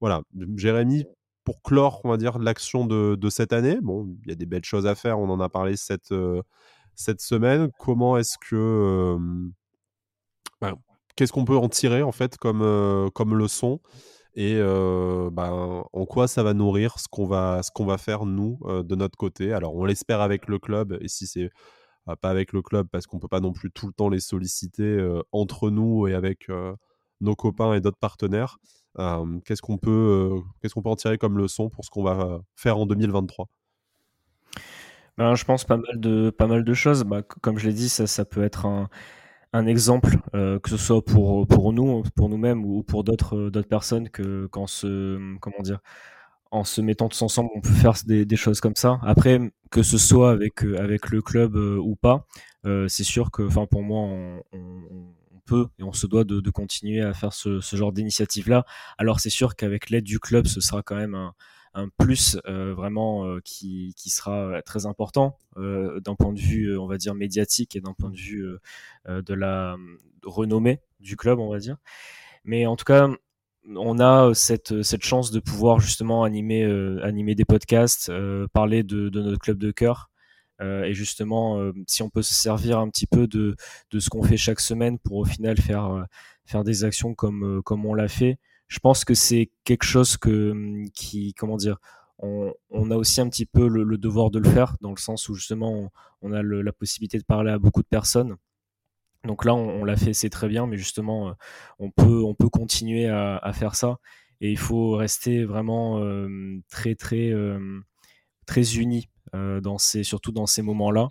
voilà 0.00 0.22
Jérémy 0.56 1.06
pour 1.44 1.62
clore, 1.62 2.00
on 2.04 2.10
va 2.10 2.16
dire, 2.16 2.38
l'action 2.38 2.86
de, 2.86 3.28
cette 3.30 3.52
année. 3.52 3.78
Bon, 3.82 4.16
il 4.24 4.30
y 4.30 4.32
a 4.32 4.34
des 4.34 4.46
belles 4.46 4.64
choses 4.64 4.86
à 4.86 4.94
faire, 4.94 5.18
on 5.18 5.28
en 5.28 5.40
a 5.40 5.48
parlé 5.48 5.76
cette, 5.76 6.12
euh, 6.12 6.42
semaine. 6.96 7.70
Comment 7.78 8.16
est-ce 8.16 8.38
que. 8.38 8.56
Euh, 8.56 9.18
ben, 10.60 10.74
qu'est-ce 11.16 11.32
qu'on 11.32 11.44
peut 11.44 11.56
en 11.56 11.68
tirer, 11.68 12.02
en 12.02 12.12
fait, 12.12 12.36
comme, 12.38 12.62
euh, 12.62 13.10
comme 13.10 13.36
leçon 13.36 13.80
et 14.36 14.56
ben, 14.56 15.84
en 15.92 16.06
quoi 16.06 16.26
ça 16.26 16.42
va 16.42 16.54
nourrir 16.54 16.98
ce 16.98 17.06
qu'on 17.08 17.24
va, 17.24 17.60
va 17.78 17.98
faire, 17.98 18.26
nous, 18.26 18.58
de 18.66 18.96
notre 18.96 19.16
côté? 19.16 19.52
Alors, 19.52 19.76
on 19.76 19.84
l'espère 19.84 20.20
avec 20.20 20.48
le 20.48 20.58
club, 20.58 20.98
et 21.00 21.06
si 21.06 21.28
c'est 21.28 21.50
pas 22.20 22.30
avec 22.30 22.52
le 22.52 22.60
club, 22.60 22.88
parce 22.90 23.06
qu'on 23.06 23.20
peut 23.20 23.28
pas 23.28 23.38
non 23.38 23.52
plus 23.52 23.70
tout 23.70 23.86
le 23.86 23.92
temps 23.92 24.08
les 24.08 24.18
solliciter 24.18 24.98
entre 25.30 25.70
nous 25.70 26.08
et 26.08 26.14
avec 26.14 26.48
nos 27.20 27.34
copains 27.34 27.74
et 27.74 27.80
d'autres 27.80 27.98
partenaires 27.98 28.58
qu'est-ce 29.44 29.62
qu'on 29.62 29.78
peut, 29.78 30.40
qu'est-ce 30.60 30.74
qu'on 30.74 30.82
peut 30.82 30.90
en 30.90 30.96
tirer 30.96 31.18
comme 31.18 31.38
leçon 31.38 31.68
pour 31.68 31.84
ce 31.84 31.90
qu'on 31.90 32.02
va 32.02 32.40
faire 32.56 32.78
en 32.78 32.86
2023 32.86 33.48
ben, 35.16 35.36
je 35.36 35.44
pense 35.44 35.64
pas 35.64 35.76
mal 35.76 36.00
de, 36.00 36.30
pas 36.30 36.48
mal 36.48 36.64
de 36.64 36.74
choses. 36.74 37.04
Bah, 37.04 37.22
comme 37.22 37.56
je 37.56 37.68
l'ai 37.68 37.72
dit, 37.72 37.88
ça, 37.88 38.08
ça 38.08 38.24
peut 38.24 38.42
être 38.42 38.66
un, 38.66 38.88
un 39.52 39.66
exemple, 39.68 40.16
que 40.32 40.68
ce 40.68 40.76
soit 40.76 41.04
pour, 41.04 41.46
pour 41.46 41.72
nous, 41.72 42.02
pour 42.16 42.28
nous-mêmes 42.28 42.64
ou 42.64 42.82
pour 42.82 43.04
d'autres, 43.04 43.48
d'autres 43.48 43.68
personnes 43.68 44.08
que 44.08 44.46
quand 44.46 44.66
se, 44.66 45.38
comment 45.38 45.62
dire, 45.62 45.78
en 46.50 46.64
se 46.64 46.80
mettant 46.80 47.08
tous 47.08 47.22
ensemble, 47.22 47.50
on 47.54 47.60
peut 47.60 47.68
faire 47.68 47.94
des, 48.04 48.36
choses 48.36 48.60
comme 48.60 48.74
ça. 48.74 48.98
Après, 49.02 49.38
que 49.70 49.84
ce 49.84 49.98
soit 49.98 50.32
avec, 50.32 50.64
avec 50.64 51.10
le 51.10 51.22
club 51.22 51.54
ou 51.54 51.94
pas, 51.94 52.26
c'est 52.64 53.04
sûr 53.04 53.30
que, 53.30 53.42
pour 53.66 53.82
moi, 53.84 54.00
on, 54.00 54.42
peut 55.44 55.68
et 55.78 55.82
on 55.82 55.92
se 55.92 56.06
doit 56.06 56.24
de, 56.24 56.50
continuer 56.50 57.00
à 57.00 57.12
faire 57.14 57.32
ce, 57.32 57.60
genre 57.60 57.92
d'initiative-là. 57.92 58.64
Alors 58.98 59.20
c'est 59.20 59.30
sûr 59.30 59.56
qu'avec 59.56 59.90
l'aide 59.90 60.04
du 60.04 60.18
club, 60.18 60.46
ce 60.46 60.60
sera 60.60 60.82
quand 60.82 60.96
même 60.96 61.14
un, 61.14 61.88
plus 61.98 62.38
euh, 62.46 62.72
vraiment 62.74 63.26
euh, 63.26 63.40
qui, 63.44 63.92
sera 64.06 64.62
très 64.62 64.86
important 64.86 65.38
euh, 65.56 66.00
d'un 66.00 66.14
point 66.14 66.32
de 66.32 66.38
vue, 66.38 66.78
on 66.78 66.86
va 66.86 66.96
dire, 66.98 67.14
médiatique 67.14 67.74
et 67.76 67.80
d'un 67.80 67.94
point 67.94 68.10
de 68.10 68.16
vue 68.16 68.46
de 69.08 69.34
la 69.34 69.76
renommée 70.24 70.80
du 71.00 71.16
club, 71.16 71.38
on 71.38 71.50
va 71.50 71.58
dire. 71.58 71.76
Mais 72.44 72.66
en 72.66 72.76
tout 72.76 72.84
cas, 72.84 73.08
on 73.74 73.98
a 73.98 74.34
cette, 74.34 74.82
cette 74.82 75.04
chance 75.04 75.30
de 75.30 75.40
pouvoir 75.40 75.80
justement 75.80 76.22
animer, 76.24 76.64
animer 77.02 77.34
des 77.34 77.44
podcasts, 77.44 78.12
parler 78.52 78.82
de, 78.82 79.08
de, 79.08 79.22
notre 79.22 79.38
club 79.38 79.58
de 79.58 79.70
cœur. 79.70 80.10
Euh, 80.60 80.84
et 80.84 80.94
justement, 80.94 81.58
euh, 81.58 81.72
si 81.86 82.02
on 82.02 82.10
peut 82.10 82.22
se 82.22 82.34
servir 82.34 82.78
un 82.78 82.88
petit 82.88 83.06
peu 83.06 83.26
de, 83.26 83.56
de 83.90 83.98
ce 83.98 84.08
qu'on 84.08 84.22
fait 84.22 84.36
chaque 84.36 84.60
semaine 84.60 84.98
pour 84.98 85.18
au 85.18 85.24
final 85.24 85.60
faire, 85.60 85.86
euh, 85.86 86.04
faire 86.46 86.64
des 86.64 86.84
actions 86.84 87.14
comme, 87.14 87.62
comme 87.64 87.84
on 87.86 87.94
l'a 87.94 88.08
fait, 88.08 88.38
je 88.68 88.78
pense 88.78 89.04
que 89.04 89.14
c'est 89.14 89.50
quelque 89.64 89.84
chose 89.84 90.16
que, 90.16 90.52
hum, 90.52 90.90
qui, 90.94 91.34
comment 91.34 91.56
dire, 91.56 91.78
on, 92.18 92.52
on, 92.70 92.90
a 92.90 92.96
aussi 92.96 93.20
un 93.20 93.28
petit 93.28 93.46
peu 93.46 93.68
le, 93.68 93.98
devoir 93.98 94.30
de 94.30 94.38
le 94.38 94.48
faire, 94.48 94.76
dans 94.80 94.90
le 94.90 94.96
sens 94.96 95.28
où 95.28 95.34
justement 95.34 95.90
on, 96.22 96.32
a 96.32 96.42
la 96.42 96.72
possibilité 96.72 97.18
de 97.18 97.24
parler 97.24 97.50
à 97.50 97.58
beaucoup 97.58 97.82
de 97.82 97.88
personnes. 97.88 98.36
Donc 99.24 99.44
là, 99.44 99.54
on, 99.54 99.84
l'a 99.84 99.96
fait, 99.96 100.12
c'est 100.12 100.30
très 100.30 100.48
bien, 100.48 100.66
mais 100.66 100.76
justement, 100.76 101.34
on 101.78 101.90
peut, 101.90 102.22
on 102.22 102.34
peut 102.34 102.48
continuer 102.48 103.08
à, 103.08 103.36
à, 103.38 103.52
faire 103.52 103.74
ça. 103.74 103.98
Et 104.40 104.50
il 104.50 104.58
faut 104.58 104.92
rester 104.92 105.44
vraiment 105.44 106.00
très, 106.68 106.94
très, 106.94 107.32
très 108.46 108.76
unis 108.76 109.08
dans 109.34 109.78
ces, 109.78 110.02
surtout 110.04 110.32
dans 110.32 110.46
ces 110.46 110.62
moments-là 110.62 111.08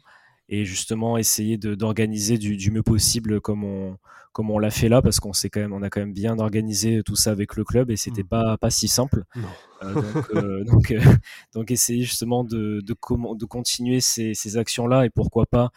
et 0.50 0.66
justement 0.66 1.18
essayer 1.18 1.58
d'organiser 1.58 2.38
du, 2.38 2.58
du, 2.58 2.72
mieux 2.72 2.84
possible 2.84 3.40
comme 3.40 3.64
on, 3.64 3.98
comme 4.34 4.52
on 4.52 4.60
l'a 4.60 4.72
fait 4.72 4.90
là 4.90 5.02
parce 5.02 5.20
qu'on 5.20 5.32
quand 5.32 5.60
même 5.60 5.74
on 5.74 5.82
a 5.82 5.90
quand 5.90 6.02
même 6.02 6.14
bien 6.14 6.38
organisé 6.40 7.02
tout 7.04 7.16
ça 7.16 7.32
avec 7.32 7.56
le 7.56 7.64
club 7.64 7.90
et 7.92 7.96
c'était 7.96 8.24
mmh. 8.24 8.28
pas 8.28 8.58
pas 8.58 8.70
si 8.70 8.88
simple 8.88 9.24
euh, 9.84 9.94
donc, 9.94 10.32
euh, 10.36 10.64
donc, 10.66 10.94
donc, 11.54 11.72
essayer 11.72 12.04
justement 12.04 12.44
de, 12.44 12.82
de, 12.82 12.94
de 13.36 13.46
continuer 13.46 14.02
ces, 14.02 14.34
ces 14.34 14.58
actions 14.58 14.86
là 14.86 15.06
et 15.06 15.10
pourquoi 15.10 15.46
pas 15.46 15.72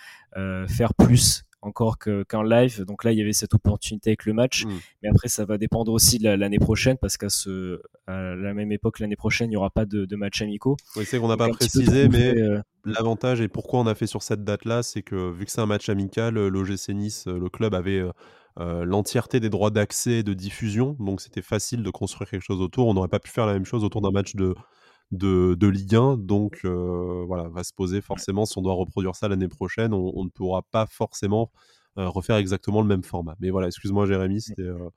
faire 0.68 0.94
plus 0.94 1.45
encore 1.66 1.98
qu'un 1.98 2.44
live. 2.44 2.84
Donc 2.84 3.04
là, 3.04 3.12
il 3.12 3.18
y 3.18 3.22
avait 3.22 3.32
cette 3.32 3.54
opportunité 3.54 4.10
avec 4.10 4.24
le 4.24 4.32
match. 4.32 4.64
Mm. 4.64 4.70
Mais 5.02 5.08
après, 5.08 5.28
ça 5.28 5.44
va 5.44 5.58
dépendre 5.58 5.92
aussi 5.92 6.18
de 6.18 6.28
l'année 6.28 6.58
prochaine 6.58 6.96
parce 6.98 7.16
qu'à 7.16 7.28
ce, 7.28 7.80
à 8.06 8.34
la 8.34 8.54
même 8.54 8.72
époque, 8.72 9.00
l'année 9.00 9.16
prochaine, 9.16 9.48
il 9.48 9.50
n'y 9.50 9.56
aura 9.56 9.70
pas 9.70 9.84
de, 9.84 10.04
de 10.04 10.16
match 10.16 10.40
amicaux. 10.42 10.76
Oui, 10.96 11.04
c'est 11.04 11.18
qu'on 11.18 11.28
n'a 11.28 11.36
pas 11.36 11.48
précisé, 11.48 12.08
mais 12.08 12.36
euh, 12.38 12.60
l'avantage 12.84 13.40
et 13.40 13.48
pourquoi 13.48 13.80
on 13.80 13.86
a 13.86 13.94
fait 13.94 14.06
sur 14.06 14.22
cette 14.22 14.44
date-là, 14.44 14.82
c'est 14.82 15.02
que 15.02 15.30
vu 15.32 15.44
que 15.44 15.50
c'est 15.50 15.60
un 15.60 15.66
match 15.66 15.88
amical, 15.88 16.36
euh, 16.38 16.48
l'OGC 16.48 16.90
Nice, 16.90 17.26
euh, 17.26 17.38
le 17.38 17.48
club 17.48 17.74
avait 17.74 18.02
l'entièreté 18.58 19.38
des 19.38 19.50
droits 19.50 19.70
d'accès 19.70 20.12
et 20.12 20.22
de 20.22 20.32
diffusion. 20.32 20.96
Donc 20.98 21.20
c'était 21.20 21.42
facile 21.42 21.82
de 21.82 21.90
construire 21.90 22.30
quelque 22.30 22.42
chose 22.42 22.62
autour. 22.62 22.88
On 22.88 22.94
n'aurait 22.94 23.06
pas 23.06 23.18
pu 23.18 23.30
faire 23.30 23.44
la 23.44 23.52
même 23.52 23.66
chose 23.66 23.84
autour 23.84 24.00
d'un 24.00 24.10
match 24.10 24.34
de, 24.34 24.54
de, 25.12 25.54
de, 25.54 25.66
Ligue 25.66 25.94
1. 25.94 26.16
Donc 26.18 26.60
euh, 26.64 27.24
voilà, 27.26 27.48
va 27.48 27.64
se 27.64 27.72
poser 27.72 28.00
forcément 28.00 28.46
si 28.46 28.58
on 28.58 28.62
doit 28.62 28.74
reproduire 28.74 29.14
ça 29.14 29.28
l'année 29.28 29.48
prochaine, 29.48 29.92
on, 29.92 30.24
ne 30.24 30.30
pourra 30.30 30.62
pas 30.70 30.86
forcément 30.86 31.50
euh, 31.98 32.08
refaire 32.08 32.36
exactement 32.36 32.80
le 32.80 32.88
même 32.88 33.04
format. 33.04 33.36
Mais 33.40 33.50
voilà, 33.50 33.68
excuse-moi 33.68 34.06
Jérémy, 34.06 34.40
c'était 34.40 34.62
euh, 34.62 34.90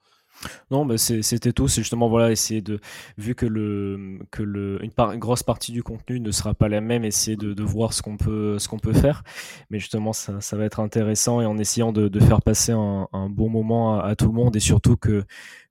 non, 0.72 0.86
bah 0.86 0.98
c'était 0.98 1.54
tout. 1.54 1.68
C'est 1.68 1.82
justement 1.82 2.10
voilà, 2.10 2.32
essayer 2.32 2.62
de, 2.62 2.80
vu 3.18 3.36
que 3.36 3.46
le 3.46 4.20
que 4.32 4.44
le 4.44 4.80
une, 4.84 4.92
grosse 5.20 5.44
partie 5.44 5.72
du 5.72 5.84
contenu 5.84 6.20
ne 6.20 6.32
sera 6.32 6.54
pas 6.54 6.70
la 6.70 6.82
même, 6.82 7.04
essayer 7.04 7.38
de, 7.38 7.64
voir 7.64 7.94
ce 7.94 8.02
qu'on 8.02 8.18
peut 8.18 8.58
ce 8.60 8.68
qu'on 8.68 8.80
peut 8.80 8.94
faire. 8.94 9.24
Mais 9.70 9.80
justement, 9.80 10.14
ça, 10.14 10.40
va 10.54 10.66
être 10.66 10.80
intéressant 10.80 11.42
et 11.42 11.46
en 11.46 11.58
essayant 11.58 11.92
de, 11.92 12.20
faire 12.20 12.42
passer 12.42 12.72
un, 12.72 13.30
bon 13.30 13.50
moment 13.50 14.00
à, 14.00 14.16
tout 14.16 14.28
le 14.28 14.34
monde 14.34 14.56
et 14.56 14.60
surtout 14.60 14.98
que 14.98 15.24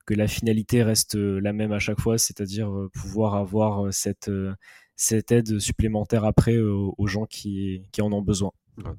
que 0.05 0.15
la 0.15 0.27
finalité 0.27 0.81
reste 0.81 1.15
euh, 1.15 1.39
la 1.39 1.53
même 1.53 1.71
à 1.71 1.77
chaque 1.77 1.99
fois, 1.99 2.17
c'est-à-dire 2.17 2.67
euh, 2.71 2.89
pouvoir 2.91 3.35
avoir 3.35 3.85
euh, 3.85 3.91
cette, 3.91 4.31
cette 4.95 5.31
aide 5.31 5.59
supplémentaire 5.59 6.25
après 6.25 6.57
aux 6.57 7.05
gens 7.05 7.25
qui, 7.25 7.83
qui 7.91 8.01
en 8.01 8.11
ont 8.11 8.23
besoin. 8.23 8.51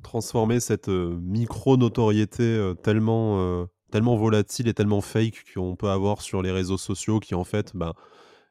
Transformer 0.02 0.60
cette 0.60 0.88
micro-notoriété 0.88 2.74
tellement, 2.82 3.66
tellement 3.90 4.16
volatile 4.16 4.68
et 4.68 4.74
tellement 4.74 5.00
fake 5.00 5.44
qu'on 5.54 5.76
peut 5.76 5.90
avoir 5.90 6.22
sur 6.22 6.42
les 6.42 6.50
réseaux 6.50 6.78
sociaux 6.78 7.20
qui 7.20 7.34
en 7.34 7.44
fait 7.44 7.72
ben, 7.74 7.92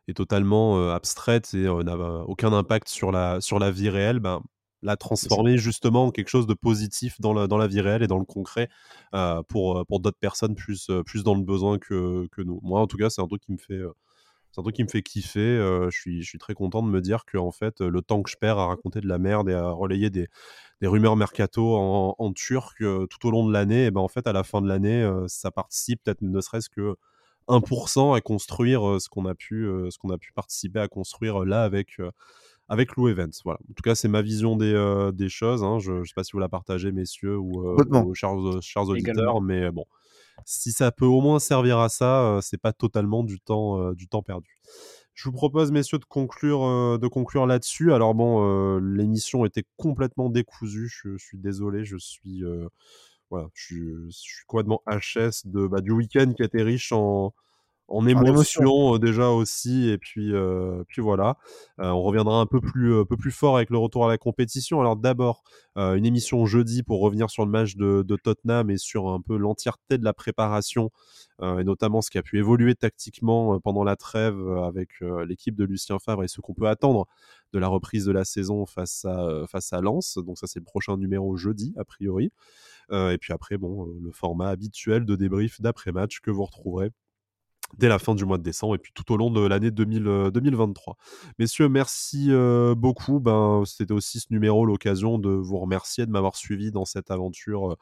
est 0.07 0.13
totalement 0.15 0.91
abstraite 0.91 1.53
et 1.53 1.63
n'a 1.63 1.95
aucun 2.27 2.53
impact 2.53 2.89
sur 2.89 3.11
la, 3.11 3.41
sur 3.41 3.59
la 3.59 3.71
vie 3.71 3.89
réelle, 3.89 4.19
ben, 4.19 4.41
la 4.81 4.97
transformer 4.97 5.57
justement 5.57 6.05
en 6.07 6.11
quelque 6.11 6.29
chose 6.29 6.47
de 6.47 6.53
positif 6.53 7.19
dans 7.19 7.33
la, 7.33 7.47
dans 7.47 7.57
la 7.57 7.67
vie 7.67 7.81
réelle 7.81 8.03
et 8.03 8.07
dans 8.07 8.19
le 8.19 8.25
concret 8.25 8.69
euh, 9.13 9.41
pour, 9.43 9.77
euh, 9.77 9.83
pour 9.85 9.99
d'autres 9.99 10.19
personnes 10.19 10.55
plus, 10.55 10.89
euh, 10.89 11.03
plus 11.03 11.23
dans 11.23 11.35
le 11.35 11.43
besoin 11.43 11.77
que, 11.77 12.27
que 12.31 12.41
nous. 12.41 12.59
Moi, 12.63 12.79
en 12.79 12.87
tout 12.87 12.97
cas, 12.97 13.09
c'est 13.09 13.21
un 13.21 13.27
truc 13.27 13.41
qui 13.41 13.51
me 13.51 13.57
fait 13.57 13.81
c'est 14.59 14.61
un 14.61 14.63
truc 14.63 14.75
qui 14.75 14.83
me 14.83 14.89
fait 14.89 15.01
kiffer. 15.01 15.39
je, 15.39 15.97
suis, 15.97 16.21
je 16.21 16.27
suis 16.27 16.37
très 16.37 16.53
content 16.53 16.83
de 16.83 16.89
me 16.89 17.01
dire 17.01 17.25
que 17.25 17.37
en 17.37 17.51
fait, 17.51 17.81
le 17.81 18.01
temps 18.01 18.21
que 18.21 18.29
je 18.29 18.37
perds 18.37 18.57
à 18.57 18.67
raconter 18.67 19.01
de 19.01 19.07
la 19.07 19.17
merde 19.17 19.49
et 19.49 19.53
à 19.53 19.69
relayer 19.69 20.09
des, 20.09 20.27
des 20.81 20.87
rumeurs 20.87 21.15
mercato 21.15 21.75
en, 21.75 22.15
en 22.17 22.33
turc 22.33 22.77
tout 22.77 23.27
au 23.27 23.31
long 23.31 23.47
de 23.47 23.53
l'année, 23.53 23.85
et 23.85 23.91
ben 23.91 24.01
en 24.01 24.07
fait, 24.07 24.27
à 24.27 24.33
la 24.33 24.43
fin 24.43 24.61
de 24.61 24.67
l'année, 24.67 25.09
ça 25.27 25.51
participe 25.51 26.03
peut-être 26.03 26.21
ne 26.21 26.41
serait-ce 26.41 26.69
que 26.69 26.95
1% 27.47 28.15
à 28.15 28.21
construire 28.21 29.01
ce 29.01 29.09
qu'on 29.09 29.25
a 29.25 29.35
pu, 29.35 29.65
ce 29.89 29.97
qu'on 29.97 30.09
a 30.09 30.17
pu 30.17 30.31
participer 30.33 30.79
à 30.79 30.87
construire 30.87 31.45
là 31.45 31.63
avec 31.63 31.97
avec 32.67 32.95
Lou 32.95 33.07
Evans. 33.07 33.31
Voilà. 33.43 33.59
En 33.69 33.73
tout 33.73 33.83
cas, 33.83 33.95
c'est 33.95 34.07
ma 34.07 34.21
vision 34.21 34.55
des, 34.55 35.09
des 35.13 35.29
choses. 35.29 35.63
Hein. 35.63 35.79
Je 35.79 35.93
ne 35.93 36.03
sais 36.03 36.13
pas 36.15 36.23
si 36.23 36.33
vous 36.33 36.39
la 36.39 36.49
partagez, 36.49 36.91
messieurs, 36.91 37.37
ou, 37.37 37.75
ou 37.77 38.13
chers, 38.13 38.35
chers, 38.61 38.87
auditeurs, 38.87 39.41
mais 39.41 39.71
bon, 39.71 39.85
si 40.45 40.71
ça 40.71 40.91
peut 40.91 41.05
au 41.05 41.21
moins 41.21 41.39
servir 41.39 41.79
à 41.79 41.89
ça, 41.89 42.39
c'est 42.41 42.57
pas 42.61 42.73
totalement 42.73 43.23
du 43.23 43.39
temps, 43.39 43.93
du 43.93 44.07
temps 44.07 44.21
perdu. 44.23 44.59
Je 45.13 45.25
vous 45.25 45.33
propose, 45.33 45.71
messieurs, 45.71 45.99
de 45.99 46.05
conclure, 46.05 46.97
de 46.97 47.07
conclure 47.07 47.45
là-dessus. 47.45 47.93
Alors 47.93 48.15
bon, 48.15 48.77
l'émission 48.79 49.45
était 49.45 49.65
complètement 49.77 50.29
décousue. 50.29 50.89
Je, 50.89 51.17
suis 51.17 51.37
désolé, 51.37 51.83
je 51.83 51.97
suis, 51.97 52.43
voilà, 53.29 53.47
je, 53.53 54.07
suis 54.09 54.45
complètement 54.47 54.81
HS 54.87 55.45
de, 55.45 55.67
bah, 55.67 55.81
du 55.81 55.91
week-end 55.91 56.33
qui 56.33 56.43
été 56.43 56.63
riche 56.63 56.91
en, 56.91 57.33
en 57.89 58.05
émotion, 58.07 58.97
déjà 58.97 59.29
aussi 59.29 59.89
et 59.89 59.97
puis 59.97 60.31
puis 60.87 61.01
voilà. 61.01 61.37
On 61.77 62.01
reviendra 62.01 62.39
un 62.39 62.45
peu 62.45 62.61
plus 62.61 62.99
un 62.99 63.05
peu 63.05 63.17
plus 63.17 63.31
fort 63.31 63.57
avec 63.57 63.69
le 63.69 63.77
retour 63.77 64.05
à 64.05 64.07
la 64.07 64.17
compétition. 64.17 64.79
Alors 64.79 64.95
d'abord 64.95 65.43
une 65.75 66.05
émission 66.05 66.45
jeudi 66.45 66.83
pour 66.83 67.01
revenir 67.01 67.29
sur 67.29 67.45
le 67.45 67.51
match 67.51 67.75
de, 67.75 68.15
Tottenham 68.23 68.69
et 68.69 68.77
sur 68.77 69.09
un 69.09 69.21
peu 69.21 69.37
l'entièreté 69.37 69.97
de 69.97 70.03
la 70.03 70.13
préparation 70.13 70.91
et 71.41 71.63
notamment 71.63 72.01
ce 72.01 72.11
qui 72.11 72.17
a 72.17 72.21
pu 72.21 72.37
évoluer 72.37 72.75
tactiquement 72.75 73.59
pendant 73.59 73.83
la 73.83 73.95
trêve 73.95 74.39
avec 74.63 74.89
l'équipe 75.27 75.55
de 75.55 75.63
Lucien 75.63 75.99
Favre 75.99 76.23
et 76.23 76.27
ce 76.27 76.41
qu'on 76.41 76.53
peut 76.53 76.67
attendre 76.67 77.07
de 77.53 77.59
la 77.59 77.67
reprise 77.67 78.05
de 78.05 78.11
la 78.11 78.25
saison 78.25 78.65
face 78.65 79.05
à 79.05 79.45
face 79.47 79.73
à 79.73 79.81
Lens. 79.81 80.17
Donc 80.17 80.37
ça 80.37 80.47
c'est 80.47 80.59
le 80.59 80.65
prochain 80.65 80.97
numéro 80.97 81.35
jeudi 81.37 81.73
a 81.77 81.85
priori. 81.85 82.31
Et 82.91 83.17
puis 83.19 83.33
après 83.33 83.57
bon 83.57 83.85
le 83.85 84.11
format 84.11 84.49
habituel 84.49 85.05
de 85.05 85.15
débrief 85.15 85.61
d'après 85.61 85.91
match 85.91 86.19
que 86.19 86.31
vous 86.31 86.45
retrouverez 86.45 86.91
dès 87.77 87.87
la 87.87 87.99
fin 87.99 88.15
du 88.15 88.25
mois 88.25 88.37
de 88.37 88.43
décembre 88.43 88.75
et 88.75 88.77
puis 88.77 88.91
tout 88.93 89.11
au 89.11 89.17
long 89.17 89.31
de 89.31 89.41
l'année 89.41 89.71
2023. 89.71 90.97
Euh, 90.99 91.31
Messieurs, 91.37 91.69
merci 91.69 92.27
euh, 92.29 92.75
beaucoup. 92.75 93.19
Ben, 93.19 93.63
C'était 93.65 93.93
aussi 93.93 94.19
ce 94.19 94.27
numéro 94.31 94.65
l'occasion 94.65 95.19
de 95.19 95.29
vous 95.29 95.59
remercier 95.59 96.05
de 96.05 96.11
m'avoir 96.11 96.35
suivi 96.35 96.71
dans 96.71 96.85
cette 96.85 97.11
aventure. 97.11 97.71
Euh, 97.71 97.75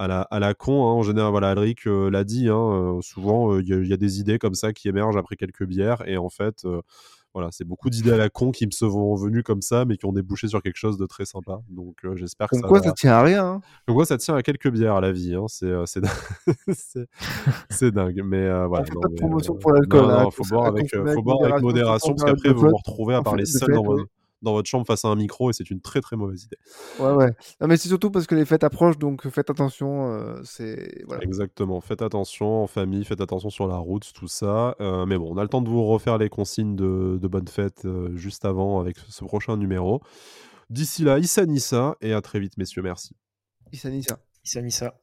à 0.00 0.38
la, 0.38 0.54
con, 0.54 0.86
hein. 0.86 0.92
en 0.92 1.02
général, 1.02 1.32
voilà, 1.32 1.48
Alric 1.50 1.86
l'a 1.86 2.22
dit, 2.22 2.48
hein, 2.48 3.00
souvent 3.02 3.58
il 3.58 3.66
y, 3.66 3.92
a 3.92 3.96
des 3.96 4.20
idées 4.20 4.38
comme 4.38 4.54
ça 4.54 4.72
qui 4.72 4.88
émergent 4.88 5.16
après 5.16 5.34
quelques 5.34 5.64
bières, 5.64 6.06
et 6.06 6.16
en 6.16 6.28
fait, 6.28 6.64
voilà, 7.34 7.48
c'est 7.52 7.64
beaucoup 7.64 7.90
d'idées 7.90 8.12
à 8.12 8.16
la 8.16 8.30
con 8.30 8.50
qui 8.50 8.66
me 8.66 8.70
sont 8.70 9.14
venues 9.14 9.42
comme 9.42 9.60
ça, 9.60 9.84
mais 9.84 9.96
qui 9.96 10.06
ont 10.06 10.12
débouché 10.12 10.48
sur 10.48 10.62
quelque 10.62 10.76
chose 10.76 10.96
de 10.96 11.06
très 11.06 11.26
sympa. 11.26 11.60
Donc 11.68 11.96
euh, 12.04 12.16
j'espère 12.16 12.48
que 12.48 12.56
ça. 12.56 12.66
quoi, 12.66 12.82
ça 12.82 12.92
tient 12.92 13.12
à 13.12 13.22
rien. 13.22 13.44
Hein. 13.44 13.60
Comme 13.86 13.96
quoi, 13.96 14.06
ça 14.06 14.16
tient 14.16 14.34
à 14.34 14.42
quelques 14.42 14.70
bières 14.70 14.94
à 14.94 15.00
la 15.00 15.12
vie. 15.12 15.34
Hein. 15.34 15.44
C'est 15.48 15.66
euh, 15.66 15.84
c'est 17.70 17.90
dingue. 17.92 18.22
Mais 18.24 18.38
euh, 18.38 18.66
voilà. 18.66 18.86
Non, 18.92 19.00
pas 19.00 19.08
de 19.08 19.14
promotion 19.14 19.54
pour 19.54 19.72
l'alcool. 19.72 20.06
Il 20.06 20.10
hein, 20.10 20.28
faut 20.30 20.44
boire 20.44 20.66
avec, 20.66 20.90
faut 20.90 21.22
boire 21.22 21.44
avec 21.44 21.62
modération, 21.62 22.14
parce 22.14 22.30
qu'après 22.30 22.52
vous 22.52 22.68
vous 22.68 22.76
retrouvez 22.76 23.14
à 23.14 23.22
parler 23.22 23.44
seul 23.44 23.74
dans 23.74 23.82
votre 23.82 24.06
dans 24.42 24.52
votre 24.52 24.68
chambre 24.68 24.86
face 24.86 25.04
à 25.04 25.08
un 25.08 25.16
micro 25.16 25.50
et 25.50 25.52
c'est 25.52 25.70
une 25.70 25.80
très 25.80 26.00
très 26.00 26.16
mauvaise 26.16 26.44
idée. 26.44 26.58
Ouais, 26.98 27.12
ouais. 27.12 27.30
Non, 27.60 27.66
mais 27.66 27.76
c'est 27.76 27.88
surtout 27.88 28.10
parce 28.10 28.26
que 28.26 28.34
les 28.34 28.44
fêtes 28.44 28.64
approchent, 28.64 28.98
donc 28.98 29.28
faites 29.28 29.50
attention. 29.50 30.12
Euh, 30.12 30.40
c'est 30.44 31.04
voilà. 31.06 31.22
Exactement. 31.24 31.80
Faites 31.80 32.02
attention 32.02 32.62
en 32.62 32.66
famille, 32.66 33.04
faites 33.04 33.20
attention 33.20 33.50
sur 33.50 33.66
la 33.66 33.76
route, 33.76 34.12
tout 34.14 34.28
ça. 34.28 34.76
Euh, 34.80 35.06
mais 35.06 35.18
bon, 35.18 35.34
on 35.34 35.38
a 35.38 35.42
le 35.42 35.48
temps 35.48 35.62
de 35.62 35.68
vous 35.68 35.84
refaire 35.84 36.18
les 36.18 36.28
consignes 36.28 36.76
de, 36.76 37.18
de 37.20 37.28
bonne 37.28 37.48
fête 37.48 37.84
euh, 37.84 38.16
juste 38.16 38.44
avant 38.44 38.80
avec 38.80 38.96
ce 39.08 39.24
prochain 39.24 39.56
numéro. 39.56 40.02
D'ici 40.70 41.02
là, 41.02 41.18
Issa 41.18 41.46
Nissa 41.46 41.96
et 42.00 42.12
à 42.12 42.20
très 42.20 42.40
vite, 42.40 42.58
messieurs. 42.58 42.82
Merci. 42.82 43.16
Issa 43.72 43.90
Nissa. 43.90 44.18
Issa 44.44 44.62
Nissa. 44.62 44.94